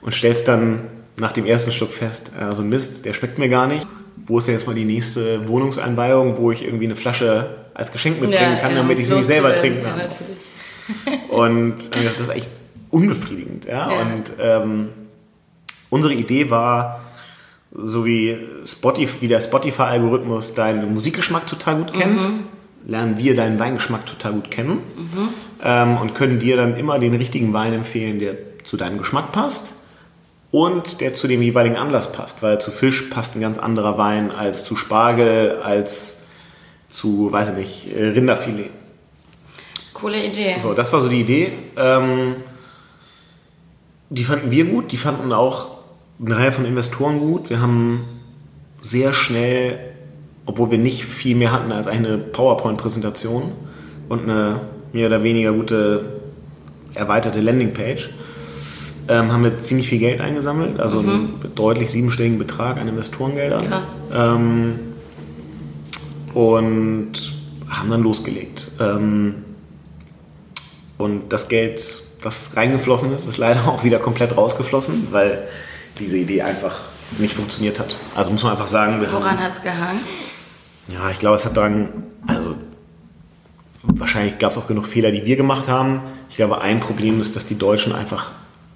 und 0.00 0.14
stellst 0.14 0.46
dann 0.48 0.80
nach 1.18 1.32
dem 1.32 1.46
ersten 1.46 1.72
Schluck 1.72 1.90
fest, 1.92 2.30
äh, 2.38 2.52
so 2.54 2.62
ein 2.62 2.68
Mist, 2.68 3.04
der 3.04 3.12
schmeckt 3.12 3.38
mir 3.38 3.48
gar 3.48 3.66
nicht. 3.66 3.86
Wo 4.26 4.38
ist 4.38 4.48
denn 4.48 4.54
jetzt 4.54 4.66
mal 4.66 4.74
die 4.74 4.84
nächste 4.84 5.46
Wohnungseinweihung, 5.48 6.36
wo 6.38 6.50
ich 6.50 6.64
irgendwie 6.64 6.84
eine 6.86 6.96
Flasche 6.96 7.56
als 7.74 7.92
Geschenk 7.92 8.20
mitbringen 8.20 8.58
kann, 8.60 8.74
damit 8.74 8.96
um 8.96 9.02
ich 9.02 9.08
sie 9.08 9.12
nicht 9.14 9.20
es 9.22 9.26
selber 9.28 9.54
trinken 9.54 9.82
Ja, 9.84 9.90
kann? 9.90 9.98
natürlich. 9.98 11.30
Und 11.30 11.74
äh, 11.92 12.10
das 12.16 12.28
ist 12.28 12.34
echt 12.34 12.48
unbefriedigend. 12.90 13.66
Ja? 13.66 13.90
Ja. 13.90 14.00
Und 14.00 14.24
ähm, 14.40 14.88
unsere 15.90 16.14
Idee 16.14 16.50
war, 16.50 17.00
so 17.72 18.04
wie, 18.06 18.36
Spotify, 18.64 19.20
wie 19.20 19.28
der 19.28 19.40
Spotify-Algorithmus 19.40 20.54
deinen 20.54 20.92
Musikgeschmack 20.94 21.46
total 21.46 21.76
gut 21.76 21.92
kennt, 21.92 22.28
lernen 22.86 23.18
wir 23.18 23.34
deinen 23.34 23.58
Weingeschmack 23.58 24.06
total 24.06 24.34
gut 24.34 24.50
kennen 24.50 24.78
ähm, 25.62 25.98
und 25.98 26.14
können 26.14 26.38
dir 26.38 26.56
dann 26.56 26.76
immer 26.76 26.98
den 26.98 27.14
richtigen 27.14 27.52
Wein 27.52 27.72
empfehlen, 27.72 28.18
der 28.18 28.36
zu 28.64 28.76
deinem 28.76 28.98
Geschmack 28.98 29.32
passt 29.32 29.72
und 30.50 31.00
der 31.00 31.14
zu 31.14 31.28
dem 31.28 31.42
jeweiligen 31.42 31.76
Anlass 31.76 32.12
passt, 32.12 32.42
weil 32.42 32.60
zu 32.60 32.70
Fisch 32.70 33.02
passt 33.02 33.36
ein 33.36 33.40
ganz 33.40 33.58
anderer 33.58 33.98
Wein 33.98 34.30
als 34.30 34.64
zu 34.64 34.76
Spargel, 34.76 35.60
als 35.62 36.22
zu, 36.88 37.30
weiß 37.30 37.50
ich 37.50 37.56
nicht, 37.56 37.96
äh, 37.96 38.08
Rinderfilet. 38.08 38.70
Coole 39.92 40.24
Idee. 40.24 40.56
So, 40.60 40.74
das 40.74 40.92
war 40.92 41.00
so 41.00 41.08
die 41.08 41.20
Idee. 41.20 41.52
Ähm, 41.76 42.36
die 44.08 44.24
fanden 44.24 44.50
wir 44.50 44.66
gut, 44.66 44.92
die 44.92 44.96
fanden 44.96 45.32
auch 45.32 45.75
eine 46.24 46.36
Reihe 46.36 46.52
von 46.52 46.64
Investoren 46.64 47.20
gut. 47.20 47.50
Wir 47.50 47.60
haben 47.60 48.04
sehr 48.82 49.12
schnell, 49.12 49.78
obwohl 50.46 50.70
wir 50.70 50.78
nicht 50.78 51.04
viel 51.04 51.36
mehr 51.36 51.52
hatten 51.52 51.72
als 51.72 51.86
eine 51.86 52.18
PowerPoint-Präsentation 52.18 53.52
und 54.08 54.22
eine 54.22 54.60
mehr 54.92 55.06
oder 55.06 55.22
weniger 55.22 55.52
gute 55.52 56.20
erweiterte 56.94 57.40
Landingpage, 57.40 58.10
ähm, 59.08 59.30
haben 59.30 59.44
wir 59.44 59.58
ziemlich 59.60 59.88
viel 59.88 59.98
Geld 59.98 60.20
eingesammelt, 60.20 60.80
also 60.80 61.00
einen 61.00 61.34
deutlich 61.54 61.90
siebenstelligen 61.90 62.38
Betrag 62.38 62.78
an 62.78 62.88
Investorengeldern. 62.88 63.72
Ähm, 64.12 64.78
und 66.34 67.12
haben 67.68 67.90
dann 67.90 68.02
losgelegt. 68.02 68.70
Ähm, 68.80 69.36
und 70.98 71.32
das 71.32 71.48
Geld, 71.48 72.02
das 72.22 72.56
reingeflossen 72.56 73.12
ist, 73.12 73.26
ist 73.26 73.38
leider 73.38 73.68
auch 73.68 73.84
wieder 73.84 73.98
komplett 73.98 74.36
rausgeflossen, 74.36 75.08
weil 75.10 75.46
diese 75.98 76.16
Idee 76.16 76.42
einfach 76.42 76.74
nicht 77.18 77.34
funktioniert 77.34 77.78
hat. 77.78 77.98
Also 78.14 78.30
muss 78.30 78.42
man 78.42 78.52
einfach 78.52 78.66
sagen, 78.66 79.00
wir 79.00 79.12
Woran 79.12 79.38
hat 79.38 79.52
es 79.52 79.62
gehangen? 79.62 80.00
ja, 80.88 81.10
ich 81.10 81.18
glaube, 81.18 81.36
es 81.36 81.44
hat 81.44 81.56
daran, 81.56 81.88
also 82.26 82.54
wahrscheinlich 83.82 84.38
gab 84.38 84.50
es 84.50 84.58
auch 84.58 84.66
genug 84.66 84.86
Fehler, 84.86 85.10
die 85.10 85.24
wir 85.24 85.36
gemacht 85.36 85.68
haben. 85.68 86.02
Ich 86.28 86.36
glaube, 86.36 86.60
ein 86.60 86.80
Problem 86.80 87.20
ist, 87.20 87.36
dass 87.36 87.46
die 87.46 87.58
Deutschen 87.58 87.94
einfach 87.94 88.32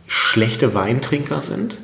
schlechte 0.06 0.74
Weintrinker 0.74 1.40
sind. 1.42 1.78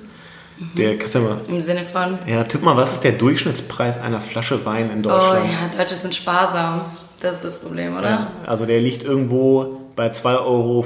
Der, 0.76 0.96
kannst 0.96 1.14
du 1.14 1.20
mal, 1.20 1.40
Im 1.48 1.60
Sinne 1.60 1.84
von, 1.84 2.18
ja, 2.26 2.42
tipp 2.44 2.62
mal, 2.62 2.76
was 2.76 2.94
ist 2.94 3.04
der 3.04 3.12
Durchschnittspreis 3.12 4.00
einer 4.00 4.22
Flasche 4.22 4.64
Wein 4.64 4.90
in 4.90 5.00
oh 5.00 5.10
Deutschland? 5.10 5.50
ja, 5.50 5.76
Deutsche 5.76 5.94
sind 5.94 6.14
sparsam. 6.14 6.82
Das 7.20 7.36
ist 7.36 7.44
das 7.44 7.58
Problem, 7.60 7.96
oder? 7.96 8.08
Ja, 8.08 8.26
also 8.46 8.64
der 8.64 8.80
liegt 8.80 9.02
irgendwo 9.02 9.80
bei 9.96 10.08
2,50 10.08 10.44
Euro. 10.44 10.84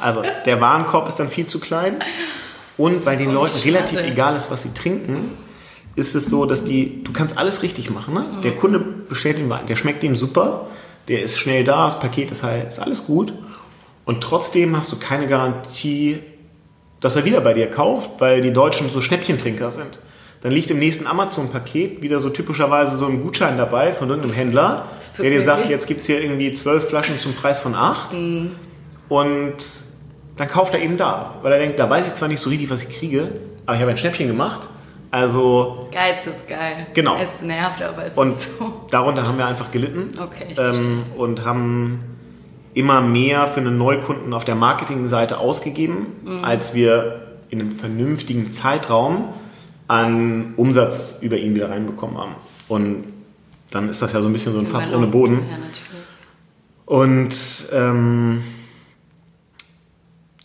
Also 0.00 0.22
der 0.46 0.60
Warenkorb 0.60 1.08
ist 1.08 1.16
dann 1.16 1.28
viel 1.28 1.46
zu 1.46 1.60
klein. 1.60 1.96
Und 2.80 3.04
weil 3.04 3.16
den 3.16 3.28
Oh, 3.30 3.32
Leuten 3.32 3.58
schade. 3.58 3.66
relativ 3.76 4.00
egal 4.02 4.36
ist, 4.36 4.50
was 4.50 4.62
sie 4.62 4.72
trinken, 4.72 5.30
ist 5.96 6.14
es 6.14 6.26
so, 6.30 6.46
dass 6.46 6.64
die, 6.64 7.04
du 7.04 7.12
kannst 7.12 7.36
alles 7.36 7.62
richtig 7.62 7.90
machen. 7.90 8.14
Ne? 8.14 8.24
Der 8.42 8.52
Kunde 8.52 8.78
bestellt 8.78 9.38
den 9.38 9.50
Wein, 9.50 9.66
der 9.68 9.76
schmeckt 9.76 10.02
ihm 10.02 10.16
super, 10.16 10.66
der 11.08 11.22
ist 11.22 11.38
schnell 11.38 11.64
da, 11.64 11.84
das 11.86 11.98
Paket 12.00 12.30
ist 12.30 12.42
halt, 12.42 12.68
ist 12.68 12.78
alles 12.78 13.06
gut. 13.06 13.32
Und 14.04 14.22
trotzdem 14.22 14.76
hast 14.76 14.90
du 14.92 14.96
keine 14.98 15.26
Garantie, 15.26 16.18
dass 17.00 17.16
er 17.16 17.24
wieder 17.24 17.40
bei 17.40 17.52
dir 17.54 17.68
kauft, 17.70 18.10
weil 18.18 18.40
die 18.40 18.52
Deutschen 18.52 18.90
so 18.90 19.00
Schnäppchentrinker 19.00 19.70
sind. 19.70 20.00
Dann 20.42 20.52
liegt 20.52 20.70
im 20.70 20.78
nächsten 20.78 21.06
Amazon-Paket 21.06 22.00
wieder 22.00 22.18
so 22.20 22.30
typischerweise 22.30 22.96
so 22.96 23.04
ein 23.06 23.20
Gutschein 23.22 23.58
dabei 23.58 23.92
von 23.92 24.08
irgendeinem 24.08 24.34
Händler, 24.34 24.86
der 25.18 25.28
dir 25.30 25.42
sagt, 25.42 25.68
jetzt 25.68 25.86
gibt 25.86 26.00
es 26.00 26.06
hier 26.06 26.22
irgendwie 26.22 26.52
zwölf 26.54 26.88
Flaschen 26.88 27.18
zum 27.18 27.34
Preis 27.34 27.60
von 27.60 27.74
acht. 27.74 28.14
Und 29.08 29.54
dann 30.40 30.48
kauft 30.48 30.72
er 30.74 30.80
eben 30.80 30.96
da, 30.96 31.34
weil 31.42 31.52
er 31.52 31.58
denkt, 31.58 31.78
da 31.78 31.88
weiß 31.90 32.06
ich 32.06 32.14
zwar 32.14 32.28
nicht 32.28 32.40
so 32.40 32.48
richtig, 32.48 32.70
was 32.70 32.82
ich 32.82 32.88
kriege, 32.98 33.30
aber 33.66 33.76
ich 33.76 33.82
habe 33.82 33.90
ein 33.90 33.98
Schnäppchen 33.98 34.26
gemacht. 34.26 34.68
Also, 35.10 35.88
Geiz 35.92 36.24
ist 36.26 36.48
geil. 36.48 36.86
Genau. 36.94 37.16
Es 37.20 37.42
nervt, 37.42 37.82
aber 37.82 38.06
es 38.06 38.14
und 38.14 38.28
ist 38.30 38.48
so. 38.58 38.86
darunter 38.90 39.26
haben 39.26 39.36
wir 39.38 39.46
einfach 39.46 39.70
gelitten. 39.70 40.12
Okay, 40.18 40.54
ähm, 40.56 41.02
und 41.16 41.44
haben 41.44 42.00
immer 42.72 43.00
mehr 43.02 43.48
für 43.48 43.60
einen 43.60 43.76
Neukunden 43.76 44.32
auf 44.32 44.44
der 44.44 44.54
Marketingseite 44.54 45.38
ausgegeben, 45.38 46.06
Mhm. 46.24 46.44
als 46.44 46.72
wir 46.74 47.22
in 47.50 47.60
einem 47.60 47.72
vernünftigen 47.72 48.52
Zeitraum 48.52 49.24
an 49.88 50.54
Umsatz 50.56 51.18
über 51.20 51.36
ihn 51.36 51.54
wieder 51.54 51.68
reinbekommen 51.70 52.16
haben. 52.16 52.36
Und 52.68 53.04
dann 53.72 53.88
ist 53.88 54.00
das 54.00 54.12
ja 54.12 54.22
so 54.22 54.28
ein 54.28 54.32
bisschen 54.32 54.52
so 54.54 54.60
ein 54.60 54.66
Fass 54.68 54.90
ohne 54.94 55.06
Boden. 55.08 55.42
Ja, 55.50 55.58
natürlich. 55.58 55.80
Und 56.86 57.34
ähm, 57.72 58.42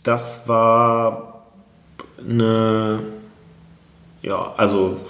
das 0.06 0.46
war 0.46 1.42
eine, 2.18 3.00
ja, 4.22 4.54
also 4.56 5.00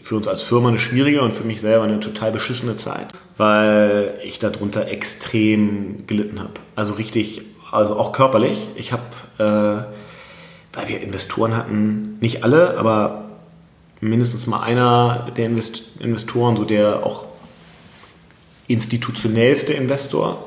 für 0.00 0.16
uns 0.16 0.28
als 0.28 0.42
Firma 0.42 0.68
eine 0.68 0.78
schwierige 0.78 1.22
und 1.22 1.34
für 1.34 1.44
mich 1.44 1.60
selber 1.60 1.84
eine 1.84 2.00
total 2.00 2.32
beschissene 2.32 2.76
Zeit, 2.76 3.08
weil 3.36 4.18
ich 4.24 4.38
darunter 4.38 4.88
extrem 4.88 6.06
gelitten 6.06 6.40
habe. 6.40 6.52
Also 6.76 6.94
richtig, 6.94 7.42
also 7.70 7.96
auch 7.96 8.12
körperlich. 8.12 8.68
Ich 8.76 8.92
habe, 8.92 9.02
äh, 9.38 10.76
weil 10.76 10.88
wir 10.88 11.00
Investoren 11.00 11.56
hatten, 11.56 12.16
nicht 12.20 12.44
alle, 12.44 12.78
aber 12.78 13.24
mindestens 14.00 14.46
mal 14.46 14.60
einer 14.60 15.30
der 15.36 15.46
Invest 15.46 15.82
Investoren, 15.98 16.56
so 16.56 16.64
der 16.64 17.04
auch 17.04 17.26
institutionellste 18.68 19.72
Investor, 19.72 20.44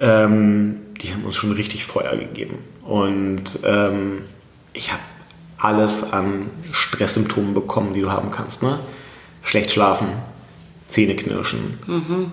ähm, 0.00 0.76
die 1.00 1.12
haben 1.12 1.24
uns 1.24 1.36
schon 1.36 1.52
richtig 1.52 1.84
Feuer 1.84 2.16
gegeben. 2.16 2.58
Und 2.84 3.60
ähm, 3.64 4.22
ich 4.72 4.92
habe 4.92 5.02
alles 5.58 6.12
an 6.12 6.46
Stresssymptomen 6.72 7.54
bekommen, 7.54 7.92
die 7.92 8.00
du 8.00 8.10
haben 8.10 8.30
kannst. 8.30 8.62
Ne? 8.62 8.78
Schlecht 9.42 9.70
schlafen, 9.70 10.08
Zähne 10.88 11.14
knirschen. 11.14 11.78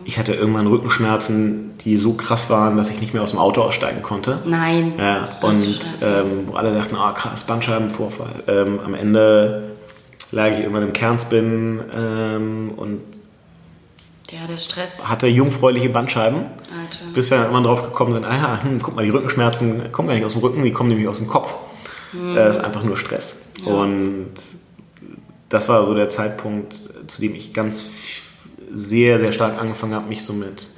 Ich 0.06 0.18
hatte 0.18 0.34
irgendwann 0.34 0.68
Rückenschmerzen, 0.68 1.78
die 1.82 1.98
so 1.98 2.14
krass 2.14 2.50
waren, 2.50 2.78
dass 2.78 2.90
ich 2.90 3.00
nicht 3.00 3.14
mehr 3.14 3.24
aus 3.24 3.32
dem 3.32 3.40
Auto 3.40 3.62
aussteigen 3.62 4.02
konnte. 4.02 4.40
Nein. 4.46 4.94
Ja, 4.98 5.38
und 5.42 5.80
ähm, 6.02 6.48
wo 6.48 6.54
alle 6.56 6.74
dachten, 6.74 6.96
ah 6.96 7.12
krass, 7.12 7.44
Bandscheibenvorfall. 7.46 8.44
Ähm, 8.48 8.80
am 8.84 8.94
Ende 8.94 9.76
lag 10.32 10.48
ich 10.50 10.60
irgendwann 10.60 10.84
im 10.84 10.94
Kernspin 10.94 11.82
ähm, 11.96 12.72
und 12.76 13.02
ja, 14.32 14.48
der 14.48 14.58
Stress. 14.58 15.08
hatte 15.08 15.28
jungfräuliche 15.28 15.90
Bandscheiben. 15.90 16.38
Alter. 16.38 17.14
Bis 17.14 17.30
wir 17.30 17.38
dann 17.38 17.46
irgendwann 17.46 17.64
drauf 17.64 17.84
gekommen 17.84 18.14
sind, 18.14 18.26
ah 18.26 18.36
ja, 18.36 18.64
hm, 18.64 18.82
guck 18.82 18.96
mal, 18.96 19.04
die 19.06 19.12
Rückenschmerzen 19.12 19.92
kommen 19.92 20.08
gar 20.08 20.16
nicht 20.16 20.26
aus 20.26 20.34
dem 20.34 20.42
Rücken, 20.42 20.64
die 20.64 20.72
kommen 20.72 20.90
nämlich 20.90 21.08
aus 21.08 21.18
dem 21.18 21.28
Kopf. 21.28 21.56
Das 22.36 22.58
ist 22.58 22.64
einfach 22.64 22.84
nur 22.84 22.98
Stress. 22.98 23.36
Und 23.66 24.34
das 25.50 25.70
war 25.70 25.86
so 25.86 25.94
der 25.94 26.10
Zeitpunkt, 26.10 26.76
zu 27.08 27.22
dem 27.22 27.36
ich 27.36 27.54
ganz 27.54 27.86
sehr, 28.72 29.20
sehr 29.20 29.32
stark 29.32 29.60
angefangen 29.60 29.94
habe, 29.94 30.08
mich 30.08 30.24
so 30.24 30.34
mit 30.34 30.70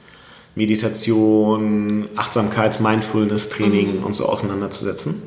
Meditation, 0.55 2.09
Achtsamkeits-, 2.15 2.81
Mindfulness-Training 2.81 4.03
und 4.03 4.15
so 4.15 4.25
auseinanderzusetzen. 4.25 5.21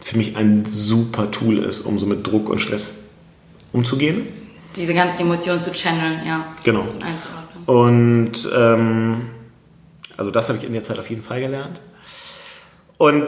Für 0.00 0.16
mich 0.16 0.36
ein 0.36 0.64
super 0.64 1.30
Tool 1.30 1.58
ist, 1.58 1.82
um 1.82 1.98
so 1.98 2.06
mit 2.06 2.26
Druck 2.26 2.48
und 2.48 2.60
Stress 2.60 3.08
umzugehen. 3.72 4.26
Diese 4.76 4.94
ganzen 4.94 5.22
Emotionen 5.22 5.60
zu 5.60 5.72
channeln, 5.72 6.20
ja. 6.26 6.44
Genau. 6.62 6.82
Einzuordnen. 7.00 7.47
Und 7.68 8.48
ähm, 8.56 9.28
also 10.16 10.30
das 10.30 10.48
habe 10.48 10.56
ich 10.56 10.64
in 10.64 10.72
der 10.72 10.82
Zeit 10.82 10.98
auf 10.98 11.10
jeden 11.10 11.20
Fall 11.20 11.38
gelernt. 11.42 11.82
Und 12.96 13.26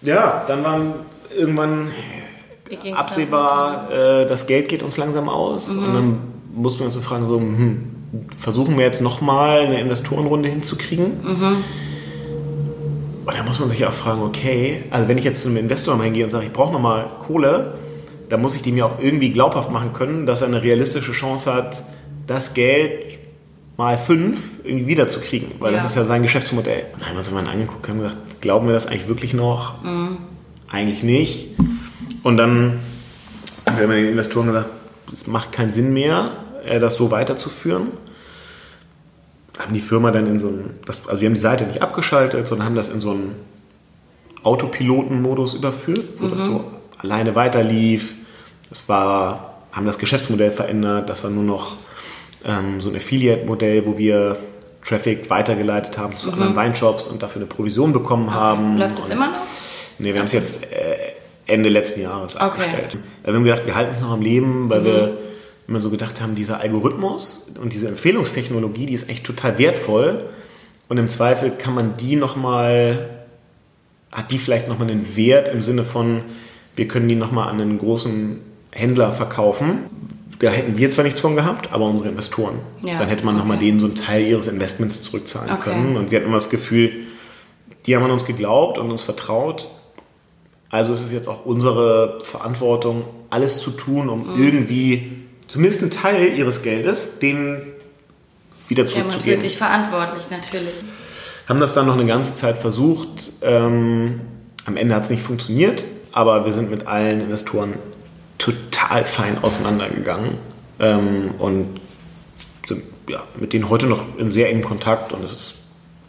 ja, 0.00 0.42
dann 0.48 0.64
waren 0.64 0.94
irgendwann 1.36 1.90
absehbar, 2.94 3.92
äh, 3.92 4.26
das 4.26 4.46
Geld 4.46 4.70
geht 4.70 4.82
uns 4.82 4.96
langsam 4.96 5.28
aus. 5.28 5.68
Und 5.68 5.94
dann 5.94 6.18
mussten 6.54 6.78
wir 6.78 6.86
uns 6.86 6.94
so 6.94 7.02
fragen, 7.02 7.28
so, 7.28 7.36
hm, 7.36 7.90
versuchen 8.38 8.78
wir 8.78 8.86
jetzt 8.86 9.02
nochmal 9.02 9.66
eine 9.66 9.78
Investorenrunde 9.82 10.48
hinzukriegen? 10.48 11.20
Und 13.26 13.36
da 13.36 13.42
muss 13.42 13.60
man 13.60 13.68
sich 13.68 13.84
auch 13.84 13.92
fragen, 13.92 14.22
okay, 14.22 14.84
also 14.90 15.08
wenn 15.08 15.18
ich 15.18 15.24
jetzt 15.24 15.42
zu 15.42 15.48
einem 15.48 15.58
Investor 15.58 15.94
mal 15.94 16.04
hingehe 16.04 16.24
und 16.24 16.30
sage, 16.30 16.46
ich 16.46 16.52
brauche 16.54 16.72
nochmal 16.72 17.04
Kohle, 17.18 17.74
dann 18.30 18.40
muss 18.40 18.56
ich 18.56 18.62
dem 18.62 18.78
ja 18.78 18.86
auch 18.86 18.98
irgendwie 18.98 19.30
glaubhaft 19.30 19.70
machen 19.70 19.92
können, 19.92 20.24
dass 20.24 20.40
er 20.40 20.48
eine 20.48 20.62
realistische 20.62 21.12
Chance 21.12 21.52
hat, 21.52 21.84
das 22.30 22.54
Geld 22.54 23.18
mal 23.76 23.98
fünf 23.98 24.60
irgendwie 24.62 24.86
wiederzukriegen, 24.88 25.52
weil 25.58 25.72
das 25.72 25.82
Ja. 25.82 25.88
ist 25.88 25.96
ja 25.96 26.04
sein 26.04 26.22
Geschäftsmodell. 26.22 26.86
Und 26.92 27.00
dann 27.02 27.08
haben 27.08 27.14
wir 27.16 27.18
uns 27.20 27.30
mal 27.32 27.46
angeguckt 27.46 27.88
und 27.88 27.94
haben 27.94 28.02
gesagt, 28.02 28.40
glauben 28.40 28.66
wir 28.66 28.72
das 28.72 28.86
eigentlich 28.86 29.08
wirklich 29.08 29.34
noch? 29.34 29.74
Eigentlich 30.70 31.02
nicht. 31.02 31.48
Und 32.22 32.36
dann 32.36 32.78
haben 33.66 33.78
wir 33.78 33.88
den 33.88 34.08
Investoren 34.10 34.46
gesagt, 34.46 34.68
es 35.12 35.26
macht 35.26 35.50
keinen 35.50 35.72
Sinn 35.72 35.92
mehr, 35.92 36.30
äh, 36.64 36.78
das 36.78 36.96
so 36.96 37.10
weiterzuführen. 37.10 37.88
Haben 39.58 39.74
die 39.74 39.80
Firma 39.80 40.10
dann 40.12 40.26
in 40.26 40.38
so 40.38 40.48
einen, 40.48 40.78
das, 40.86 41.08
also 41.08 41.20
wir 41.20 41.26
haben 41.26 41.34
die 41.34 41.40
Seite 41.40 41.64
nicht 41.66 41.82
abgeschaltet, 41.82 42.46
sondern 42.46 42.66
haben 42.66 42.76
das 42.76 42.88
in 42.90 43.00
so 43.00 43.10
einen 43.10 43.34
Autopiloten-Modus 44.42 45.54
überführt, 45.54 46.04
wo 46.18 46.28
das 46.28 46.44
so 46.44 46.64
alleine 46.98 47.34
weiterlief. 47.34 48.14
Das 48.68 48.88
war, 48.88 49.54
haben 49.72 49.86
das 49.86 49.98
Geschäftsmodell 49.98 50.50
verändert, 50.52 51.10
das 51.10 51.24
war 51.24 51.30
nur 51.30 51.44
noch 51.44 51.76
ähm, 52.44 52.80
so 52.80 52.88
ein 52.90 52.96
Affiliate-Modell, 52.96 53.86
wo 53.86 53.98
wir 53.98 54.36
Traffic 54.84 55.28
weitergeleitet 55.30 55.98
haben 55.98 56.16
zu 56.16 56.32
anderen 56.32 56.56
Weinshops 56.56 57.06
und 57.06 57.22
dafür 57.22 57.40
eine 57.42 57.46
Provision 57.46 57.92
bekommen 57.92 58.32
haben. 58.34 58.78
Läuft 58.78 58.98
es 58.98 59.06
Und- 59.06 59.12
immer 59.12 59.26
noch? 59.28 59.46
Nee, 59.98 60.12
wir 60.14 60.20
haben 60.20 60.26
es 60.26 60.32
jetzt 60.32 60.64
äh, 60.72 60.96
Ende 61.46 61.68
letzten 61.68 62.00
Jahres 62.00 62.36
abgestellt. 62.36 62.94
Äh, 63.22 63.26
Wir 63.28 63.34
haben 63.34 63.44
gedacht, 63.44 63.66
wir 63.66 63.74
halten 63.74 63.92
es 63.92 64.00
noch 64.00 64.10
am 64.10 64.22
Leben, 64.22 64.70
weil 64.70 64.84
wir 64.84 65.18
immer 65.68 65.80
so 65.82 65.90
gedacht 65.90 66.20
haben, 66.20 66.34
dieser 66.34 66.60
Algorithmus 66.60 67.52
und 67.60 67.72
diese 67.74 67.88
Empfehlungstechnologie, 67.88 68.86
die 68.86 68.94
ist 68.94 69.08
echt 69.10 69.24
total 69.24 69.58
wertvoll. 69.58 70.24
Und 70.88 70.96
im 70.98 71.08
Zweifel 71.10 71.50
kann 71.50 71.74
man 71.74 71.96
die 71.98 72.16
nochmal, 72.16 73.10
hat 74.10 74.30
die 74.30 74.38
vielleicht 74.38 74.66
nochmal 74.66 74.90
einen 74.90 75.14
Wert 75.16 75.48
im 75.48 75.60
Sinne 75.62 75.84
von, 75.84 76.22
wir 76.74 76.88
können 76.88 77.06
die 77.08 77.14
nochmal 77.14 77.48
an 77.50 77.60
einen 77.60 77.78
großen 77.78 78.40
Händler 78.72 79.12
verkaufen. 79.12 79.82
Da 80.40 80.50
hätten 80.50 80.76
wir 80.78 80.90
zwar 80.90 81.04
nichts 81.04 81.20
von 81.20 81.36
gehabt, 81.36 81.70
aber 81.72 81.84
unsere 81.84 82.08
Investoren. 82.08 82.60
Ja, 82.82 82.98
Dann 82.98 83.08
hätte 83.08 83.24
man 83.24 83.36
nochmal 83.36 83.58
okay. 83.58 83.66
denen 83.66 83.80
so 83.80 83.86
einen 83.86 83.94
Teil 83.94 84.26
ihres 84.26 84.46
Investments 84.46 85.02
zurückzahlen 85.02 85.52
Okay. 85.52 85.70
können. 85.70 85.96
Und 85.96 86.10
wir 86.10 86.18
hatten 86.18 86.26
immer 86.28 86.38
das 86.38 86.50
Gefühl, 86.50 86.92
die 87.86 87.94
haben 87.94 88.04
an 88.04 88.10
uns 88.10 88.24
geglaubt 88.24 88.78
und 88.78 88.90
uns 88.90 89.02
vertraut. 89.02 89.68
Also 90.70 90.92
ist 90.92 91.02
es 91.02 91.12
jetzt 91.12 91.28
auch 91.28 91.44
unsere 91.44 92.20
Verantwortung, 92.22 93.04
alles 93.28 93.60
zu 93.60 93.70
tun, 93.70 94.08
um 94.08 94.34
Mhm. 94.34 94.42
irgendwie 94.42 95.12
zumindest 95.48 95.82
einen 95.82 95.90
Teil 95.90 96.38
ihres 96.38 96.62
Geldes 96.62 97.18
denen 97.20 97.60
wieder 98.68 98.84
Ja, 98.84 98.88
man 98.88 98.92
fühlt 98.92 99.12
zurückzugeben. 99.12 99.40
sich 99.42 99.58
verantwortlich, 99.58 100.24
natürlich. 100.30 100.72
haben 101.48 101.60
das 101.60 101.74
dann 101.74 101.86
noch 101.86 101.94
eine 101.94 102.06
ganze 102.06 102.34
Zeit 102.34 102.56
versucht. 102.58 103.32
Ähm, 103.42 104.20
am 104.64 104.76
Ende 104.76 104.94
hat 104.94 105.02
es 105.04 105.10
nicht 105.10 105.22
funktioniert, 105.22 105.84
aber 106.12 106.44
wir 106.46 106.52
sind 106.52 106.70
mit 106.70 106.86
allen 106.86 107.20
Investoren 107.20 107.74
total 108.40 109.04
fein 109.04 109.38
auseinandergegangen 109.42 110.38
ähm, 110.80 111.32
und 111.38 111.80
sind 112.66 112.82
ja, 113.08 113.22
mit 113.38 113.52
denen 113.52 113.68
heute 113.68 113.86
noch 113.86 114.04
in 114.18 114.32
sehr 114.32 114.48
engem 114.48 114.64
Kontakt 114.64 115.12
und 115.12 115.22
es 115.22 115.32
ist 115.32 115.54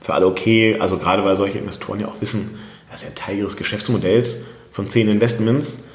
für 0.02 0.14
alle 0.14 0.26
okay. 0.26 0.78
Also 0.80 0.98
gerade 0.98 1.24
weil 1.24 1.36
solche 1.36 1.60
Investoren 1.60 2.00
ja 2.00 2.08
auch 2.08 2.20
wissen, 2.22 2.58
das 2.90 3.04
ist 3.04 3.10
ja 3.10 3.16
Teil 3.16 3.38
ihres 3.38 3.58
Geschäftsmodells 3.58 4.46
von 4.72 4.88
zehn 4.88 5.08
Investments. 5.10 5.86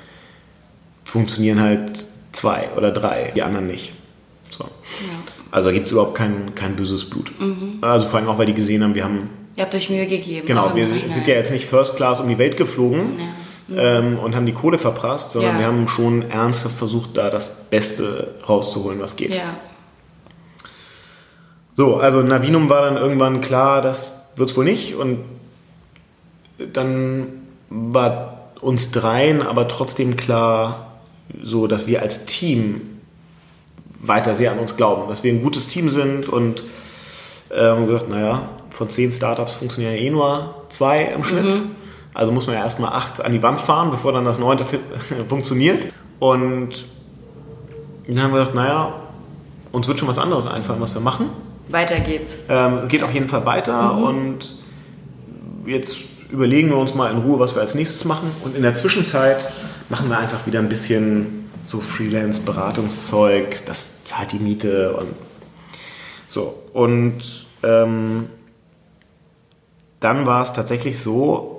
funktionieren 1.05 1.61
halt 1.61 2.07
zwei 2.33 2.69
oder 2.77 2.91
drei, 2.93 3.33
die 3.35 3.43
anderen 3.43 3.67
nicht. 3.67 3.93
So. 4.51 4.69
Also 5.51 5.69
da 5.69 5.73
gibt 5.73 5.87
es 5.87 5.93
überhaupt 5.93 6.15
kein, 6.15 6.55
kein 6.55 6.77
böses 6.77 7.09
Blut. 7.09 7.33
Also 7.81 8.07
vor 8.07 8.19
allem 8.19 8.29
auch, 8.29 8.39
weil 8.39 8.47
die 8.47 8.55
gesehen 8.55 8.83
haben, 8.83 8.95
wir 8.95 9.05
haben 9.05 9.31
Ihr 9.57 9.63
habt 9.63 9.75
euch 9.75 9.89
Mühe 9.89 10.05
gegeben. 10.05 10.47
Genau, 10.47 10.75
wir 10.75 10.87
sind 10.87 11.27
ja 11.27 11.35
jetzt 11.35 11.51
nicht 11.51 11.65
First 11.65 11.97
Class 11.97 12.21
um 12.21 12.29
die 12.29 12.37
Welt 12.37 12.59
geflogen 12.59 13.19
ähm, 13.75 14.19
und 14.19 14.37
haben 14.37 14.47
die 14.47 14.53
Kohle 14.53 14.79
verprasst, 14.79 15.33
sondern 15.33 15.55
Ja. 15.55 15.59
wir 15.61 15.67
haben 15.67 15.89
schon 15.89 16.31
ernsthaft 16.31 16.77
versucht, 16.77 17.17
da 17.17 17.31
das 17.31 17.65
Beste 17.71 18.35
rauszuholen, 18.49 19.01
was 19.01 19.17
geht. 19.17 19.35
Ja. 19.35 19.57
So, 21.75 21.97
also 21.97 22.23
Navinum 22.23 22.69
war 22.71 22.83
dann 22.83 22.97
irgendwann 22.97 23.41
klar, 23.41 23.83
das 23.83 24.13
wird 24.37 24.51
es 24.51 24.57
wohl 24.57 24.65
nicht 24.65 24.95
und 24.95 25.19
dann 26.73 27.27
war 27.69 28.51
uns 28.61 28.91
dreien 28.93 29.43
aber 29.43 29.69
trotzdem 29.69 30.17
klar, 30.17 30.93
so 31.43 31.67
dass 31.67 31.87
wir 31.87 32.01
als 32.03 32.25
Team 32.25 32.81
weiter 34.01 34.35
sehr 34.35 34.53
an 34.53 34.59
uns 34.59 34.77
glauben, 34.77 35.09
dass 35.09 35.23
wir 35.23 35.33
ein 35.33 35.43
gutes 35.43 35.67
Team 35.67 35.91
sind 35.91 36.29
und 36.29 36.63
ähm, 37.55 37.87
gesagt, 37.87 38.09
naja, 38.09 38.49
von 38.71 38.89
zehn 38.89 39.13
Startups 39.13 39.55
funktionieren 39.55 39.95
ja 39.95 40.01
eh 40.01 40.11
nur 40.11 40.55
zwei 40.69 41.03
im 41.05 41.25
Schnitt. 41.25 41.53
Also 42.17 42.33
muss 42.33 42.47
man 42.47 42.57
ja 42.57 42.65
erstmal 42.65 42.95
acht 42.95 43.23
an 43.23 43.31
die 43.33 43.43
Wand 43.43 43.61
fahren, 43.61 43.91
bevor 43.91 44.11
dann 44.11 44.25
das 44.25 44.39
neunte 44.39 44.65
funktioniert. 45.29 45.93
Und 46.19 46.87
dann 48.09 48.23
haben 48.23 48.33
wir 48.33 48.39
gedacht, 48.39 48.55
naja, 48.55 48.95
uns 49.71 49.87
wird 49.87 49.99
schon 49.99 50.09
was 50.09 50.17
anderes 50.17 50.47
einfallen, 50.47 50.81
was 50.81 50.95
wir 50.95 51.03
machen. 51.03 51.29
Weiter 51.69 52.01
geht's. 52.01 52.37
Ähm, 52.49 52.89
geht 52.89 53.03
auf 53.03 53.13
jeden 53.13 53.29
Fall 53.29 53.45
weiter 53.45 53.99
und 53.99 54.55
jetzt 55.67 55.99
überlegen 56.31 56.71
wir 56.71 56.79
uns 56.79 56.95
mal 56.95 57.11
in 57.11 57.19
Ruhe, 57.19 57.39
was 57.39 57.55
wir 57.55 57.61
als 57.61 57.75
nächstes 57.75 58.07
machen. 58.07 58.31
Und 58.43 58.57
in 58.57 58.63
der 58.63 58.75
Zwischenzeit 58.75 59.53
machen 59.91 60.09
wir 60.09 60.17
einfach 60.17 60.47
wieder 60.47 60.61
ein 60.61 60.71
bisschen 60.71 61.51
so 61.61 61.81
Freelance-Beratungszeug, 61.81 63.67
das 63.67 64.05
zahlt 64.05 64.33
die 64.33 64.39
Miete 64.39 64.95
und 64.95 65.09
so. 66.29 66.63
Und 66.73 67.47
ähm, 67.63 68.31
dann 70.01 70.25
war 70.25 70.43
es 70.43 70.55
tatsächlich 70.55 70.99
so, 70.99 71.56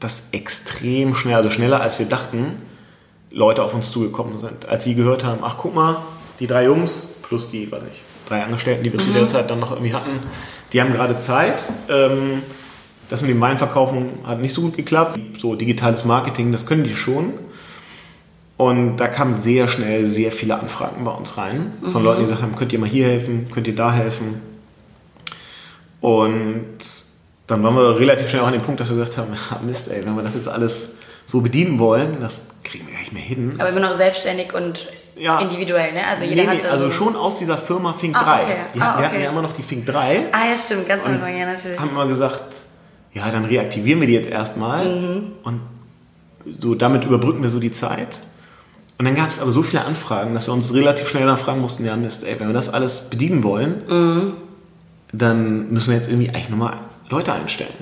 dass 0.00 0.28
extrem 0.32 1.14
schnell, 1.14 1.36
also 1.36 1.50
schneller 1.50 1.80
als 1.80 1.98
wir 1.98 2.06
dachten, 2.06 2.56
Leute 3.30 3.62
auf 3.62 3.74
uns 3.74 3.90
zugekommen 3.90 4.38
sind. 4.38 4.66
Als 4.66 4.84
sie 4.84 4.94
gehört 4.94 5.24
haben, 5.24 5.40
ach 5.42 5.56
guck 5.58 5.74
mal, 5.74 5.96
die 6.40 6.46
drei 6.46 6.64
Jungs 6.64 7.16
plus 7.22 7.50
die, 7.50 7.70
weiß 7.70 7.82
nicht, 7.82 8.00
drei 8.28 8.42
Angestellten, 8.42 8.84
die 8.84 8.92
wir 8.92 8.98
zu 8.98 9.12
der 9.12 9.26
Zeit 9.26 9.50
dann 9.50 9.60
noch 9.60 9.72
irgendwie 9.72 9.92
hatten, 9.92 10.20
die 10.72 10.80
haben 10.80 10.92
gerade 10.92 11.18
Zeit. 11.18 11.70
Ähm, 11.88 12.42
das 13.10 13.20
mit 13.20 13.30
dem 13.30 13.40
Weinverkaufen 13.40 14.20
hat 14.24 14.40
nicht 14.40 14.54
so 14.54 14.62
gut 14.62 14.76
geklappt. 14.76 15.18
So 15.38 15.54
digitales 15.54 16.04
Marketing, 16.04 16.52
das 16.52 16.66
können 16.66 16.84
die 16.84 16.94
schon. 16.94 17.34
Und 18.56 18.96
da 18.96 19.08
kamen 19.08 19.34
sehr 19.34 19.66
schnell 19.68 20.06
sehr 20.06 20.30
viele 20.30 20.58
Anfragen 20.58 21.04
bei 21.04 21.10
uns 21.10 21.36
rein 21.36 21.72
von 21.90 22.04
Leuten, 22.04 22.20
die 22.20 22.26
gesagt 22.26 22.42
haben, 22.42 22.54
könnt 22.54 22.72
ihr 22.72 22.78
mal 22.78 22.88
hier 22.88 23.06
helfen, 23.06 23.48
könnt 23.52 23.66
ihr 23.66 23.74
da 23.74 23.92
helfen. 23.92 24.40
Und 26.00 26.78
dann 27.46 27.62
waren 27.62 27.74
wir 27.76 27.98
relativ 27.98 28.28
schnell 28.28 28.42
auch 28.42 28.46
an 28.46 28.52
dem 28.54 28.62
Punkt, 28.62 28.80
dass 28.80 28.88
wir 28.90 28.96
gesagt 28.96 29.18
haben, 29.18 29.32
ja, 29.32 29.58
Mist, 29.66 29.88
ey, 29.90 30.04
wenn 30.04 30.14
wir 30.16 30.22
das 30.22 30.34
jetzt 30.34 30.48
alles 30.48 30.92
so 31.26 31.40
bedienen 31.40 31.78
wollen, 31.78 32.18
das 32.20 32.46
kriegen 32.62 32.86
wir 32.86 32.92
gar 32.94 33.00
nicht 33.00 33.12
mehr 33.12 33.22
hin. 33.22 33.54
Aber 33.58 33.68
immer 33.70 33.80
noch 33.80 33.94
selbstständig 33.94 34.52
und 34.54 34.88
Ja. 35.16 35.38
individuell, 35.40 35.92
ne? 35.92 36.06
Also 36.06 36.24
jeder 36.24 36.42
Nee, 36.42 36.48
nee, 36.48 36.56
hat 36.58 36.64
da 36.64 36.70
also 36.70 36.86
so 36.86 36.90
schon 36.90 37.16
aus 37.16 37.38
dieser 37.38 37.56
Firma 37.56 37.92
Fink 37.92 38.16
Ah, 38.16 38.24
3. 38.24 38.42
okay. 38.42 38.56
Die, 38.74 38.80
Ah, 38.80 38.84
hatten, 38.84 38.98
wir 38.98 39.04
hatten 39.06 39.14
okay. 39.16 39.24
ja 39.24 39.30
immer 39.30 39.42
noch 39.42 39.52
die 39.52 39.62
Fink 39.62 39.86
3. 39.86 40.26
Ah 40.32 40.48
ja, 40.50 40.58
stimmt, 40.58 40.88
ganz 40.88 41.04
am 41.04 41.12
Anfang, 41.14 41.38
ja 41.38 41.46
natürlich. 41.46 41.78
Haben 41.78 41.90
immer 41.90 42.06
gesagt, 42.06 42.42
ja, 43.12 43.30
dann 43.30 43.44
reaktivieren 43.44 44.00
wir 44.00 44.06
die 44.08 44.14
jetzt 44.14 44.28
erstmal 44.28 44.84
Mhm. 44.86 45.32
und 45.44 45.60
so 46.60 46.74
damit 46.74 47.04
überbrücken 47.04 47.42
wir 47.42 47.48
so 47.48 47.58
die 47.60 47.72
Zeit. 47.72 48.20
Und 48.98 49.06
dann 49.06 49.14
gab 49.14 49.28
es 49.28 49.40
aber 49.40 49.50
so 49.50 49.62
viele 49.62 49.84
Anfragen, 49.84 50.34
dass 50.34 50.46
wir 50.48 50.52
uns 50.52 50.74
relativ 50.74 51.08
schnell 51.08 51.24
danach 51.24 51.38
fragen 51.38 51.60
mussten, 51.60 51.84
ja 51.84 51.96
Mist, 51.96 52.24
ey, 52.24 52.38
wenn 52.38 52.48
wir 52.48 52.54
das 52.54 52.68
alles 52.72 53.02
bedienen 53.08 53.42
wollen, 53.44 53.82
Mhm. 53.88 54.32
dann 55.12 55.70
müssen 55.72 55.88
wir 55.90 55.96
jetzt 55.96 56.08
irgendwie 56.08 56.28
eigentlich 56.30 56.50
nochmal 56.50 56.74
Leute 57.10 57.32
einstellen. 57.32 57.74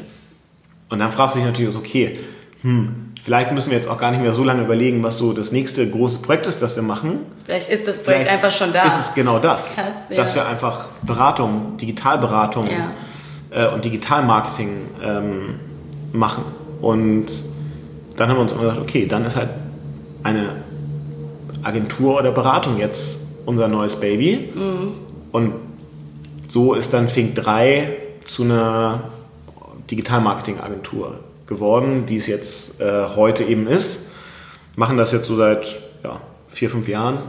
Und 0.88 0.98
dann 0.98 1.10
fragst 1.12 1.34
du 1.34 1.38
dich 1.40 1.46
natürlich 1.46 1.76
okay, 1.76 2.18
hm, 2.62 3.12
vielleicht 3.22 3.52
müssen 3.52 3.70
wir 3.70 3.76
jetzt 3.76 3.88
auch 3.88 3.98
gar 3.98 4.10
nicht 4.10 4.20
mehr 4.20 4.32
so 4.32 4.44
lange 4.44 4.62
überlegen, 4.62 5.02
was 5.02 5.18
so 5.18 5.32
das 5.32 5.52
nächste 5.52 5.88
große 5.88 6.18
Projekt 6.18 6.46
ist, 6.46 6.60
das 6.62 6.76
wir 6.76 6.82
machen. 6.82 7.20
Vielleicht 7.44 7.70
ist 7.70 7.86
das 7.88 8.02
Projekt 8.02 8.26
Vielleicht 8.28 8.44
einfach 8.44 8.56
schon 8.56 8.72
da. 8.72 8.84
Ist 8.84 8.98
es 9.00 9.14
genau 9.14 9.38
das, 9.38 9.74
Krass, 9.74 9.86
ja. 10.10 10.16
dass 10.16 10.34
wir 10.34 10.46
einfach 10.46 10.88
Beratung, 11.02 11.76
Digitalberatung 11.78 12.68
Ja. 12.68 13.66
äh, 13.68 13.72
und 13.72 13.84
Digitalmarketing 13.84 14.68
ähm, 15.02 15.54
machen. 16.12 16.44
Und 16.80 17.26
dann 18.16 18.28
haben 18.28 18.36
wir 18.36 18.42
uns 18.42 18.52
immer 18.52 18.62
gesagt, 18.62 18.80
okay, 18.80 19.06
dann 19.06 19.24
ist 19.24 19.36
halt 19.36 19.50
eine 20.22 20.56
Agentur 21.62 22.18
oder 22.18 22.32
Beratung 22.32 22.78
jetzt 22.78 23.20
unser 23.46 23.68
neues 23.68 23.96
Baby. 23.96 24.50
Mhm. 24.54 24.92
Und 25.32 25.54
so 26.48 26.74
ist 26.74 26.92
dann 26.92 27.08
Fink 27.08 27.34
3 27.36 27.96
zu 28.24 28.44
einer 28.44 29.10
Digitalmarketing-Agentur 29.90 31.20
geworden, 31.46 32.06
die 32.06 32.16
es 32.16 32.26
jetzt 32.26 32.80
äh, 32.80 33.06
heute 33.16 33.44
eben 33.44 33.66
ist. 33.66 34.10
Machen 34.76 34.96
das 34.96 35.12
jetzt 35.12 35.26
so 35.26 35.36
seit 35.36 35.76
ja, 36.02 36.20
vier, 36.48 36.70
fünf 36.70 36.88
Jahren. 36.88 37.20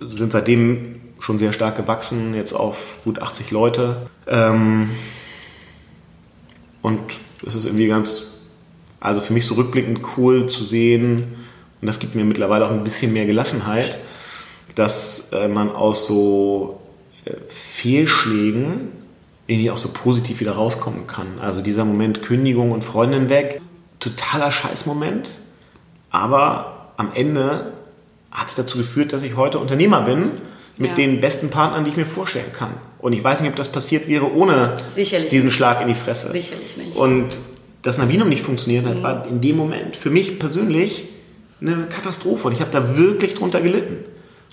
Sind 0.00 0.32
seitdem 0.32 1.00
schon 1.18 1.38
sehr 1.38 1.52
stark 1.52 1.76
gewachsen, 1.76 2.34
jetzt 2.34 2.52
auf 2.52 2.98
gut 3.04 3.20
80 3.20 3.50
Leute. 3.50 4.08
Ähm, 4.26 4.90
und 6.82 7.00
es 7.46 7.54
ist 7.54 7.66
irgendwie 7.66 7.88
ganz, 7.88 8.38
also 9.00 9.20
für 9.20 9.32
mich 9.32 9.46
so 9.46 9.54
rückblickend 9.54 10.00
cool 10.16 10.46
zu 10.46 10.64
sehen, 10.64 11.34
und 11.80 11.86
das 11.86 11.98
gibt 11.98 12.14
mir 12.14 12.24
mittlerweile 12.24 12.66
auch 12.66 12.70
ein 12.70 12.84
bisschen 12.84 13.12
mehr 13.12 13.26
Gelassenheit, 13.26 13.98
dass 14.74 15.32
äh, 15.32 15.48
man 15.48 15.70
aus 15.70 16.06
so 16.06 16.80
äh, 17.24 17.32
Fehlschlägen 17.48 18.99
irgendwie 19.50 19.70
auch 19.70 19.78
so 19.78 19.88
positiv 19.92 20.38
wieder 20.40 20.52
rauskommen 20.52 21.06
kann. 21.08 21.40
Also 21.40 21.60
dieser 21.60 21.84
Moment 21.84 22.22
Kündigung 22.22 22.70
und 22.70 22.84
Freundin 22.84 23.28
weg, 23.28 23.60
totaler 23.98 24.52
Scheißmoment, 24.52 25.28
aber 26.10 26.92
am 26.96 27.10
Ende 27.14 27.72
hat 28.30 28.48
es 28.48 28.54
dazu 28.54 28.78
geführt, 28.78 29.12
dass 29.12 29.24
ich 29.24 29.36
heute 29.36 29.58
Unternehmer 29.58 30.02
bin 30.02 30.30
mit 30.76 30.90
Ja. 30.90 30.94
den 30.94 31.20
besten 31.20 31.50
Partnern, 31.50 31.84
die 31.84 31.90
ich 31.90 31.96
mir 31.96 32.06
vorstellen 32.06 32.52
kann. 32.52 32.74
Und 33.00 33.12
ich 33.12 33.24
weiß 33.24 33.40
nicht, 33.40 33.50
ob 33.50 33.56
das 33.56 33.72
passiert 33.72 34.06
wäre 34.06 34.32
ohne 34.32 34.76
Sicherlich 34.94 35.30
diesen 35.30 35.46
nicht. 35.46 35.56
Schlag 35.56 35.80
in 35.82 35.88
die 35.88 35.94
Fresse. 35.94 36.30
Sicherlich 36.30 36.76
nicht. 36.76 36.96
Und 36.96 37.38
dass 37.82 37.98
Navinum 37.98 38.28
nicht 38.28 38.42
funktioniert 38.42 38.86
hat, 38.86 39.02
war 39.02 39.26
in 39.26 39.40
dem 39.40 39.56
Moment 39.56 39.96
für 39.96 40.10
mich 40.10 40.38
persönlich 40.38 41.08
eine 41.60 41.86
Katastrophe. 41.86 42.46
Und 42.48 42.52
ich 42.54 42.60
habe 42.60 42.70
da 42.70 42.96
wirklich 42.96 43.34
drunter 43.34 43.60
gelitten. 43.60 44.04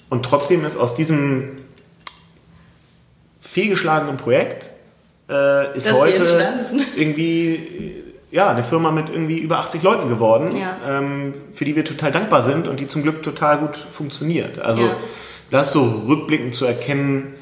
Und 0.09 0.23
trotzdem 0.25 0.65
ist 0.65 0.75
aus 0.77 0.95
diesem 0.95 1.49
fehlgeschlagenen 3.41 4.17
Projekt 4.17 4.71
äh, 5.29 5.75
ist 5.77 5.87
Das 5.87 5.97
heute 5.97 6.23
irgendwie 6.95 8.03
ja, 8.29 8.49
eine 8.49 8.63
Firma 8.63 8.91
mit 8.91 9.09
irgendwie 9.09 9.39
über 9.39 9.59
80 9.59 9.81
Leuten 9.83 10.09
geworden, 10.09 10.55
Ja. 10.55 10.77
ähm, 10.87 11.31
für 11.53 11.63
die 11.65 11.75
wir 11.75 11.85
total 11.85 12.11
dankbar 12.11 12.43
sind 12.43 12.67
und 12.67 12.79
die 12.79 12.87
zum 12.87 13.01
Glück 13.03 13.23
total 13.23 13.57
gut 13.59 13.77
funktioniert. 13.91 14.59
Also 14.59 14.83
Ja. 14.83 14.95
das 15.49 15.71
so 15.71 16.03
rückblickend 16.07 16.53
zu 16.53 16.65
erkennen, 16.65 17.33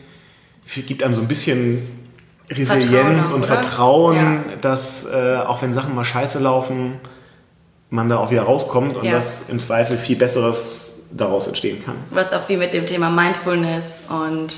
gibt 0.88 1.02
einem 1.04 1.15
so 1.15 1.21
ein 1.21 1.28
bisschen 1.28 1.88
Resilienz 2.50 2.82
Vertrauen 2.86 3.17
und 3.34 3.34
oder? 3.39 3.43
Vertrauen, 3.48 4.15
Ja. 4.15 4.41
dass 4.62 5.06
äh, 5.06 5.38
auch 5.38 5.62
wenn 5.63 5.74
Sachen 5.74 5.95
mal 5.95 6.04
scheiße 6.06 6.38
laufen, 6.39 7.00
man 7.89 8.08
da 8.10 8.17
auch 8.17 8.30
wieder 8.30 8.43
rauskommt 8.43 8.95
und 8.98 9.12
dass 9.12 9.50
im 9.50 9.60
Zweifel 9.60 9.98
viel 9.98 10.15
Besseres 10.15 10.93
daraus 11.12 11.48
entstehen 11.48 11.84
kann. 11.84 11.95
was 12.12 12.34
auch 12.34 12.43
viel 12.43 12.58
mit 12.58 12.74
dem 12.76 12.86
Thema 12.86 13.10
Mindfulness 13.10 14.02
und 14.10 14.54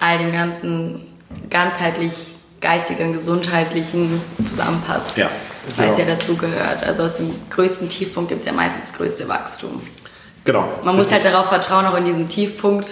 all 0.00 0.18
dem 0.18 0.32
ganzen 0.32 1.06
ganzheitlich 1.50 2.33
geistigen, 2.64 3.12
gesundheitlichen 3.12 4.20
zusammenpasst. 4.42 5.16
Ja, 5.16 5.28
Weil 5.76 5.90
es 5.90 5.96
genau. 5.96 6.08
ja 6.08 6.14
dazu 6.14 6.36
gehört. 6.36 6.82
Also 6.82 7.02
aus 7.02 7.16
dem 7.16 7.30
größten 7.50 7.90
Tiefpunkt 7.90 8.30
gibt 8.30 8.40
es 8.40 8.46
ja 8.46 8.52
meistens 8.52 8.88
das 8.88 8.96
größte 8.96 9.28
Wachstum. 9.28 9.82
Genau. 10.44 10.66
Man 10.82 10.96
muss 10.96 11.12
halt 11.12 11.24
darauf 11.26 11.46
vertrauen, 11.46 11.84
auch 11.86 11.96
in 11.96 12.06
diesem 12.06 12.28
Tiefpunkt 12.28 12.88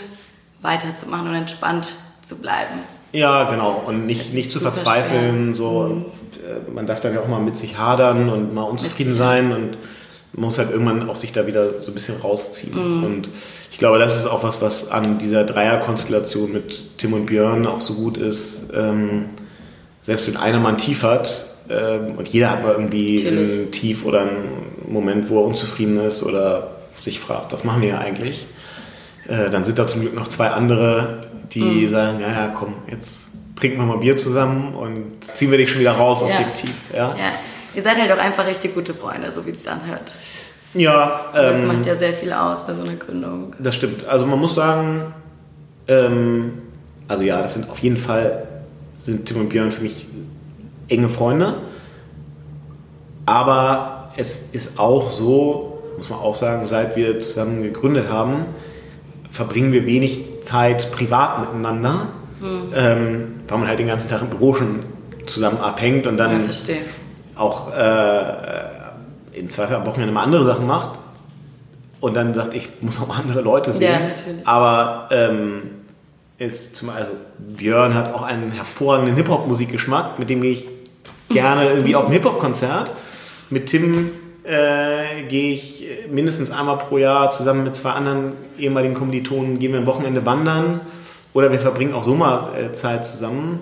weiterzumachen 0.60 1.28
und 1.28 1.34
entspannt 1.34 1.94
zu 2.26 2.36
bleiben. 2.36 2.80
Ja, 3.12 3.50
genau. 3.50 3.82
Und 3.86 4.06
nicht, 4.06 4.34
nicht 4.34 4.52
zu 4.52 4.60
verzweifeln. 4.60 5.54
So, 5.54 6.12
äh, 6.42 6.70
man 6.70 6.86
darf 6.86 7.00
dann 7.00 7.14
ja 7.14 7.20
auch 7.20 7.28
mal 7.28 7.40
mit 7.40 7.56
sich 7.56 7.78
hadern 7.78 8.28
und 8.28 8.54
mal 8.54 8.62
unzufrieden 8.62 9.16
sein 9.16 9.52
und 9.52 9.78
man 10.34 10.46
muss 10.46 10.58
halt 10.58 10.70
irgendwann 10.70 11.08
auch 11.08 11.16
sich 11.16 11.32
da 11.32 11.46
wieder 11.46 11.82
so 11.82 11.90
ein 11.90 11.94
bisschen 11.94 12.20
rausziehen. 12.20 12.98
Mhm. 12.98 13.04
Und 13.04 13.28
ich 13.70 13.78
glaube, 13.78 13.98
das 13.98 14.16
ist 14.16 14.26
auch 14.26 14.42
was, 14.42 14.60
was 14.60 14.90
an 14.90 15.18
dieser 15.18 15.44
Dreierkonstellation 15.44 16.52
mit 16.52 16.98
Tim 16.98 17.14
und 17.14 17.26
Björn 17.26 17.66
auch 17.66 17.80
so 17.80 17.94
gut 17.94 18.18
ist. 18.18 18.70
Ähm, 18.74 19.28
selbst 20.02 20.26
wenn 20.28 20.36
einer 20.36 20.58
mal 20.60 20.70
ein 20.70 20.78
Tief 20.78 21.02
hat 21.02 21.46
ähm, 21.70 22.14
und 22.16 22.28
jeder 22.28 22.50
hat 22.50 22.62
mal 22.62 22.72
irgendwie 22.72 23.22
Natürlich. 23.22 23.52
ein 23.66 23.70
Tief 23.70 24.04
oder 24.04 24.20
einen 24.22 24.62
Moment, 24.88 25.28
wo 25.30 25.40
er 25.40 25.46
unzufrieden 25.46 25.98
ist 26.00 26.22
oder 26.22 26.68
sich 27.00 27.20
fragt, 27.20 27.52
was 27.52 27.64
machen 27.64 27.82
wir 27.82 27.88
hier 27.90 28.00
eigentlich? 28.00 28.46
Äh, 29.28 29.50
dann 29.50 29.64
sind 29.64 29.78
da 29.78 29.86
zum 29.86 30.00
Glück 30.00 30.14
noch 30.14 30.28
zwei 30.28 30.48
andere, 30.48 31.26
die 31.52 31.86
sagen, 31.86 32.20
ja, 32.20 32.28
ja, 32.28 32.48
komm, 32.48 32.74
jetzt 32.90 33.22
trinken 33.56 33.78
wir 33.78 33.86
mal 33.86 33.98
Bier 33.98 34.16
zusammen 34.16 34.74
und 34.74 35.04
ziehen 35.34 35.50
wir 35.50 35.58
dich 35.58 35.70
schon 35.70 35.80
wieder 35.80 35.92
raus 35.92 36.22
aus 36.22 36.32
Ja. 36.32 36.38
dem 36.38 36.54
Tief. 36.54 36.74
Ja? 36.92 37.08
Ja, 37.16 37.32
ihr 37.74 37.82
seid 37.82 37.96
halt 38.00 38.10
auch 38.10 38.18
einfach 38.18 38.46
richtig 38.46 38.74
gute 38.74 38.94
Freunde, 38.94 39.30
so 39.30 39.46
wie 39.46 39.50
es 39.50 39.62
dann 39.62 39.80
hört. 39.86 40.12
Ja, 40.74 41.26
Das 41.34 41.58
ähm, 41.60 41.66
macht 41.68 41.86
ja 41.86 41.94
sehr 41.94 42.12
viel 42.14 42.32
aus 42.32 42.66
bei 42.66 42.74
so 42.74 42.82
einer 42.82 42.94
Gründung. 42.94 43.54
das 43.58 43.74
stimmt. 43.74 44.06
Also 44.08 44.24
man 44.26 44.38
muss 44.40 44.54
sagen, 44.54 45.12
ähm, 45.86 46.52
also 47.08 47.22
ja, 47.22 47.42
das 47.42 47.54
sind 47.54 47.68
auf 47.70 47.78
jeden 47.80 47.96
Fall, 47.98 48.44
sind 49.04 49.26
Tim 49.26 49.40
und 49.40 49.48
Björn 49.48 49.70
für 49.70 49.82
mich 49.82 50.06
enge 50.88 51.08
Freunde. 51.08 51.54
Aber 53.26 54.12
es 54.16 54.50
ist 54.52 54.78
auch 54.78 55.10
so, 55.10 55.82
muss 55.96 56.08
man 56.10 56.18
auch 56.18 56.34
sagen, 56.34 56.66
seit 56.66 56.96
wir 56.96 57.20
zusammen 57.20 57.62
gegründet 57.62 58.08
haben, 58.10 58.46
verbringen 59.30 59.72
wir 59.72 59.86
wenig 59.86 60.20
Zeit 60.42 60.90
privat 60.92 61.40
miteinander, 61.40 62.08
ähm, 62.74 63.34
weil 63.48 63.58
man 63.58 63.68
halt 63.68 63.78
den 63.78 63.86
ganzen 63.86 64.10
Tag 64.10 64.22
im 64.22 64.28
Büro 64.30 64.54
schon 64.54 64.80
zusammen 65.26 65.58
abhängt 65.58 66.06
und 66.06 66.18
Ja, 66.18 66.26
dann 66.26 66.44
verstehe. 66.44 66.78
auch 67.36 67.72
äh, 67.74 69.38
im 69.38 69.48
Zweifel 69.48 69.76
am 69.76 69.86
Wochenende 69.86 70.12
mal 70.12 70.24
andere 70.24 70.44
Sachen 70.44 70.66
macht 70.66 70.98
und 72.00 72.14
dann 72.14 72.34
sagt, 72.34 72.54
ich 72.54 72.68
muss 72.80 73.00
auch 73.00 73.16
andere 73.16 73.40
Leute 73.40 73.70
sehen. 73.72 73.82
Ja, 73.82 73.98
natürlich. 74.00 74.46
Aber 74.46 75.08
ähm, 75.12 75.62
ist 76.46 76.76
zum 76.76 76.90
also 76.90 77.12
Björn 77.38 77.94
hat 77.94 78.12
auch 78.14 78.22
einen 78.22 78.52
hervorragenden 78.52 79.16
Hip-Hop-Musikgeschmack, 79.16 80.18
mit 80.18 80.30
dem 80.30 80.42
gehe 80.42 80.52
ich 80.52 80.66
gerne 81.28 81.68
irgendwie 81.70 81.96
auf 81.96 82.06
ein 82.06 82.12
Hip-Hop-Konzert. 82.12 82.92
Mit 83.50 83.66
Tim 83.66 84.10
äh, 84.44 85.22
gehe 85.28 85.54
ich 85.54 85.86
mindestens 86.10 86.50
einmal 86.50 86.78
pro 86.78 86.98
Jahr 86.98 87.30
zusammen 87.30 87.64
mit 87.64 87.76
zwei 87.76 87.90
anderen 87.90 88.32
ehemaligen 88.58 88.94
Kommilitonen, 88.94 89.58
gehen 89.58 89.72
wir 89.72 89.78
am 89.80 89.86
Wochenende 89.86 90.24
wandern 90.26 90.80
oder 91.32 91.50
wir 91.52 91.58
verbringen 91.58 91.94
auch 91.94 92.04
Sommerzeit 92.04 93.06
zusammen. 93.06 93.60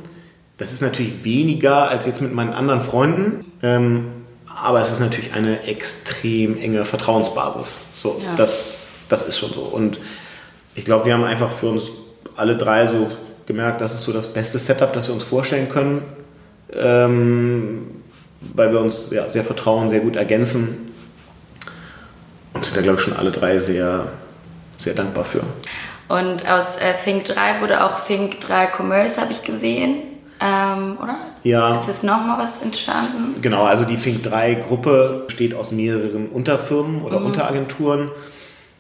Das 0.58 0.72
ist 0.72 0.82
natürlich 0.82 1.24
weniger 1.24 1.88
als 1.88 2.06
jetzt 2.06 2.20
mit 2.20 2.34
meinen 2.34 2.52
anderen 2.52 2.80
Freunden, 2.82 3.52
ähm, 3.62 4.08
aber 4.62 4.80
es 4.80 4.90
ist 4.92 5.00
natürlich 5.00 5.32
eine 5.32 5.62
extrem 5.62 6.58
enge 6.60 6.84
Vertrauensbasis. 6.84 7.80
So, 7.96 8.20
Ja. 8.22 8.34
das, 8.36 8.86
das 9.08 9.26
ist 9.26 9.38
schon 9.38 9.50
so. 9.52 9.62
Und 9.62 10.00
ich 10.74 10.84
glaube, 10.84 11.06
wir 11.06 11.14
haben 11.14 11.24
einfach 11.24 11.50
für 11.50 11.68
uns 11.68 11.84
alle 12.36 12.56
drei 12.56 12.86
so 12.86 13.08
gemerkt, 13.46 13.80
das 13.80 13.94
ist 13.94 14.04
so 14.04 14.12
das 14.12 14.32
beste 14.32 14.58
Setup, 14.58 14.92
das 14.92 15.08
wir 15.08 15.14
uns 15.14 15.24
vorstellen 15.24 15.68
können, 15.68 16.02
ähm, 16.72 18.02
weil 18.54 18.72
wir 18.72 18.80
uns 18.80 19.10
ja, 19.10 19.28
sehr 19.28 19.44
vertrauen, 19.44 19.88
sehr 19.88 20.00
gut 20.00 20.16
ergänzen 20.16 20.92
und 22.54 22.64
sind 22.64 22.76
da, 22.76 22.82
glaube 22.82 22.98
ich, 22.98 23.04
schon 23.04 23.16
alle 23.16 23.30
drei 23.30 23.58
sehr, 23.58 24.06
sehr 24.78 24.94
dankbar 24.94 25.24
für. 25.24 25.42
Und 26.08 26.48
aus 26.48 26.76
äh, 26.76 26.94
Fink 26.94 27.24
3 27.24 27.60
wurde 27.60 27.84
auch 27.84 27.98
Fink 27.98 28.40
3 28.40 28.68
Commerce, 28.76 29.20
habe 29.20 29.32
ich 29.32 29.42
gesehen. 29.42 29.96
Ähm, 30.40 30.96
oder? 31.00 31.16
Ja. 31.42 31.74
Ist 31.74 31.86
jetzt 31.86 32.02
nochmal 32.02 32.38
was 32.38 32.62
entstanden? 32.62 33.40
Genau, 33.40 33.64
also 33.64 33.84
die 33.84 33.96
Fink 33.96 34.22
3 34.22 34.54
Gruppe 34.54 35.24
besteht 35.26 35.54
aus 35.54 35.70
mehreren 35.70 36.28
Unterfirmen 36.28 37.02
oder 37.02 37.22
Unteragenturen, 37.22 38.10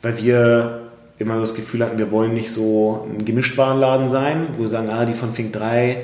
weil 0.02 0.16
wir 0.16 0.89
immer 1.20 1.38
das 1.38 1.54
Gefühl 1.54 1.84
hatten, 1.84 1.98
wir 1.98 2.10
wollen 2.10 2.32
nicht 2.32 2.50
so 2.50 3.06
ein 3.08 3.24
Gemischtwarenladen 3.24 4.08
sein, 4.08 4.48
wo 4.56 4.62
wir 4.62 4.68
sagen, 4.68 4.88
ah, 4.88 5.04
die 5.04 5.12
von 5.12 5.32
Fink 5.32 5.52
3, 5.52 5.98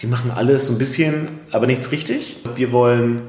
die 0.00 0.06
machen 0.06 0.30
alles 0.30 0.68
so 0.68 0.74
ein 0.74 0.78
bisschen, 0.78 1.28
aber 1.50 1.66
nichts 1.66 1.90
richtig. 1.90 2.36
Wir 2.54 2.70
wollen, 2.72 3.22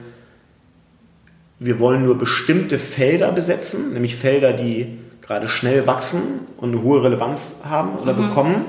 wir 1.59 1.79
wollen 1.79 2.05
nur 2.05 2.17
bestimmte 2.17 2.77
Felder 2.77 3.31
besetzen, 3.31 3.93
nämlich 3.93 4.15
Felder, 4.15 4.53
die 4.53 4.99
gerade 5.21 5.47
schnell 5.47 5.87
wachsen 5.87 6.21
und 6.57 6.73
eine 6.73 6.83
hohe 6.83 7.03
Relevanz 7.03 7.61
haben 7.67 7.97
oder 7.97 8.13
bekommen 8.13 8.65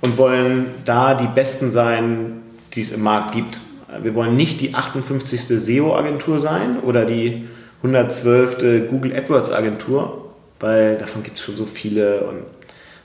und 0.00 0.16
wollen 0.16 0.66
da 0.86 1.14
die 1.14 1.26
Besten 1.26 1.70
sein, 1.70 2.42
die 2.74 2.80
es 2.80 2.90
im 2.90 3.02
Markt 3.02 3.32
gibt. 3.32 3.60
Wir 4.02 4.14
wollen 4.14 4.36
nicht 4.36 4.60
die 4.60 4.74
58. 4.74 5.42
SEO-Agentur 5.42 6.40
sein 6.40 6.78
oder 6.80 7.04
die 7.04 7.46
112. 7.82 8.88
Google 8.90 9.14
AdWords-Agentur, 9.14 10.25
weil 10.60 10.96
davon 10.98 11.22
gibt 11.22 11.38
es 11.38 11.44
schon 11.44 11.56
so 11.56 11.66
viele. 11.66 12.20
Und, 12.20 12.42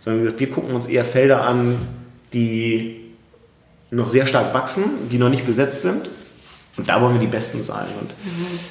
sondern 0.01 0.37
wir 0.37 0.49
gucken 0.49 0.73
uns 0.73 0.87
eher 0.87 1.05
Felder 1.05 1.45
an, 1.45 1.77
die 2.33 3.01
noch 3.91 4.07
sehr 4.07 4.25
stark 4.25 4.53
wachsen, 4.53 5.09
die 5.11 5.17
noch 5.17 5.29
nicht 5.29 5.45
besetzt 5.45 5.81
sind. 5.81 6.09
Und 6.77 6.87
da 6.87 7.01
wollen 7.01 7.15
wir 7.15 7.21
die 7.21 7.27
Besten 7.27 7.63
sein. 7.63 7.85
Und 7.99 8.11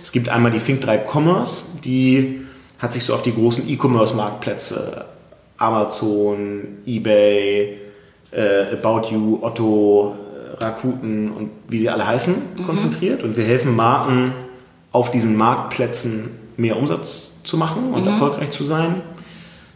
es 0.02 0.10
gibt 0.10 0.28
einmal 0.30 0.50
die 0.50 0.58
Think 0.58 0.80
3 0.80 1.04
Commerce, 1.06 1.64
die 1.84 2.40
hat 2.78 2.94
sich 2.94 3.04
so 3.04 3.14
auf 3.14 3.22
die 3.22 3.34
großen 3.34 3.68
E-Commerce-Marktplätze, 3.68 5.04
Amazon, 5.58 6.78
eBay, 6.86 7.78
äh, 8.30 8.72
About 8.72 9.08
You, 9.10 9.38
Otto, 9.42 10.16
äh, 10.16 10.64
Rakuten 10.64 11.30
und 11.30 11.50
wie 11.68 11.80
sie 11.80 11.90
alle 11.90 12.06
heißen, 12.06 12.34
konzentriert. 12.64 13.22
Und 13.22 13.36
wir 13.36 13.44
helfen 13.44 13.76
Marken 13.76 14.32
auf 14.92 15.10
diesen 15.10 15.36
Marktplätzen 15.36 16.30
mehr 16.56 16.78
Umsatz 16.78 17.29
zu 17.44 17.56
machen 17.56 17.92
und 17.92 18.06
erfolgreich 18.06 18.50
zu 18.50 18.64
sein. 18.64 19.02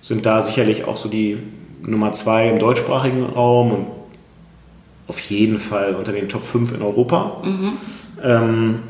Sind 0.00 0.26
da 0.26 0.44
sicherlich 0.44 0.84
auch 0.84 0.96
so 0.96 1.08
die 1.08 1.38
Nummer 1.82 2.12
zwei 2.12 2.48
im 2.48 2.58
deutschsprachigen 2.58 3.24
Raum 3.24 3.72
und 3.72 3.86
auf 5.06 5.20
jeden 5.20 5.58
Fall 5.58 5.94
unter 5.94 6.12
den 6.12 6.28
Top 6.28 6.44
5 6.44 6.72
in 6.74 6.82
Europa. 6.82 7.42
Ähm, 8.22 8.80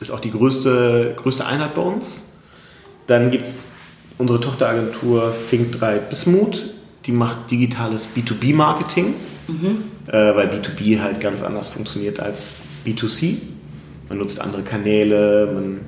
ist 0.00 0.10
auch 0.10 0.20
die 0.20 0.30
größte, 0.30 1.14
größte 1.16 1.46
Einheit 1.46 1.74
bei 1.74 1.82
uns. 1.82 2.20
Dann 3.06 3.30
gibt 3.30 3.46
es 3.46 3.66
unsere 4.18 4.40
Tochteragentur 4.40 5.32
Fink3 5.50 5.98
Bismut, 5.98 6.66
die 7.06 7.12
macht 7.12 7.50
digitales 7.50 8.08
B2B-Marketing, 8.14 9.14
äh, 10.06 10.12
weil 10.12 10.48
B2B 10.48 11.00
halt 11.00 11.20
ganz 11.20 11.42
anders 11.42 11.68
funktioniert 11.68 12.20
als 12.20 12.58
B2C. 12.84 13.36
Man 14.08 14.18
nutzt 14.18 14.40
andere 14.40 14.62
Kanäle, 14.62 15.50
man 15.52 15.80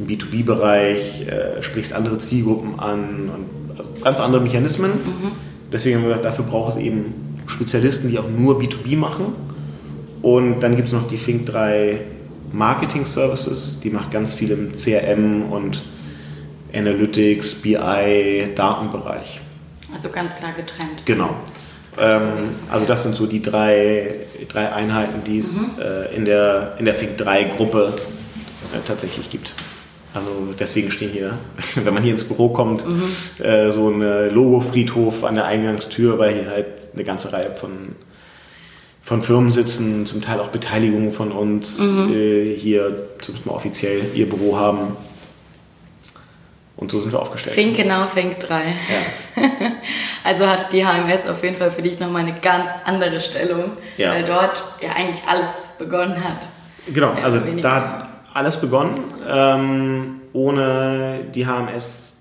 im 0.00 0.06
B2B-Bereich 0.06 1.26
äh, 1.26 1.62
sprichst 1.62 1.92
andere 1.92 2.18
Zielgruppen 2.18 2.80
an 2.80 3.30
und 3.34 4.02
ganz 4.02 4.18
andere 4.18 4.40
Mechanismen. 4.40 4.92
Deswegen 5.72 5.96
haben 5.96 6.02
wir 6.04 6.08
gesagt, 6.08 6.24
dafür 6.24 6.44
braucht 6.44 6.76
es 6.76 6.82
eben 6.82 7.38
Spezialisten, 7.46 8.10
die 8.10 8.18
auch 8.18 8.28
nur 8.28 8.58
B2B 8.60 8.96
machen. 8.96 9.34
Und 10.22 10.60
dann 10.60 10.76
gibt 10.76 10.88
es 10.88 10.94
noch 10.94 11.06
die 11.06 11.16
Fink 11.16 11.46
3 11.46 12.00
Marketing 12.52 13.06
Services, 13.06 13.80
die 13.80 13.90
macht 13.90 14.10
ganz 14.10 14.34
viel 14.34 14.50
im 14.50 14.72
CRM 14.72 15.52
und 15.52 15.82
Analytics, 16.74 17.56
BI, 17.56 18.48
Datenbereich. 18.54 19.40
Also 19.94 20.08
ganz 20.08 20.34
klar 20.34 20.52
getrennt. 20.56 21.04
Genau. 21.04 21.36
Ähm, 21.98 22.56
also 22.70 22.86
das 22.86 23.02
sind 23.02 23.14
so 23.14 23.26
die 23.26 23.42
drei, 23.42 24.26
drei 24.48 24.72
Einheiten, 24.72 25.24
die 25.24 25.38
es 25.38 25.78
äh, 25.78 26.14
in 26.14 26.24
der, 26.24 26.74
in 26.78 26.84
der 26.84 26.94
Fink 26.94 27.18
3 27.18 27.44
Gruppe 27.44 27.92
äh, 28.72 28.78
tatsächlich 28.86 29.30
gibt. 29.30 29.54
Also 30.12 30.30
deswegen 30.58 30.90
stehen 30.90 31.10
hier, 31.10 31.38
wenn 31.76 31.94
man 31.94 32.02
hier 32.02 32.12
ins 32.12 32.24
Büro 32.24 32.48
kommt, 32.48 32.84
äh, 33.38 33.70
so 33.70 33.88
ein 33.88 34.02
äh, 34.02 34.28
Logo-Friedhof 34.28 35.24
an 35.24 35.34
der 35.36 35.44
Eingangstür, 35.44 36.18
weil 36.18 36.34
hier 36.34 36.50
halt 36.50 36.66
eine 36.94 37.04
ganze 37.04 37.32
Reihe 37.32 37.52
von, 37.54 37.94
von 39.02 39.22
Firmen 39.22 39.52
sitzen, 39.52 40.06
zum 40.06 40.20
Teil 40.20 40.40
auch 40.40 40.48
Beteiligungen 40.48 41.12
von 41.12 41.30
uns 41.30 41.78
äh, 41.80 42.56
hier 42.56 42.96
zumindest 43.20 43.46
mal 43.46 43.52
offiziell 43.54 44.02
ihr 44.14 44.28
Büro 44.28 44.56
haben. 44.56 44.96
Und 46.76 46.90
so 46.90 47.00
sind 47.00 47.12
wir 47.12 47.20
aufgestellt. 47.20 47.54
Fink 47.54 47.76
genau, 47.76 48.04
Fink 48.06 48.40
3. 48.40 48.62
Ja. 49.36 49.42
Also 50.22 50.46
hat 50.46 50.70
die 50.72 50.84
HMS 50.84 51.26
auf 51.26 51.42
jeden 51.42 51.56
Fall 51.56 51.70
für 51.70 51.80
dich 51.80 51.98
nochmal 51.98 52.22
eine 52.22 52.34
ganz 52.42 52.68
andere 52.84 53.18
Stellung, 53.20 53.72
Ja. 53.96 54.10
weil 54.10 54.22
dort 54.24 54.62
ja 54.82 54.90
eigentlich 54.90 55.22
alles 55.26 55.48
begonnen 55.78 56.22
hat. 56.22 56.46
Genau, 56.92 57.12
also 57.24 57.38
da 57.62 57.74
hat 57.74 58.09
alles 58.34 58.60
begonnen. 58.60 58.94
Ähm, 59.28 60.20
ohne 60.32 61.20
die 61.34 61.46
HMS 61.46 62.14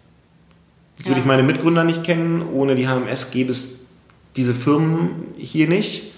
würde 1.00 1.12
Ja. 1.12 1.18
ich 1.18 1.26
meine 1.26 1.44
Mitgründer 1.44 1.84
nicht 1.84 2.04
kennen. 2.04 2.44
Ohne 2.54 2.76
die 2.76 2.88
HMS 2.88 3.32
gäbe 3.32 3.52
es 3.52 3.80
diese 4.36 4.54
Firmen 4.54 5.34
hier 5.38 5.68
nicht. 5.68 6.12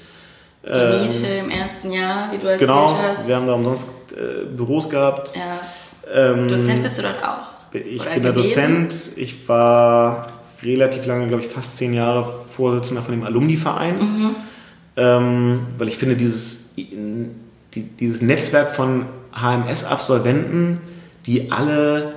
Die 0.64 0.70
Ähm, 0.70 1.06
Nische 1.06 1.26
im 1.28 1.50
ersten 1.50 1.92
Jahr, 1.92 2.32
wie 2.32 2.38
du 2.38 2.44
erzählt 2.46 2.60
Genau, 2.70 2.96
hast. 2.96 3.28
wir 3.28 3.36
haben 3.36 3.48
da 3.48 3.54
umsonst 3.54 3.88
äh, 4.12 4.46
Büros 4.46 4.89
gehabt. 4.89 5.36
ja. 5.36 5.60
Ähm, 6.14 6.48
Dozent 6.50 6.84
bist 6.84 6.98
du 6.98 7.04
dort 7.04 7.24
auch? 7.24 7.74
ich 7.74 8.02
Oder 8.02 8.12
bin 8.16 8.24
der 8.24 8.34
gewesen? 8.34 8.84
Dozent. 8.89 8.96
Ich 9.18 9.48
war 9.48 10.28
relativ 10.62 11.06
lange, 11.06 11.28
glaube 11.28 11.42
ich, 11.44 11.50
fast 11.50 11.78
zehn 11.78 11.94
Jahre 11.94 12.26
Vorsitzender 12.26 13.02
von 13.02 13.14
dem 13.16 13.24
Alumni-Verein. 13.24 13.98
Mhm. 13.98 14.36
Ähm, 14.98 15.60
weil 15.78 15.88
ich 15.88 15.98
finde, 15.98 16.16
dieses, 16.18 16.76
die, 16.76 17.82
dieses 18.00 18.22
Netzwerk 18.22 18.76
von 18.76 19.06
HMS-Absolventen, 19.34 20.80
die 21.26 21.52
alle 21.52 22.14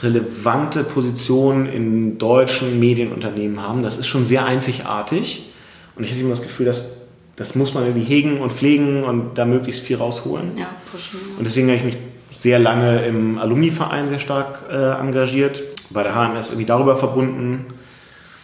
relevante 0.00 0.84
Positionen 0.84 1.66
in 1.66 2.18
deutschen 2.18 2.80
Medienunternehmen 2.80 3.60
haben, 3.60 3.82
das 3.82 3.96
ist 3.96 4.06
schon 4.06 4.26
sehr 4.26 4.44
einzigartig. 4.44 5.50
Und 5.96 6.04
ich 6.04 6.10
hatte 6.10 6.20
immer 6.20 6.30
das 6.30 6.42
Gefühl, 6.42 6.66
dass 6.66 6.90
das 7.36 7.54
muss 7.54 7.74
man 7.74 7.84
irgendwie 7.84 8.04
hegen 8.04 8.40
und 8.40 8.52
pflegen 8.52 9.02
und 9.02 9.36
da 9.36 9.44
möglichst 9.44 9.82
viel 9.82 9.96
rausholen. 9.96 10.56
Ja, 10.56 10.68
pushen. 10.90 11.18
Und 11.36 11.44
deswegen 11.44 11.66
habe 11.68 11.78
ich 11.78 11.84
mich 11.84 11.96
sehr 12.36 12.58
lange 12.58 13.04
im 13.06 13.38
Alumni-Verein 13.38 14.08
sehr 14.08 14.20
stark 14.20 14.60
äh, 14.70 15.00
engagiert, 15.00 15.62
bei 15.90 16.02
der 16.02 16.14
HMS 16.14 16.50
irgendwie 16.50 16.66
darüber 16.66 16.96
verbunden. 16.96 17.66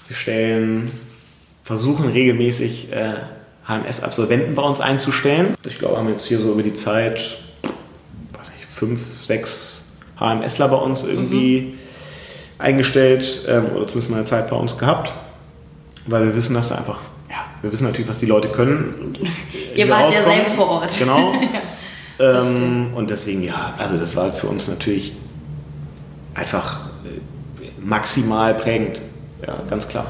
Wir 0.08 0.16
stellen, 0.16 0.90
versuchen 1.62 2.08
regelmäßig 2.08 2.92
äh, 2.92 3.14
HMS-Absolventen 3.68 4.54
bei 4.54 4.62
uns 4.62 4.80
einzustellen. 4.80 5.54
Ich 5.64 5.78
glaube, 5.78 5.96
haben 5.96 6.08
jetzt 6.08 6.26
hier 6.26 6.40
so 6.40 6.52
über 6.52 6.62
die 6.62 6.74
Zeit, 6.74 7.38
fünf, 8.80 9.22
sechs 9.22 9.84
HMSler 10.18 10.68
bei 10.68 10.76
uns 10.76 11.02
irgendwie 11.02 11.60
mhm. 11.60 11.78
eingestellt 12.58 13.44
ähm, 13.46 13.66
oder 13.76 13.86
zumindest 13.86 14.08
mal 14.08 14.16
eine 14.16 14.24
Zeit 14.24 14.48
bei 14.48 14.56
uns 14.56 14.78
gehabt, 14.78 15.12
weil 16.06 16.24
wir 16.24 16.34
wissen, 16.34 16.54
dass 16.54 16.70
da 16.70 16.76
einfach, 16.76 16.98
ja, 17.28 17.44
wir 17.60 17.70
wissen 17.70 17.84
natürlich, 17.84 18.08
was 18.08 18.18
die 18.18 18.26
Leute 18.26 18.48
können. 18.48 19.18
Ihr 19.76 19.88
wart 19.90 20.14
ja 20.14 20.22
selbst 20.22 20.54
vor 20.54 20.70
Ort. 20.70 20.98
Genau. 20.98 21.34
ja, 22.18 22.40
ähm, 22.40 22.94
und 22.94 23.10
deswegen, 23.10 23.42
ja, 23.42 23.74
also 23.76 23.98
das 23.98 24.16
war 24.16 24.32
für 24.32 24.46
uns 24.46 24.66
natürlich 24.66 25.12
einfach 26.34 26.86
äh, 27.04 27.68
maximal 27.84 28.54
prägend. 28.54 29.02
Ja, 29.46 29.58
ganz 29.68 29.88
klar. 29.88 30.06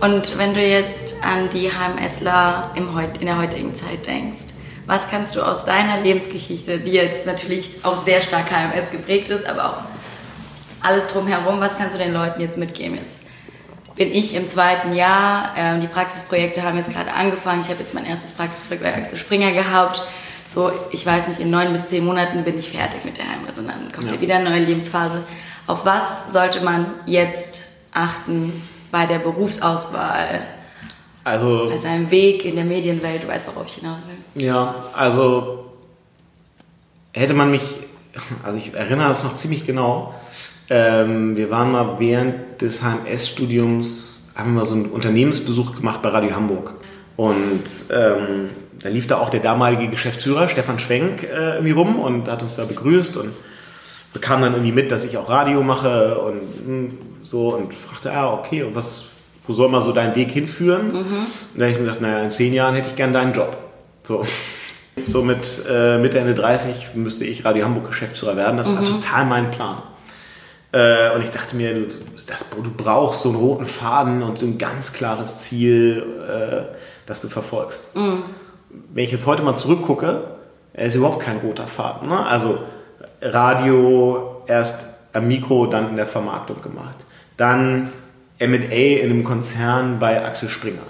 Und 0.00 0.36
wenn 0.36 0.52
du 0.52 0.60
jetzt 0.60 1.14
an 1.24 1.48
die 1.48 1.70
HMSler 1.70 2.72
im 2.74 2.94
Heut, 2.94 3.16
in 3.20 3.26
der 3.26 3.38
heutigen 3.38 3.74
Zeit 3.74 4.06
denkst, 4.06 4.55
was 4.86 5.10
kannst 5.10 5.34
du 5.34 5.42
aus 5.42 5.64
deiner 5.64 6.00
Lebensgeschichte, 6.00 6.78
die 6.78 6.92
jetzt 6.92 7.26
natürlich 7.26 7.70
auch 7.82 8.02
sehr 8.02 8.20
stark 8.20 8.46
HMS 8.50 8.90
geprägt 8.90 9.28
ist, 9.28 9.44
aber 9.46 9.64
auch 9.64 9.78
alles 10.80 11.08
drumherum, 11.08 11.60
was 11.60 11.76
kannst 11.76 11.94
du 11.94 11.98
den 11.98 12.12
Leuten 12.12 12.40
jetzt 12.40 12.56
mitgeben? 12.56 12.96
Jetzt 12.96 13.22
bin 13.96 14.12
ich 14.12 14.34
im 14.34 14.46
zweiten 14.46 14.94
Jahr, 14.94 15.56
äh, 15.56 15.80
die 15.80 15.88
Praxisprojekte 15.88 16.62
haben 16.62 16.76
jetzt 16.76 16.92
gerade 16.92 17.12
angefangen, 17.12 17.62
ich 17.62 17.68
habe 17.68 17.80
jetzt 17.80 17.94
mein 17.94 18.06
erstes 18.06 18.32
Praxisprojekt 18.32 18.84
bei 18.84 18.94
Axel 18.94 19.18
Springer 19.18 19.52
gehabt. 19.52 20.02
So, 20.46 20.70
ich 20.90 21.04
weiß 21.04 21.28
nicht, 21.28 21.40
in 21.40 21.50
neun 21.50 21.72
bis 21.72 21.88
zehn 21.88 22.04
Monaten 22.04 22.44
bin 22.44 22.56
ich 22.56 22.68
fertig 22.68 23.04
mit 23.04 23.18
der 23.18 23.24
HMS 23.24 23.58
und 23.58 23.68
dann 23.68 23.90
kommt 23.92 24.06
ja. 24.06 24.14
ja 24.14 24.20
wieder 24.20 24.36
eine 24.36 24.50
neue 24.50 24.60
Lebensphase. 24.60 25.24
Auf 25.66 25.84
was 25.84 26.32
sollte 26.32 26.60
man 26.60 26.86
jetzt 27.06 27.64
achten 27.92 28.52
bei 28.92 29.06
der 29.06 29.18
Berufsauswahl? 29.18 30.42
Also, 31.24 31.66
bei 31.68 31.78
seinem 31.78 32.10
Weg 32.12 32.44
in 32.44 32.54
der 32.54 32.64
Medienwelt, 32.64 33.24
du 33.24 33.28
weißt, 33.28 33.48
worauf 33.48 33.66
ich 33.66 33.74
hinaus 33.74 33.98
will. 34.06 34.18
Ja, 34.36 34.74
also 34.92 35.64
hätte 37.12 37.34
man 37.34 37.50
mich, 37.50 37.62
also 38.42 38.58
ich 38.58 38.74
erinnere 38.74 39.08
das 39.08 39.24
noch 39.24 39.34
ziemlich 39.34 39.64
genau, 39.64 40.14
ähm, 40.68 41.36
wir 41.36 41.50
waren 41.50 41.72
mal 41.72 41.96
während 41.98 42.60
des 42.60 42.82
HMS-Studiums, 42.82 44.32
haben 44.34 44.52
wir 44.52 44.60
mal 44.60 44.66
so 44.66 44.74
einen 44.74 44.86
Unternehmensbesuch 44.86 45.74
gemacht 45.76 46.02
bei 46.02 46.10
Radio 46.10 46.34
Hamburg. 46.34 46.74
Und 47.16 47.64
ähm, 47.90 48.50
da 48.82 48.88
lief 48.90 49.06
da 49.06 49.18
auch 49.18 49.30
der 49.30 49.40
damalige 49.40 49.88
Geschäftsführer, 49.88 50.48
Stefan 50.48 50.78
Schwenk, 50.78 51.22
äh, 51.22 51.54
irgendwie 51.54 51.72
rum 51.72 51.98
und 51.98 52.28
hat 52.28 52.42
uns 52.42 52.56
da 52.56 52.64
begrüßt 52.64 53.16
und 53.16 53.32
bekam 54.12 54.42
dann 54.42 54.52
irgendwie 54.52 54.72
mit, 54.72 54.90
dass 54.90 55.04
ich 55.04 55.16
auch 55.16 55.30
Radio 55.30 55.62
mache 55.62 56.18
und 56.18 56.66
mh, 56.66 56.66
hm, 56.66 56.98
so 57.22 57.54
und 57.54 57.72
fragte, 57.72 58.12
ah, 58.12 58.34
okay, 58.34 58.62
und 58.64 58.74
was, 58.74 59.06
wo 59.46 59.52
soll 59.52 59.68
man 59.68 59.82
so 59.82 59.92
deinen 59.92 60.14
Weg 60.14 60.30
hinführen? 60.30 60.88
Mhm. 60.88 60.96
Und 60.96 61.06
dann 61.54 61.62
habe 61.62 61.70
ich 61.70 61.78
mir 61.78 61.84
gedacht, 61.84 62.00
naja, 62.00 62.22
in 62.22 62.30
zehn 62.30 62.52
Jahren 62.52 62.74
hätte 62.74 62.88
ich 62.90 62.96
gern 62.96 63.12
deinen 63.12 63.32
Job. 63.32 63.65
So. 64.06 64.24
So 65.04 65.22
mit 65.22 65.62
äh, 65.68 65.98
Mitte, 65.98 66.18
Ende 66.18 66.34
30 66.34 66.94
müsste 66.94 67.24
ich 67.24 67.44
Radio 67.44 67.64
Hamburg 67.66 67.88
Geschäftsführer 67.88 68.36
werden. 68.36 68.56
Das 68.56 68.68
mhm. 68.68 68.76
war 68.76 68.84
total 68.84 69.24
mein 69.26 69.50
Plan. 69.50 69.82
Äh, 70.72 71.14
und 71.14 71.22
ich 71.22 71.30
dachte 71.30 71.54
mir, 71.54 71.74
du, 71.74 71.86
das, 72.26 72.46
du, 72.50 72.70
brauchst 72.70 73.22
so 73.22 73.28
einen 73.28 73.38
roten 73.38 73.66
Faden 73.66 74.22
und 74.22 74.38
so 74.38 74.46
ein 74.46 74.56
ganz 74.56 74.92
klares 74.92 75.38
Ziel, 75.38 76.02
äh, 76.26 76.74
das 77.04 77.20
du 77.20 77.28
verfolgst. 77.28 77.94
Mhm. 77.94 78.22
Wenn 78.94 79.04
ich 79.04 79.12
jetzt 79.12 79.26
heute 79.26 79.42
mal 79.42 79.56
zurückgucke, 79.56 80.22
ist 80.72 80.94
überhaupt 80.94 81.20
kein 81.20 81.38
roter 81.38 81.66
Faden. 81.66 82.08
Ne? 82.08 82.24
Also 82.24 82.58
Radio 83.20 84.44
erst 84.46 84.86
am 85.12 85.28
Mikro, 85.28 85.66
dann 85.66 85.90
in 85.90 85.96
der 85.96 86.06
Vermarktung 86.06 86.62
gemacht. 86.62 86.96
Dann 87.36 87.90
M&A 88.38 88.54
in 88.54 89.10
einem 89.10 89.24
Konzern 89.24 89.98
bei 89.98 90.24
Axel 90.24 90.48
Springer. 90.48 90.86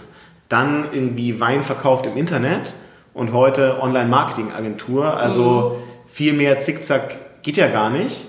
Dann 0.49 0.87
irgendwie 0.93 1.41
Wein 1.41 1.65
verkauft 1.65 2.07
im 2.07 2.17
Internet 2.17 2.75
und 3.17 3.33
heute 3.33 3.81
Online-Marketing-Agentur. 3.81 5.17
Also 5.17 5.79
mhm. 5.79 6.09
viel 6.09 6.33
mehr 6.35 6.61
Zickzack 6.61 7.43
geht 7.43 7.57
ja 7.57 7.69
gar 7.69 7.91
nicht. 7.91 8.27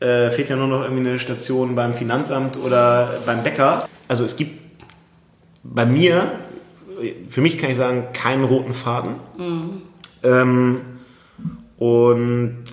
Äh, 0.00 0.30
fehlt 0.30 0.48
ja 0.48 0.56
nur 0.56 0.66
noch 0.66 0.82
irgendwie 0.82 1.08
eine 1.08 1.18
Station 1.18 1.74
beim 1.74 1.94
Finanzamt 1.94 2.56
oder 2.56 3.14
beim 3.26 3.42
Bäcker. 3.42 3.86
Also 4.08 4.24
es 4.24 4.36
gibt 4.36 4.58
bei 5.62 5.86
mir, 5.86 6.32
für 7.28 7.42
mich 7.42 7.58
kann 7.58 7.70
ich 7.70 7.76
sagen, 7.76 8.06
keinen 8.12 8.44
roten 8.44 8.72
Faden. 8.72 9.16
Mhm. 9.36 9.82
Ähm, 10.24 10.80
und 11.78 12.64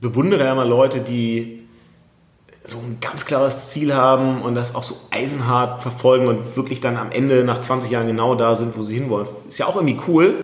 bewundere 0.00 0.44
ja 0.44 0.52
immer 0.52 0.64
Leute, 0.64 1.00
die 1.00 1.57
so 2.68 2.78
ein 2.78 2.98
ganz 3.00 3.24
klares 3.24 3.70
Ziel 3.70 3.94
haben 3.94 4.42
und 4.42 4.54
das 4.54 4.74
auch 4.74 4.82
so 4.82 4.96
eisenhart 5.10 5.82
verfolgen 5.82 6.28
und 6.28 6.56
wirklich 6.56 6.80
dann 6.80 6.96
am 6.96 7.10
Ende 7.10 7.44
nach 7.44 7.60
20 7.60 7.90
Jahren 7.90 8.06
genau 8.06 8.34
da 8.34 8.56
sind, 8.56 8.76
wo 8.76 8.82
sie 8.82 8.94
hinwollen. 8.94 9.26
Ist 9.48 9.58
ja 9.58 9.66
auch 9.66 9.76
irgendwie 9.76 9.98
cool. 10.06 10.42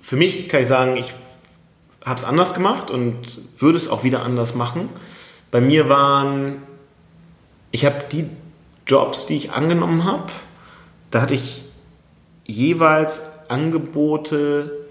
Für 0.00 0.16
mich 0.16 0.48
kann 0.48 0.62
ich 0.62 0.68
sagen, 0.68 0.96
ich 0.96 1.14
habe 2.04 2.18
es 2.18 2.24
anders 2.24 2.54
gemacht 2.54 2.90
und 2.90 3.40
würde 3.58 3.78
es 3.78 3.88
auch 3.88 4.02
wieder 4.04 4.22
anders 4.22 4.54
machen. 4.54 4.88
Bei 5.50 5.60
mir 5.60 5.88
waren, 5.88 6.62
ich 7.70 7.84
habe 7.84 8.04
die 8.10 8.28
Jobs, 8.86 9.26
die 9.26 9.36
ich 9.36 9.52
angenommen 9.52 10.04
habe, 10.04 10.26
da 11.10 11.22
hatte 11.22 11.34
ich 11.34 11.62
jeweils 12.44 13.22
Angebote, 13.48 14.81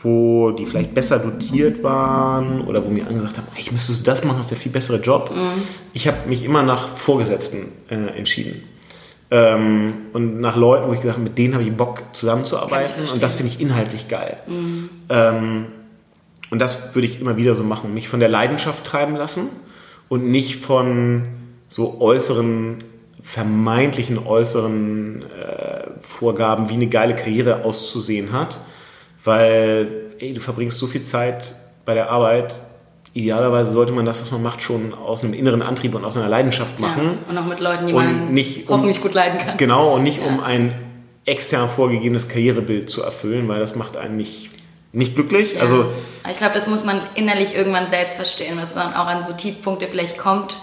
wo 0.00 0.52
die 0.52 0.64
vielleicht 0.64 0.94
besser 0.94 1.18
dotiert 1.18 1.82
waren 1.82 2.60
oder 2.60 2.84
wo 2.84 2.88
mir 2.88 3.06
angesagt 3.08 3.38
haben, 3.38 3.48
ich 3.56 3.72
müsste 3.72 4.00
das 4.04 4.22
machen, 4.22 4.36
das 4.36 4.46
ist 4.46 4.50
der 4.50 4.58
viel 4.58 4.70
bessere 4.70 4.98
Job. 4.98 5.30
Mhm. 5.34 5.60
Ich 5.92 6.06
habe 6.06 6.28
mich 6.28 6.44
immer 6.44 6.62
nach 6.62 6.96
Vorgesetzten 6.96 7.66
äh, 7.90 8.16
entschieden. 8.16 8.62
Ähm, 9.30 9.94
und 10.12 10.40
nach 10.40 10.56
Leuten, 10.56 10.88
wo 10.88 10.92
ich 10.92 11.00
gesagt 11.00 11.16
habe, 11.16 11.24
mit 11.24 11.36
denen 11.36 11.54
habe 11.54 11.64
ich 11.64 11.72
Bock 11.72 12.02
zusammenzuarbeiten 12.12 13.08
und 13.08 13.22
das 13.22 13.34
finde 13.34 13.52
ich 13.52 13.60
inhaltlich 13.60 14.08
geil. 14.08 14.36
Mhm. 14.46 14.88
Ähm, 15.08 15.66
und 16.50 16.60
das 16.60 16.94
würde 16.94 17.06
ich 17.06 17.20
immer 17.20 17.36
wieder 17.36 17.56
so 17.56 17.64
machen, 17.64 17.92
mich 17.92 18.08
von 18.08 18.20
der 18.20 18.28
Leidenschaft 18.28 18.84
treiben 18.84 19.16
lassen 19.16 19.48
und 20.08 20.28
nicht 20.28 20.56
von 20.56 21.24
so 21.68 22.00
äußeren, 22.00 22.84
vermeintlichen 23.20 24.24
äußeren 24.24 25.22
äh, 25.22 25.88
Vorgaben, 26.00 26.68
wie 26.68 26.74
eine 26.74 26.86
geile 26.86 27.16
Karriere 27.16 27.64
auszusehen 27.64 28.32
hat 28.32 28.60
weil 29.28 30.06
ey, 30.18 30.32
du 30.32 30.40
verbringst 30.40 30.78
so 30.78 30.86
viel 30.86 31.02
Zeit 31.02 31.54
bei 31.84 31.92
der 31.92 32.10
Arbeit. 32.10 32.54
Idealerweise 33.12 33.72
sollte 33.72 33.92
man 33.92 34.06
das, 34.06 34.20
was 34.20 34.30
man 34.30 34.42
macht, 34.42 34.62
schon 34.62 34.94
aus 34.94 35.22
einem 35.22 35.34
inneren 35.34 35.60
Antrieb 35.60 35.94
und 35.94 36.04
aus 36.04 36.16
einer 36.16 36.28
Leidenschaft 36.28 36.80
machen. 36.80 37.02
Ja, 37.04 37.30
und 37.30 37.38
auch 37.38 37.46
mit 37.46 37.60
Leuten, 37.60 37.86
die 37.86 37.92
man 37.92 38.32
nicht 38.32 38.68
um, 38.68 38.76
hoffentlich 38.76 39.02
gut 39.02 39.12
leiden 39.12 39.38
kann. 39.38 39.56
Genau, 39.58 39.94
und 39.94 40.02
nicht 40.02 40.22
ja. 40.22 40.26
um 40.26 40.40
ein 40.40 40.74
extern 41.26 41.68
vorgegebenes 41.68 42.28
Karrierebild 42.28 42.88
zu 42.88 43.02
erfüllen, 43.02 43.48
weil 43.48 43.60
das 43.60 43.76
macht 43.76 43.98
einen 43.98 44.16
nicht, 44.16 44.50
nicht 44.92 45.14
glücklich. 45.14 45.54
Ja. 45.54 45.60
Also, 45.60 45.86
ich 46.28 46.38
glaube, 46.38 46.54
das 46.54 46.68
muss 46.68 46.84
man 46.84 47.00
innerlich 47.14 47.54
irgendwann 47.54 47.88
selbst 47.88 48.16
verstehen, 48.16 48.56
dass 48.56 48.74
man 48.74 48.94
auch 48.94 49.06
an 49.06 49.22
so 49.22 49.34
Tiefpunkte 49.34 49.88
vielleicht 49.88 50.16
kommt, 50.16 50.56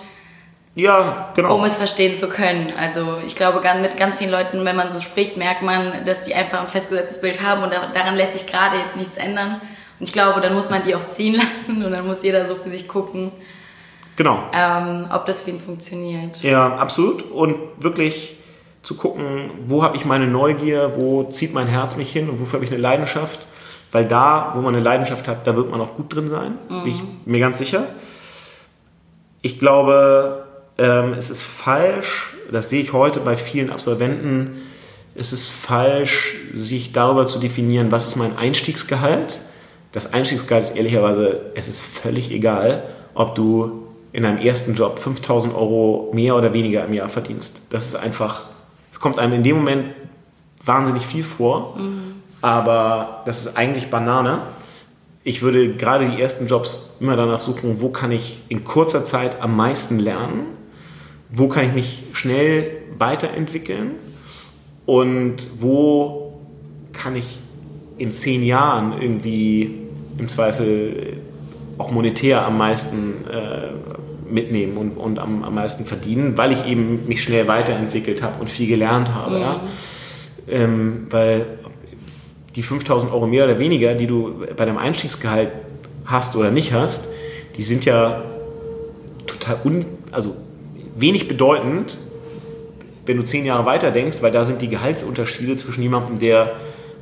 ja, 0.76 1.32
genau. 1.34 1.56
Um 1.56 1.64
es 1.64 1.78
verstehen 1.78 2.16
zu 2.16 2.28
können. 2.28 2.74
Also 2.78 3.18
ich 3.26 3.38
glaube, 3.38 3.62
mit 3.82 3.98
ganz 3.98 4.18
vielen 4.18 4.32
Leuten, 4.32 4.66
wenn 4.66 4.76
man 4.76 4.92
so 4.92 5.00
spricht, 5.00 5.38
merkt 5.38 5.62
man, 5.62 6.04
dass 6.06 6.24
die 6.24 6.36
einfach 6.36 6.62
ein 6.62 6.68
festgesetztes 6.68 7.22
Bild 7.22 7.42
haben 7.42 7.64
und 7.64 7.72
daran 7.72 8.16
lässt 8.16 8.34
sich 8.34 8.46
gerade 8.46 8.78
jetzt 8.78 8.98
nichts 8.98 9.16
ändern. 9.16 9.62
Und 10.00 10.08
ich 10.08 10.12
glaube, 10.12 10.42
dann 10.42 10.54
muss 10.54 10.70
man 10.70 10.84
die 10.84 10.94
auch 10.94 11.08
ziehen 11.08 11.36
lassen 11.68 11.84
und 11.84 11.92
dann 11.92 12.06
muss 12.06 12.24
jeder 12.24 12.46
so 12.46 12.56
für 12.56 12.70
sich 12.70 12.90
gucken, 12.90 13.32
genau. 14.18 14.38
ähm, 14.54 15.06
ob 15.14 15.26
das 15.26 15.42
für 15.42 15.52
ihn 15.52 15.62
funktioniert. 15.62 16.42
Ja, 16.42 16.76
absolut. 16.76 17.22
Und 17.32 17.56
wirklich 17.78 18.36
zu 18.84 18.96
gucken, 18.96 19.52
wo 19.62 19.82
habe 19.82 19.96
ich 19.96 20.04
meine 20.04 20.28
Neugier, 20.28 20.94
wo 20.98 21.24
zieht 21.24 21.54
mein 21.54 21.68
Herz 21.68 21.96
mich 21.96 22.12
hin 22.12 22.30
und 22.30 22.42
wofür 22.42 22.58
habe 22.58 22.66
ich 22.66 22.72
eine 22.72 22.82
Leidenschaft. 22.82 23.40
Weil 23.94 24.06
da, 24.06 24.52
wo 24.56 24.62
man 24.62 24.76
eine 24.76 24.84
Leidenschaft 24.84 25.26
hat, 25.30 25.48
da 25.48 25.56
wird 25.56 25.72
man 25.72 25.80
auch 25.80 25.94
gut 25.94 26.14
drin 26.14 26.28
sein, 26.28 26.60
mhm. 26.68 26.84
bin 26.84 26.92
ich 26.92 27.04
mir 27.26 27.40
ganz 27.40 27.60
sicher. 27.60 27.84
Ich 29.42 29.58
glaube, 29.58 30.45
ähm, 30.78 31.14
es 31.14 31.30
ist 31.30 31.44
falsch, 31.44 32.34
das 32.52 32.70
sehe 32.70 32.82
ich 32.82 32.94
heute 32.94 33.20
bei 33.20 33.36
vielen 33.36 33.70
Absolventen, 33.70 34.62
es 35.16 35.32
ist 35.32 35.50
falsch, 35.50 36.36
sich 36.56 36.92
darüber 36.92 37.26
zu 37.26 37.40
definieren, 37.40 37.92
was 37.92 38.08
ist 38.08 38.18
mein 38.18 38.38
Einstiegsgehalt. 38.38 39.40
Das 39.94 40.12
Einstiegsgehalt 40.14 40.66
ist 40.66 40.76
ehrlicherweise, 40.76 41.52
es 41.56 41.70
ist 41.70 41.82
völlig 41.82 42.32
egal, 42.32 42.84
ob 43.14 43.36
du 43.36 43.88
in 44.12 44.24
deinem 44.24 44.40
ersten 44.40 44.74
Job 44.74 45.00
5000 45.00 45.54
Euro 45.54 46.12
mehr 46.14 46.36
oder 46.36 46.52
weniger 46.52 46.86
im 46.86 46.94
Jahr 46.94 47.08
verdienst. 47.08 47.62
Das 47.70 47.86
ist 47.86 47.96
einfach, 47.96 48.44
es 48.92 49.00
kommt 49.00 49.20
einem 49.20 49.34
in 49.34 49.44
dem 49.44 49.58
Moment 49.58 49.86
wahnsinnig 50.66 51.06
viel 51.06 51.24
vor, 51.24 51.78
mhm. 51.78 52.22
aber 52.42 53.22
das 53.26 53.46
ist 53.46 53.58
eigentlich 53.58 53.90
Banane 53.90 54.42
ich 55.28 55.42
würde 55.42 55.74
gerade 55.74 56.08
die 56.08 56.22
ersten 56.22 56.46
Jobs 56.46 56.98
immer 57.00 57.18
danach 57.18 57.40
suchen, 57.40 57.82
wo 57.82 57.90
kann 57.90 58.12
ich 58.12 58.44
in 58.48 58.64
kurzer 58.64 59.04
Zeit 59.04 59.42
am 59.42 59.56
meisten 59.56 59.98
lernen 59.98 60.55
wo 61.36 61.48
kann 61.48 61.68
ich 61.68 61.74
mich 61.74 62.04
schnell 62.14 62.78
weiterentwickeln 62.98 63.92
und 64.86 65.36
wo 65.60 66.40
kann 66.94 67.16
ich 67.16 67.26
in 67.98 68.12
zehn 68.12 68.44
Jahren 68.44 69.02
irgendwie 69.02 69.82
im 70.18 70.30
Zweifel 70.30 71.18
auch 71.78 71.92
monetär 71.92 72.46
am 72.46 72.58
meisten 72.58 73.26
äh, 73.28 73.70
mitnehmen 74.32 74.78
und, 74.78 74.98
und 74.98 75.20
am, 75.20 75.44
am 75.44 75.56
meisten 75.56 75.86
verdienen, 75.86 76.38
weil 76.38 76.54
ich 76.54 76.66
eben 76.66 77.06
mich 77.08 77.22
schnell 77.22 77.48
weiterentwickelt 77.48 78.24
habe 78.24 78.40
und 78.40 78.50
viel 78.50 78.68
gelernt 78.68 79.14
habe. 79.14 79.36
Mhm. 79.36 79.42
Ja? 79.42 79.60
Ähm, 80.48 81.08
weil 81.10 81.46
die 82.56 82.64
5000 82.64 83.12
Euro 83.12 83.28
mehr 83.28 83.44
oder 83.44 83.60
weniger, 83.60 83.94
die 83.94 84.08
du 84.08 84.46
bei 84.56 84.66
deinem 84.66 84.78
Einstiegsgehalt 84.78 85.50
hast 86.06 86.36
oder 86.38 86.52
nicht 86.52 86.72
hast, 86.72 87.10
die 87.58 87.64
sind 87.64 87.84
ja 87.84 88.24
total 89.28 89.58
un, 89.66 89.86
also 90.12 90.36
wenig 90.96 91.28
bedeutend, 91.28 91.98
wenn 93.06 93.18
du 93.18 93.24
zehn 93.24 93.46
Jahre 93.46 93.66
weiter 93.66 93.92
denkst, 93.92 94.22
weil 94.22 94.32
da 94.32 94.46
sind 94.46 94.62
die 94.62 94.70
Gehaltsunterschiede 94.70 95.58
zwischen 95.58 95.84
jemandem, 95.84 96.20
der 96.20 96.54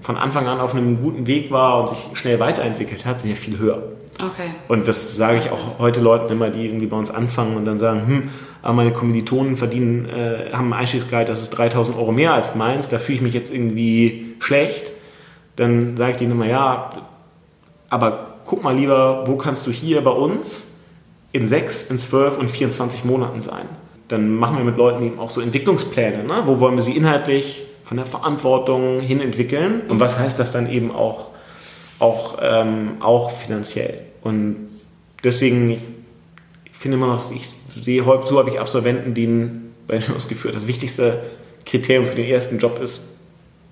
von 0.01 0.17
Anfang 0.17 0.47
an 0.47 0.59
auf 0.59 0.75
einem 0.75 1.01
guten 1.01 1.27
Weg 1.27 1.49
war 1.49 1.79
und 1.79 1.89
sich 1.89 1.97
schnell 2.13 2.39
weiterentwickelt 2.39 3.05
hat, 3.05 3.21
sind 3.21 3.29
ja 3.29 3.35
viel 3.35 3.57
höher. 3.57 3.83
Okay. 4.15 4.51
Und 4.67 4.87
das 4.87 5.15
sage 5.15 5.37
ich 5.37 5.49
auch 5.49 5.79
heute 5.79 6.01
Leuten 6.01 6.31
immer, 6.31 6.49
die 6.49 6.65
irgendwie 6.65 6.87
bei 6.87 6.97
uns 6.97 7.09
anfangen 7.09 7.55
und 7.55 7.65
dann 7.65 7.79
sagen, 7.79 8.05
hm, 8.05 8.29
aber 8.61 8.73
meine 8.73 8.91
Kommilitonen 8.91 9.57
verdienen, 9.57 10.07
äh, 10.07 10.51
haben 10.53 10.73
ein 10.73 10.79
Einstiegsgehalt, 10.79 11.29
das 11.29 11.41
ist 11.41 11.51
3000 11.51 11.97
Euro 11.97 12.11
mehr 12.11 12.33
als 12.33 12.53
meins, 12.55 12.89
da 12.89 12.99
fühle 12.99 13.17
ich 13.17 13.21
mich 13.21 13.33
jetzt 13.33 13.53
irgendwie 13.53 14.35
schlecht. 14.39 14.91
Dann 15.55 15.97
sage 15.97 16.11
ich 16.11 16.17
denen 16.17 16.31
immer, 16.31 16.47
ja, 16.47 16.89
aber 17.89 18.37
guck 18.45 18.63
mal 18.63 18.75
lieber, 18.75 19.23
wo 19.25 19.35
kannst 19.35 19.67
du 19.67 19.71
hier 19.71 20.01
bei 20.01 20.11
uns 20.11 20.73
in 21.31 21.47
6, 21.47 21.89
in 21.89 21.97
12 21.97 22.37
und 22.37 22.51
24 22.51 23.05
Monaten 23.05 23.41
sein. 23.41 23.65
Dann 24.13 24.35
machen 24.35 24.57
wir 24.57 24.63
mit 24.63 24.77
Leuten 24.77 25.03
eben 25.03 25.17
auch 25.17 25.31
so 25.31 25.41
Entwicklungspläne. 25.41 26.23
Ne? 26.23 26.43
Wo 26.45 26.59
wollen 26.59 26.75
wir 26.75 26.83
sie 26.83 26.95
inhaltlich 26.95 27.63
von 27.83 27.97
der 27.97 28.05
Verantwortung 28.05 28.99
hin 28.99 29.19
entwickeln? 29.19 29.81
Und 29.87 29.99
was 29.99 30.19
heißt 30.19 30.37
das 30.37 30.51
dann 30.51 30.69
eben 30.69 30.91
auch, 30.91 31.29
auch, 31.97 32.37
ähm, 32.39 32.97
auch 32.99 33.31
finanziell? 33.31 34.01
Und 34.21 34.67
deswegen, 35.23 35.71
ich 35.71 35.81
finde 36.73 36.97
immer 36.97 37.07
noch, 37.07 37.31
ich 37.31 37.49
sehe 37.81 38.05
häufig, 38.05 38.29
so 38.29 38.37
habe 38.37 38.51
ich 38.51 38.59
Absolventen, 38.59 39.15
denen 39.15 39.73
bei 39.87 39.95
mir 39.95 40.15
ausgeführt, 40.15 40.53
das 40.53 40.67
wichtigste 40.67 41.23
Kriterium 41.65 42.05
für 42.05 42.15
den 42.15 42.25
ersten 42.25 42.59
Job 42.59 42.79
ist 42.79 43.17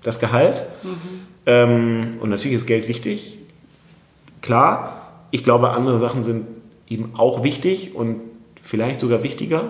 das 0.02 0.18
Gehalt. 0.18 0.64
Mhm. 0.82 0.96
Ähm, 1.46 2.16
und 2.18 2.30
natürlich 2.30 2.56
ist 2.56 2.66
Geld 2.66 2.88
wichtig. 2.88 3.38
Klar, 4.40 5.20
ich 5.30 5.44
glaube, 5.44 5.70
andere 5.70 5.98
Sachen 5.98 6.24
sind 6.24 6.48
eben 6.88 7.14
auch 7.14 7.44
wichtig 7.44 7.94
und 7.94 8.16
vielleicht 8.64 8.98
sogar 8.98 9.22
wichtiger, 9.22 9.68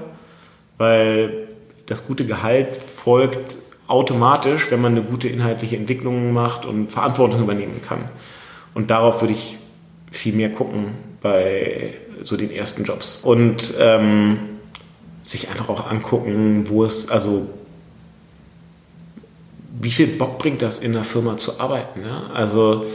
weil 0.78 1.48
das 1.86 2.06
gute 2.06 2.26
Gehalt 2.26 2.76
folgt 2.76 3.56
automatisch, 3.88 4.70
wenn 4.70 4.80
man 4.80 4.92
eine 4.92 5.02
gute 5.02 5.28
inhaltliche 5.28 5.76
Entwicklung 5.76 6.32
macht 6.32 6.64
und 6.64 6.90
Verantwortung 6.90 7.42
übernehmen 7.42 7.80
kann. 7.86 8.08
Und 8.74 8.90
darauf 8.90 9.20
würde 9.20 9.34
ich 9.34 9.58
viel 10.10 10.34
mehr 10.34 10.50
gucken 10.50 10.86
bei 11.20 11.94
so 12.22 12.36
den 12.36 12.50
ersten 12.50 12.84
Jobs. 12.84 13.20
Und 13.22 13.74
ähm, 13.80 14.38
sich 15.22 15.48
einfach 15.48 15.68
auch 15.68 15.90
angucken, 15.90 16.68
wo 16.68 16.84
es, 16.84 17.10
also 17.10 17.48
wie 19.80 19.90
viel 19.90 20.06
Bock 20.06 20.38
bringt 20.38 20.62
das 20.62 20.78
in 20.78 20.92
der 20.92 21.04
Firma 21.04 21.36
zu 21.36 21.58
arbeiten? 21.60 22.00
Ja? 22.04 22.30
Also 22.32 22.86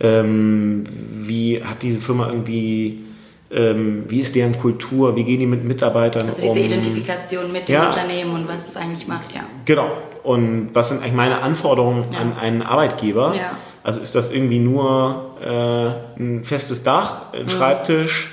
ähm, 0.00 0.84
wie 1.26 1.62
hat 1.62 1.82
diese 1.82 2.00
Firma 2.00 2.28
irgendwie 2.28 3.04
ähm, 3.50 4.04
wie 4.08 4.20
ist 4.20 4.34
deren 4.34 4.58
Kultur, 4.58 5.16
wie 5.16 5.24
gehen 5.24 5.40
die 5.40 5.46
mit 5.46 5.64
Mitarbeitern 5.64 6.26
also 6.26 6.42
diese 6.42 6.52
um? 6.52 6.64
Identifikation 6.64 7.50
mit 7.50 7.68
dem 7.68 7.74
ja. 7.74 7.88
Unternehmen 7.88 8.34
und 8.34 8.48
was 8.48 8.68
es 8.68 8.76
eigentlich 8.76 9.08
macht, 9.08 9.34
ja. 9.34 9.40
Genau. 9.64 9.90
Und 10.22 10.70
was 10.74 10.90
sind 10.90 11.00
eigentlich 11.00 11.14
meine 11.14 11.40
Anforderungen 11.40 12.04
ja. 12.12 12.18
an 12.18 12.32
einen 12.38 12.62
Arbeitgeber? 12.62 13.34
Ja. 13.34 13.52
Also 13.82 14.00
ist 14.00 14.14
das 14.14 14.30
irgendwie 14.30 14.58
nur 14.58 15.36
äh, 15.42 16.20
ein 16.20 16.44
festes 16.44 16.82
Dach, 16.82 17.32
ein 17.32 17.44
mhm. 17.44 17.48
Schreibtisch 17.48 18.28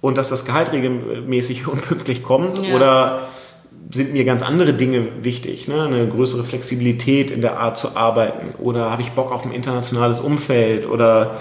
und 0.00 0.18
dass 0.18 0.28
das 0.28 0.44
Gehalt 0.44 0.72
regelmäßig 0.72 1.68
und 1.68 1.82
pünktlich 1.82 2.24
kommt? 2.24 2.58
Oder 2.58 3.28
sind 3.90 4.12
mir 4.12 4.24
ganz 4.24 4.42
andere 4.42 4.72
Dinge 4.72 5.06
wichtig? 5.22 5.68
Ne? 5.68 5.84
Eine 5.84 6.08
größere 6.08 6.42
Flexibilität 6.42 7.30
in 7.30 7.40
der 7.40 7.58
Art 7.60 7.78
zu 7.78 7.96
arbeiten? 7.96 8.54
Oder 8.58 8.90
habe 8.90 9.02
ich 9.02 9.12
Bock 9.12 9.30
auf 9.30 9.46
ein 9.46 9.52
internationales 9.52 10.20
Umfeld? 10.20 10.88
Oder 10.88 11.36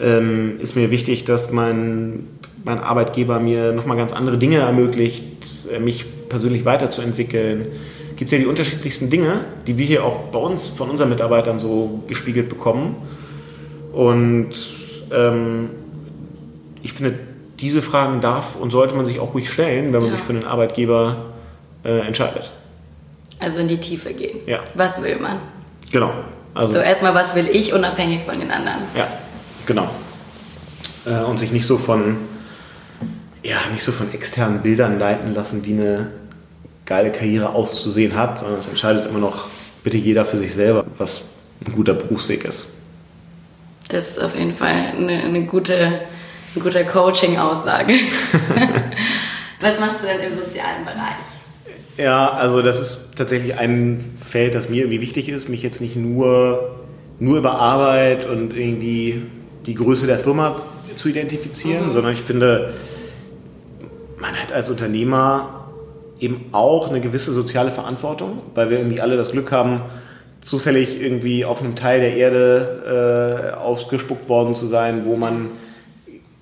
ähm, 0.00 0.58
ist 0.60 0.76
mir 0.76 0.90
wichtig, 0.90 1.24
dass 1.24 1.52
mein 1.52 2.28
mein 2.64 2.80
Arbeitgeber 2.80 3.40
mir 3.40 3.72
nochmal 3.72 3.96
ganz 3.96 4.12
andere 4.12 4.38
Dinge 4.38 4.58
ermöglicht, 4.58 5.24
äh, 5.72 5.78
mich 5.78 6.04
persönlich 6.28 6.64
weiterzuentwickeln. 6.64 7.66
Gibt 8.16 8.30
es 8.30 8.38
ja 8.38 8.42
die 8.42 8.48
unterschiedlichsten 8.48 9.10
Dinge, 9.10 9.44
die 9.66 9.76
wir 9.76 9.86
hier 9.86 10.04
auch 10.04 10.18
bei 10.32 10.38
uns 10.38 10.68
von 10.68 10.88
unseren 10.90 11.10
Mitarbeitern 11.10 11.58
so 11.58 12.02
gespiegelt 12.06 12.48
bekommen. 12.48 12.96
Und 13.92 14.50
ähm, 15.12 15.70
ich 16.82 16.92
finde, 16.92 17.18
diese 17.60 17.82
Fragen 17.82 18.20
darf 18.20 18.56
und 18.56 18.70
sollte 18.70 18.94
man 18.94 19.06
sich 19.06 19.20
auch 19.20 19.34
ruhig 19.34 19.50
stellen, 19.50 19.92
wenn 19.92 20.00
man 20.00 20.10
ja. 20.10 20.16
sich 20.16 20.24
für 20.24 20.32
einen 20.32 20.44
Arbeitgeber 20.44 21.26
äh, 21.84 22.00
entscheidet. 22.00 22.52
Also 23.38 23.58
in 23.58 23.68
die 23.68 23.78
Tiefe 23.78 24.12
gehen. 24.14 24.38
Ja. 24.46 24.60
Was 24.74 25.02
will 25.02 25.18
man? 25.20 25.38
Genau. 25.92 26.12
Also 26.54 26.74
so 26.74 26.80
erstmal, 26.80 27.14
was 27.14 27.34
will 27.34 27.48
ich, 27.48 27.72
unabhängig 27.74 28.20
von 28.24 28.38
den 28.38 28.50
anderen. 28.50 28.80
Ja, 28.96 29.08
genau. 29.66 29.88
Äh, 31.04 31.24
und 31.24 31.38
sich 31.38 31.52
nicht 31.52 31.66
so 31.66 31.78
von 31.78 32.16
ja, 33.44 33.58
nicht 33.72 33.84
so 33.84 33.92
von 33.92 34.12
externen 34.12 34.62
Bildern 34.62 34.98
leiten 34.98 35.34
lassen, 35.34 35.64
wie 35.64 35.74
eine 35.74 36.10
geile 36.86 37.12
Karriere 37.12 37.50
auszusehen 37.50 38.16
hat, 38.16 38.38
sondern 38.38 38.58
es 38.58 38.68
entscheidet 38.68 39.06
immer 39.08 39.18
noch 39.18 39.46
bitte 39.82 39.98
jeder 39.98 40.24
für 40.24 40.38
sich 40.38 40.54
selber, 40.54 40.84
was 40.98 41.22
ein 41.64 41.72
guter 41.72 41.94
Berufsweg 41.94 42.44
ist. 42.44 42.68
Das 43.88 44.08
ist 44.08 44.22
auf 44.22 44.34
jeden 44.36 44.56
Fall 44.56 44.92
eine, 44.96 45.22
eine 45.22 45.42
gute, 45.42 45.76
eine 45.76 46.64
gute 46.64 46.84
Coaching-Aussage. 46.84 47.92
was 49.60 49.78
machst 49.78 50.02
du 50.02 50.06
denn 50.06 50.20
im 50.20 50.34
sozialen 50.34 50.84
Bereich? 50.84 51.16
Ja, 51.98 52.30
also 52.30 52.62
das 52.62 52.80
ist 52.80 53.10
tatsächlich 53.16 53.56
ein 53.58 54.16
Feld, 54.20 54.54
das 54.54 54.68
mir 54.68 54.78
irgendwie 54.82 55.02
wichtig 55.02 55.28
ist, 55.28 55.48
mich 55.48 55.62
jetzt 55.62 55.80
nicht 55.80 55.96
nur, 55.96 56.76
nur 57.20 57.38
über 57.38 57.60
Arbeit 57.60 58.26
und 58.26 58.56
irgendwie 58.56 59.22
die 59.66 59.74
Größe 59.74 60.06
der 60.06 60.18
Firma 60.18 60.56
zu 60.96 61.08
identifizieren, 61.08 61.88
mhm. 61.88 61.92
sondern 61.92 62.12
ich 62.14 62.22
finde, 62.22 62.74
man 64.24 64.40
hat 64.40 64.52
als 64.52 64.70
Unternehmer 64.70 65.66
eben 66.18 66.46
auch 66.52 66.88
eine 66.88 67.00
gewisse 67.02 67.32
soziale 67.32 67.70
Verantwortung, 67.70 68.38
weil 68.54 68.70
wir 68.70 68.78
irgendwie 68.78 69.02
alle 69.02 69.18
das 69.18 69.32
Glück 69.32 69.52
haben, 69.52 69.82
zufällig 70.40 70.98
irgendwie 70.98 71.44
auf 71.44 71.60
einem 71.60 71.76
Teil 71.76 72.00
der 72.00 72.16
Erde 72.16 73.52
äh, 73.52 73.56
ausgespuckt 73.56 74.30
worden 74.30 74.54
zu 74.54 74.66
sein, 74.66 75.04
wo 75.04 75.16
man 75.16 75.50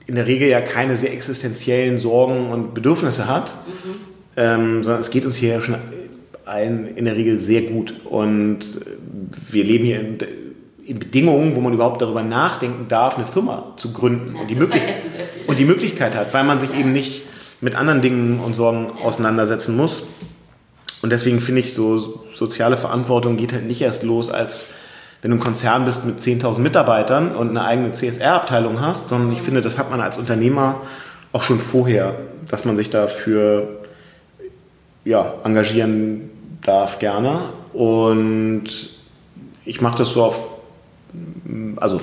in 0.07 0.15
der 0.15 0.29
Regel 0.29 0.49
ja 0.49 0.61
keine 0.61 0.97
sehr 0.97 1.13
existenziellen 1.13 1.99
Sorgen 1.99 2.51
und 2.51 2.73
Bedürfnisse 2.73 3.27
hat, 3.27 3.57
mhm. 3.67 3.91
ähm, 4.37 4.83
sondern 4.85 5.01
es 5.01 5.11
geht 5.11 5.25
uns 5.25 5.35
hier 5.35 5.61
schon 5.61 5.75
allen 6.45 6.97
in 6.97 7.05
der 7.05 7.17
Regel 7.17 7.41
sehr 7.41 7.63
gut 7.63 7.95
und 8.05 8.61
wir 9.51 9.65
leben 9.65 9.85
hier 9.85 10.01
in, 10.01 10.19
in 10.87 10.99
Bedingungen, 11.01 11.57
wo 11.57 11.61
man 11.61 11.73
überhaupt 11.73 12.01
darüber 12.01 12.23
nachdenken 12.23 12.87
darf, 12.87 13.17
eine 13.17 13.27
Firma 13.27 13.75
zu 13.77 13.93
gründen 13.93 14.35
ja, 14.35 14.41
und, 14.41 14.51
die 14.51 14.57
und 15.49 15.59
die 15.59 15.65
Möglichkeit 15.65 16.15
hat, 16.15 16.33
weil 16.33 16.45
man 16.45 16.61
sich 16.61 16.71
eben 16.79 16.93
nicht 16.93 17.23
mit 17.63 17.77
anderen 17.77 18.03
Dingen 18.03 18.41
und 18.41 18.55
Sorgen 18.55 18.91
auseinandersetzen 19.03 19.77
muss. 19.77 20.03
Und 21.01 21.11
deswegen 21.11 21.41
finde 21.41 21.61
ich, 21.61 21.73
so 21.73 22.25
soziale 22.35 22.77
Verantwortung 22.77 23.37
geht 23.37 23.53
halt 23.53 23.67
nicht 23.67 23.81
erst 23.81 24.03
los, 24.03 24.31
als 24.31 24.69
wenn 25.23 25.31
du 25.31 25.37
ein 25.37 25.41
Konzern 25.41 25.85
bist 25.85 26.05
mit 26.05 26.21
10.000 26.21 26.59
Mitarbeitern 26.59 27.35
und 27.35 27.51
eine 27.51 27.65
eigene 27.65 27.93
CSR-Abteilung 27.93 28.81
hast, 28.81 29.09
sondern 29.09 29.33
ich 29.33 29.41
finde, 29.41 29.61
das 29.61 29.79
hat 29.79 29.91
man 29.91 30.01
als 30.01 30.19
Unternehmer 30.19 30.83
auch 31.33 31.43
schon 31.43 31.61
vorher, 31.61 32.17
dass 32.51 32.65
man 32.65 32.77
sich 32.77 32.91
dafür 32.91 33.81
ja, 35.05 35.35
engagieren 35.45 36.31
darf 36.65 36.99
gerne. 36.99 37.43
Und 37.73 38.65
ich 39.65 39.81
mache 39.81 39.99
das 39.99 40.13
so 40.13 40.25
auf, 40.25 40.41
also 41.77 42.01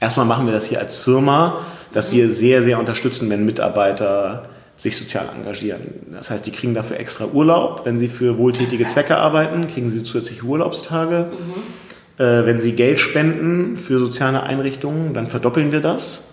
erstmal 0.00 0.26
machen 0.26 0.46
wir 0.46 0.52
das 0.52 0.66
hier 0.66 0.78
als 0.78 0.96
Firma, 0.96 1.58
dass 1.92 2.12
wir 2.12 2.30
sehr, 2.30 2.62
sehr 2.62 2.78
unterstützen, 2.78 3.28
wenn 3.30 3.44
Mitarbeiter 3.44 4.48
sich 4.76 4.96
sozial 4.96 5.28
engagieren. 5.34 5.80
Das 6.12 6.30
heißt, 6.30 6.46
die 6.46 6.50
kriegen 6.50 6.74
dafür 6.74 6.98
extra 6.98 7.26
Urlaub. 7.26 7.82
Wenn 7.84 7.98
sie 7.98 8.08
für 8.08 8.36
wohltätige 8.36 8.86
Zwecke 8.88 9.16
arbeiten, 9.16 9.66
kriegen 9.66 9.90
sie 9.90 10.02
zusätzliche 10.02 10.44
Urlaubstage. 10.44 11.30
Mhm. 11.30 12.22
Äh, 12.22 12.46
wenn 12.46 12.60
sie 12.60 12.72
Geld 12.72 13.00
spenden 13.00 13.76
für 13.76 13.98
soziale 13.98 14.42
Einrichtungen, 14.42 15.14
dann 15.14 15.28
verdoppeln 15.28 15.72
wir 15.72 15.80
das. 15.80 16.24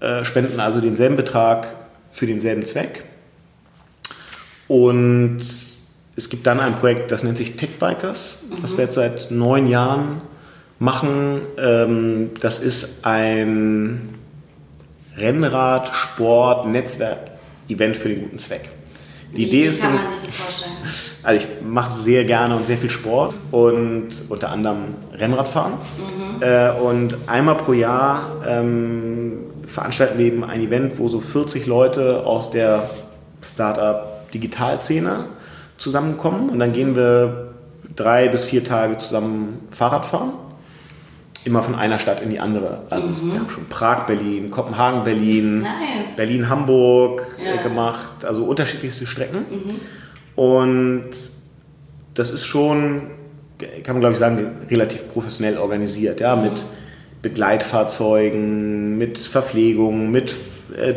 Äh, 0.00 0.24
spenden 0.24 0.58
also 0.60 0.80
denselben 0.80 1.16
Betrag 1.16 1.74
für 2.12 2.26
denselben 2.26 2.64
Zweck. 2.64 3.04
Und 4.68 5.38
es 5.38 6.30
gibt 6.30 6.46
dann 6.46 6.60
ein 6.60 6.74
Projekt, 6.74 7.12
das 7.12 7.22
nennt 7.22 7.36
sich 7.36 7.56
Tech 7.56 7.78
Bikers. 7.78 8.38
Mhm. 8.48 8.62
Das 8.62 8.76
wir 8.78 8.84
jetzt 8.84 8.94
seit 8.94 9.30
neun 9.30 9.68
Jahren 9.68 10.22
machen. 10.78 11.42
Ähm, 11.58 12.30
das 12.40 12.58
ist 12.58 12.88
ein 13.02 14.14
Rennrad, 15.18 15.94
Sport, 15.94 16.68
Netzwerk 16.68 17.35
Event 17.68 17.96
für 17.96 18.08
den 18.08 18.22
guten 18.22 18.38
Zweck. 18.38 18.70
Die 19.36 19.48
Idee 19.48 19.66
ist 19.66 19.82
kann 19.82 19.94
man 19.94 20.12
sich 20.12 20.28
das 20.28 20.34
vorstellen? 20.34 20.72
Also 21.22 21.44
ich 21.44 21.48
mache 21.66 21.92
sehr 21.92 22.24
gerne 22.24 22.54
und 22.54 22.66
sehr 22.68 22.76
viel 22.76 22.90
Sport 22.90 23.34
und 23.50 24.08
unter 24.28 24.50
anderem 24.50 24.94
Rennradfahren. 25.12 25.72
Mhm. 25.72 26.42
Äh, 26.42 26.70
und 26.70 27.16
einmal 27.26 27.56
pro 27.56 27.72
Jahr 27.72 28.42
ähm, 28.46 29.38
veranstalten 29.66 30.18
wir 30.18 30.26
eben 30.26 30.44
ein 30.44 30.60
Event, 30.60 30.96
wo 31.00 31.08
so 31.08 31.18
40 31.18 31.66
Leute 31.66 32.24
aus 32.24 32.52
der 32.52 32.88
Startup-Digitalszene 33.42 35.24
zusammenkommen 35.78 36.48
und 36.48 36.60
dann 36.60 36.72
gehen 36.72 36.94
wir 36.94 37.54
drei 37.96 38.28
bis 38.28 38.44
vier 38.44 38.62
Tage 38.62 38.96
zusammen 38.98 39.66
Fahrrad 39.72 40.06
fahren 40.06 40.32
immer 41.46 41.62
von 41.62 41.74
einer 41.74 41.98
Stadt 41.98 42.20
in 42.20 42.30
die 42.30 42.40
andere. 42.40 42.82
Also 42.90 43.08
mhm. 43.08 43.32
wir 43.32 43.40
haben 43.40 43.50
schon 43.50 43.66
Prag, 43.66 44.06
Berlin, 44.06 44.50
Kopenhagen, 44.50 45.04
Berlin, 45.04 45.60
nice. 45.60 46.16
Berlin, 46.16 46.48
Hamburg 46.48 47.26
ja. 47.42 47.54
Äh, 47.54 47.62
gemacht, 47.62 48.24
also 48.24 48.44
unterschiedlichste 48.44 49.06
Strecken. 49.06 49.46
Mhm. 49.50 49.80
Und 50.34 51.08
das 52.14 52.30
ist 52.30 52.44
schon, 52.44 53.10
kann 53.82 53.94
man 53.94 54.00
glaube 54.00 54.12
ich 54.14 54.18
sagen, 54.18 54.66
relativ 54.70 55.08
professionell 55.12 55.58
organisiert, 55.58 56.20
ja, 56.20 56.36
mhm. 56.36 56.42
mit 56.42 56.66
Begleitfahrzeugen, 57.22 58.98
mit 58.98 59.18
Verpflegung, 59.18 60.10
mit 60.10 60.34
äh, 60.76 60.94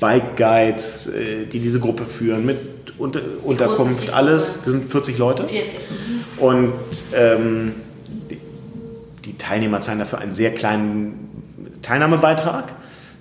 Bike 0.00 0.36
Guides, 0.36 1.08
äh, 1.08 1.46
die 1.46 1.60
diese 1.60 1.80
Gruppe 1.80 2.04
führen, 2.04 2.46
mit 2.46 2.58
Unter 2.98 3.20
Unterkunft, 3.44 4.12
alles. 4.12 4.58
Wir 4.64 4.72
sind 4.72 4.90
40 4.90 5.18
Leute. 5.18 5.44
40. 5.44 5.74
Mhm. 5.74 6.42
Und 6.42 6.72
ähm, 7.14 7.72
Teilnehmer 9.38 9.80
zahlen 9.80 9.98
dafür 9.98 10.18
einen 10.18 10.34
sehr 10.34 10.54
kleinen 10.54 11.78
Teilnahmebeitrag. 11.82 12.74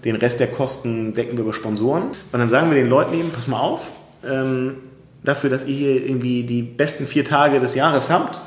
Den 0.04 0.16
Rest 0.16 0.40
der 0.40 0.48
Kosten 0.48 1.14
decken 1.14 1.38
wir 1.38 1.44
über 1.44 1.54
Sponsoren. 1.54 2.04
Und 2.04 2.40
dann 2.40 2.50
sagen 2.50 2.70
wir 2.70 2.78
den 2.78 2.90
Leuten 2.90 3.18
eben, 3.18 3.32
pass 3.32 3.48
mal 3.48 3.60
auf, 3.60 3.90
ähm, 4.28 4.76
dafür, 5.24 5.50
dass 5.50 5.66
ihr 5.66 5.76
hier 5.76 6.06
irgendwie 6.06 6.44
die 6.44 6.62
besten 6.62 7.08
vier 7.08 7.26
Tage 7.26 7.60
des 7.60 7.76
Jahres 7.76 8.10
habt, 8.10 8.42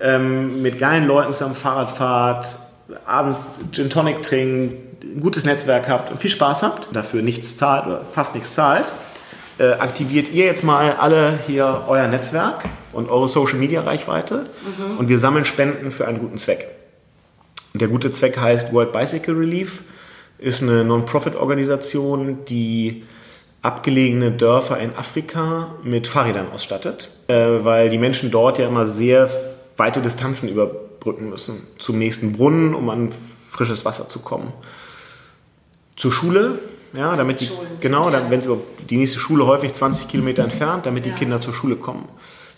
ähm, 0.00 0.62
mit 0.62 0.78
geilen 0.78 1.06
Leuten 1.06 1.32
zusammen 1.32 1.54
Fahrrad 1.54 1.90
fahrt, 1.90 2.56
abends 3.06 3.60
Gin 3.72 3.90
Tonic 3.90 4.22
trinkt, 4.22 5.04
ein 5.04 5.20
gutes 5.20 5.44
Netzwerk 5.44 5.88
habt 5.88 6.10
und 6.10 6.20
viel 6.20 6.30
Spaß 6.30 6.62
habt, 6.62 6.88
dafür 6.94 7.22
nichts 7.22 7.56
zahlt 7.56 7.86
oder 7.86 8.00
fast 8.12 8.34
nichts 8.34 8.54
zahlt, 8.54 8.92
äh, 9.58 9.72
aktiviert 9.72 10.32
ihr 10.32 10.46
jetzt 10.46 10.64
mal 10.64 10.96
alle 10.98 11.38
hier 11.46 11.84
euer 11.86 12.08
Netzwerk 12.08 12.64
und 12.92 13.10
eure 13.10 13.28
Social 13.28 13.58
Media 13.58 13.82
Reichweite 13.82 14.44
mhm. 14.78 14.98
und 14.98 15.08
wir 15.08 15.18
sammeln 15.18 15.44
Spenden 15.44 15.90
für 15.90 16.08
einen 16.08 16.18
guten 16.18 16.38
Zweck. 16.38 16.77
Der 17.74 17.88
gute 17.88 18.10
Zweck 18.10 18.38
heißt 18.38 18.72
World 18.72 18.92
Bicycle 18.92 19.34
Relief, 19.34 19.82
ist 20.38 20.62
eine 20.62 20.84
Non-Profit-Organisation, 20.84 22.44
die 22.46 23.04
abgelegene 23.62 24.32
Dörfer 24.32 24.78
in 24.78 24.94
Afrika 24.94 25.74
mit 25.82 26.06
Fahrrädern 26.06 26.50
ausstattet, 26.52 27.10
äh, 27.26 27.34
weil 27.34 27.90
die 27.90 27.98
Menschen 27.98 28.30
dort 28.30 28.58
ja 28.58 28.68
immer 28.68 28.86
sehr 28.86 29.28
weite 29.76 30.00
Distanzen 30.00 30.48
überbrücken 30.48 31.28
müssen 31.28 31.66
zum 31.78 31.98
nächsten 31.98 32.32
Brunnen, 32.32 32.74
um 32.74 32.88
an 32.88 33.12
frisches 33.48 33.84
Wasser 33.84 34.08
zu 34.08 34.20
kommen. 34.20 34.52
Zur 35.96 36.12
Schule, 36.12 36.60
ja, 36.92 37.16
damit 37.16 37.40
die, 37.40 37.50
genau, 37.80 38.08
ja. 38.10 38.30
wenn 38.30 38.40
die 38.88 38.96
nächste 38.96 39.18
Schule 39.18 39.46
häufig 39.46 39.72
20 39.72 40.08
Kilometer 40.08 40.44
entfernt, 40.44 40.86
damit 40.86 41.04
die 41.04 41.10
ja. 41.10 41.16
Kinder 41.16 41.40
zur 41.40 41.52
Schule 41.52 41.76
kommen, 41.76 42.08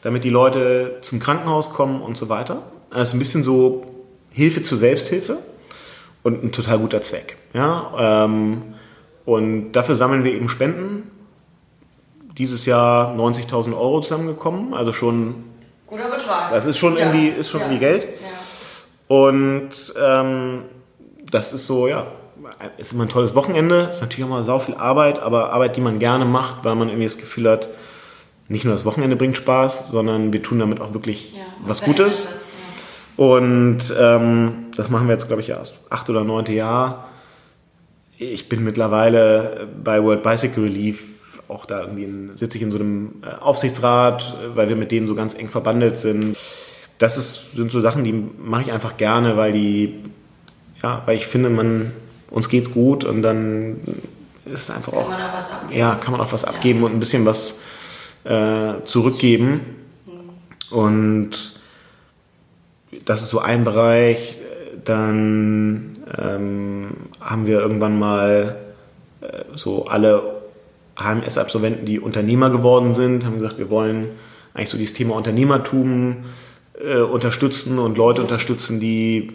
damit 0.03 0.25
die 0.25 0.31
Leute 0.31 0.99
zum 1.01 1.19
Krankenhaus 1.19 1.71
kommen 1.73 2.03
und 2.03 2.17
so 2.17 2.29
weiter. 2.29 2.63
Also 2.91 3.17
ein 3.17 3.19
bisschen 3.19 3.43
so 3.43 3.90
Hilfe 4.41 4.63
zur 4.63 4.79
Selbsthilfe 4.79 5.39
und 6.23 6.43
ein 6.43 6.51
total 6.51 6.79
guter 6.79 7.03
Zweck. 7.03 7.37
Ja? 7.53 8.25
Ähm, 8.25 8.63
und 9.27 9.73
dafür 9.73 9.97
sammeln 9.97 10.25
wir 10.25 10.33
eben 10.33 10.49
Spenden. 10.49 11.11
Dieses 12.39 12.65
Jahr 12.65 13.15
90.000 13.15 13.75
Euro 13.75 14.01
zusammengekommen, 14.01 14.73
also 14.73 14.95
schon. 14.95 15.45
Guter 15.87 16.09
Betrag. 16.09 16.53
Das 16.53 16.65
ist 16.65 16.79
schon 16.79 16.97
ja. 16.97 17.01
irgendwie, 17.01 17.29
ist 17.29 17.51
schon 17.51 17.61
ja. 17.61 17.67
irgendwie 17.67 17.81
Geld. 17.81 18.05
Ja. 18.05 19.15
Und 19.15 19.71
ähm, 20.01 20.63
das 21.31 21.53
ist 21.53 21.67
so, 21.67 21.87
ja, 21.87 22.07
ist 22.79 22.93
immer 22.93 23.05
ein 23.05 23.09
tolles 23.11 23.35
Wochenende. 23.35 23.89
Ist 23.91 24.01
natürlich 24.01 24.25
auch 24.25 24.31
mal 24.31 24.43
sau 24.43 24.59
viel 24.59 24.77
Arbeit, 24.77 25.19
aber 25.19 25.53
Arbeit, 25.53 25.77
die 25.77 25.83
man 25.83 25.99
gerne 25.99 26.25
macht, 26.25 26.65
weil 26.65 26.77
man 26.77 26.89
irgendwie 26.89 27.07
das 27.07 27.19
Gefühl 27.19 27.51
hat, 27.51 27.69
nicht 28.49 28.65
nur 28.65 28.73
das 28.73 28.87
Wochenende 28.87 29.17
bringt 29.17 29.37
Spaß, 29.37 29.91
sondern 29.91 30.33
wir 30.33 30.43
tun 30.43 30.61
damit 30.61 30.81
auch 30.81 30.95
wirklich 30.95 31.35
was 31.67 31.83
Gutes. 31.83 32.25
Das. 32.25 32.50
Und 33.21 33.95
ähm, 33.99 34.69
das 34.75 34.89
machen 34.89 35.07
wir 35.07 35.13
jetzt, 35.13 35.27
glaube 35.27 35.43
ich, 35.43 35.51
erst 35.51 35.79
acht 35.91 36.09
oder 36.09 36.25
neunte 36.25 36.55
Jahr. 36.55 37.11
Ich 38.17 38.49
bin 38.49 38.65
mittlerweile 38.65 39.69
bei 39.85 40.03
World 40.03 40.23
Bicycle 40.23 40.65
Relief 40.65 41.05
auch 41.47 41.67
da 41.67 41.83
irgendwie 41.83 42.05
in, 42.05 42.35
sitze 42.35 42.57
ich 42.57 42.65
in 42.65 42.71
so 42.71 42.79
einem 42.79 43.17
äh, 43.23 43.39
Aufsichtsrat, 43.43 44.39
weil 44.55 44.71
wir 44.71 44.77
mit 44.77 44.91
denen 44.91 45.07
so 45.07 45.15
ganz 45.15 45.35
eng 45.35 45.51
verbandelt 45.51 45.99
sind. 45.99 46.35
Das 46.97 47.19
ist, 47.19 47.55
sind 47.55 47.71
so 47.71 47.83
Sachen, 47.83 48.05
die 48.05 48.13
mache 48.13 48.63
ich 48.63 48.73
einfach 48.73 48.97
gerne, 48.97 49.37
weil 49.37 49.53
die, 49.53 49.97
ja, 50.83 51.03
weil 51.05 51.17
ich 51.17 51.27
finde, 51.27 51.51
man, 51.51 51.93
uns 52.31 52.49
geht's 52.49 52.73
gut 52.73 53.05
und 53.05 53.21
dann 53.21 53.81
ist 54.47 54.63
es 54.63 54.71
einfach 54.71 54.93
kann 54.93 55.03
auch, 55.03 55.11
auch 55.11 55.71
ja, 55.71 55.95
kann 55.97 56.13
man 56.13 56.23
auch 56.23 56.33
was 56.33 56.47
abgeben 56.47 56.79
ja. 56.79 56.87
und 56.87 56.95
ein 56.95 57.01
bisschen 57.01 57.27
was 57.27 57.57
äh, 58.25 58.81
zurückgeben. 58.85 59.61
Mhm. 60.07 60.75
Und 60.75 61.60
das 63.05 63.23
ist 63.23 63.31
so 63.31 63.39
ein 63.39 63.65
Bereich. 63.65 64.39
Dann 64.85 65.99
ähm, 66.17 66.91
haben 67.21 67.47
wir 67.47 67.61
irgendwann 67.61 67.99
mal 67.99 68.57
äh, 69.21 69.45
so 69.55 69.87
alle 69.87 70.41
HMS-Absolventen, 70.97 71.87
die 71.87 72.01
Unternehmer 72.01 72.51
geworden 72.51 72.93
sind, 72.93 73.25
haben 73.25 73.39
gesagt, 73.39 73.59
wir 73.59 73.71
wollen 73.71 74.09
eigentlich 74.55 74.71
so 74.71 74.79
dieses 74.79 74.95
Thema 74.95 75.15
Unternehmertum 75.15 76.25
äh, 76.83 76.99
unterstützen 76.99 77.79
und 77.79 77.97
Leute 77.97 78.23
unterstützen, 78.23 78.81
die 78.81 79.33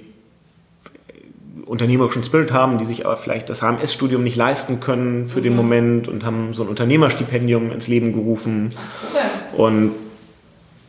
unternehmerischen 1.66 2.24
Spirit 2.24 2.52
haben, 2.52 2.78
die 2.78 2.86
sich 2.86 3.06
aber 3.06 3.18
vielleicht 3.18 3.50
das 3.50 3.62
HMS-Studium 3.62 4.24
nicht 4.24 4.36
leisten 4.36 4.80
können 4.80 5.26
für 5.26 5.40
mhm. 5.40 5.44
den 5.44 5.56
Moment 5.56 6.08
und 6.08 6.24
haben 6.24 6.54
so 6.54 6.64
ein 6.64 6.70
Unternehmerstipendium 6.70 7.72
ins 7.72 7.88
Leben 7.88 8.14
gerufen. 8.14 8.74
Okay. 9.12 9.62
Und 9.62 9.92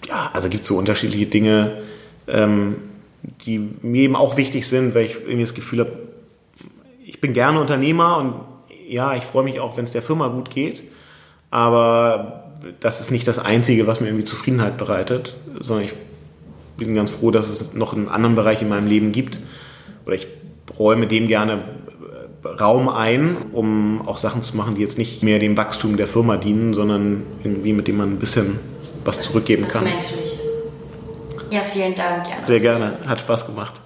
ja, 0.06 0.30
also 0.34 0.48
gibt 0.48 0.62
es 0.62 0.68
so 0.68 0.76
unterschiedliche 0.76 1.26
Dinge 1.26 1.78
ähm, 2.28 2.76
die 3.44 3.58
mir 3.82 4.02
eben 4.02 4.16
auch 4.16 4.36
wichtig 4.36 4.68
sind, 4.68 4.94
weil 4.94 5.06
ich 5.06 5.16
irgendwie 5.16 5.42
das 5.42 5.54
Gefühl 5.54 5.80
habe, 5.80 5.92
ich 7.04 7.20
bin 7.20 7.32
gerne 7.32 7.60
Unternehmer 7.60 8.18
und 8.18 8.34
ja, 8.88 9.14
ich 9.14 9.24
freue 9.24 9.44
mich 9.44 9.60
auch, 9.60 9.76
wenn 9.76 9.84
es 9.84 9.92
der 9.92 10.02
Firma 10.02 10.28
gut 10.28 10.50
geht, 10.50 10.84
aber 11.50 12.44
das 12.80 13.00
ist 13.00 13.10
nicht 13.10 13.26
das 13.28 13.38
Einzige, 13.38 13.86
was 13.86 14.00
mir 14.00 14.08
irgendwie 14.08 14.24
Zufriedenheit 14.24 14.76
bereitet, 14.76 15.36
sondern 15.60 15.86
ich 15.86 15.94
bin 16.76 16.94
ganz 16.94 17.10
froh, 17.10 17.30
dass 17.30 17.48
es 17.48 17.74
noch 17.74 17.94
einen 17.94 18.08
anderen 18.08 18.34
Bereich 18.34 18.62
in 18.62 18.68
meinem 18.68 18.86
Leben 18.86 19.12
gibt 19.12 19.40
oder 20.04 20.14
ich 20.14 20.28
räume 20.78 21.06
dem 21.06 21.26
gerne 21.28 21.64
Raum 22.60 22.88
ein, 22.88 23.36
um 23.52 24.06
auch 24.06 24.18
Sachen 24.18 24.42
zu 24.42 24.56
machen, 24.56 24.74
die 24.76 24.82
jetzt 24.82 24.98
nicht 24.98 25.22
mehr 25.22 25.38
dem 25.38 25.56
Wachstum 25.56 25.96
der 25.96 26.06
Firma 26.06 26.36
dienen, 26.36 26.74
sondern 26.74 27.22
irgendwie 27.42 27.72
mit 27.72 27.88
dem 27.88 27.96
man 27.96 28.12
ein 28.12 28.18
bisschen 28.18 28.58
was 29.04 29.22
zurückgeben 29.22 29.68
kann. 29.68 29.84
Menschlich. 29.84 30.25
Ja, 31.50 31.60
vielen 31.60 31.94
Dank, 31.94 32.28
Jan. 32.28 32.44
Sehr 32.46 32.60
gerne. 32.60 32.98
Hat 33.06 33.20
Spaß 33.20 33.46
gemacht. 33.46 33.80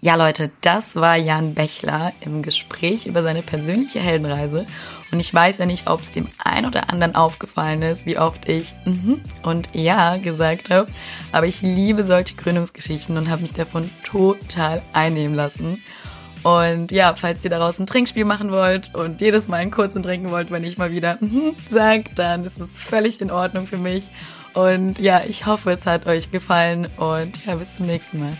Ja, 0.00 0.14
Leute, 0.14 0.52
das 0.60 0.94
war 0.94 1.16
Jan 1.16 1.54
Bechler 1.54 2.12
im 2.20 2.42
Gespräch 2.42 3.06
über 3.06 3.24
seine 3.24 3.42
persönliche 3.42 3.98
Heldenreise. 3.98 4.64
Und 5.10 5.18
ich 5.18 5.34
weiß 5.34 5.58
ja 5.58 5.66
nicht, 5.66 5.88
ob 5.90 6.02
es 6.02 6.12
dem 6.12 6.28
einen 6.38 6.66
oder 6.66 6.88
anderen 6.90 7.16
aufgefallen 7.16 7.82
ist, 7.82 8.06
wie 8.06 8.16
oft 8.16 8.48
ich 8.48 8.74
mhm 8.84 9.20
und 9.42 9.74
ja 9.74 10.18
gesagt 10.18 10.70
habe. 10.70 10.88
Aber 11.32 11.46
ich 11.46 11.62
liebe 11.62 12.04
solche 12.04 12.36
Gründungsgeschichten 12.36 13.16
und 13.16 13.28
habe 13.28 13.42
mich 13.42 13.54
davon 13.54 13.90
total 14.04 14.82
einnehmen 14.92 15.34
lassen. 15.34 15.82
Und 16.44 16.92
ja, 16.92 17.16
falls 17.16 17.42
ihr 17.42 17.50
daraus 17.50 17.80
ein 17.80 17.86
Trinkspiel 17.86 18.24
machen 18.24 18.52
wollt 18.52 18.94
und 18.94 19.20
jedes 19.20 19.48
Mal 19.48 19.56
einen 19.56 19.72
kurzen 19.72 20.04
trinken 20.04 20.30
wollt, 20.30 20.52
wenn 20.52 20.62
ich 20.62 20.78
mal 20.78 20.92
wieder 20.92 21.18
mhm 21.20 21.56
sag, 21.68 22.14
dann 22.14 22.44
ist 22.44 22.60
es 22.60 22.78
völlig 22.78 23.20
in 23.20 23.32
Ordnung 23.32 23.66
für 23.66 23.78
mich. 23.78 24.04
Und 24.54 24.98
ja, 24.98 25.22
ich 25.26 25.46
hoffe, 25.46 25.70
es 25.70 25.86
hat 25.86 26.06
euch 26.06 26.30
gefallen 26.30 26.86
und 26.96 27.46
ja, 27.46 27.54
bis 27.54 27.74
zum 27.74 27.86
nächsten 27.86 28.20
Mal. 28.20 28.32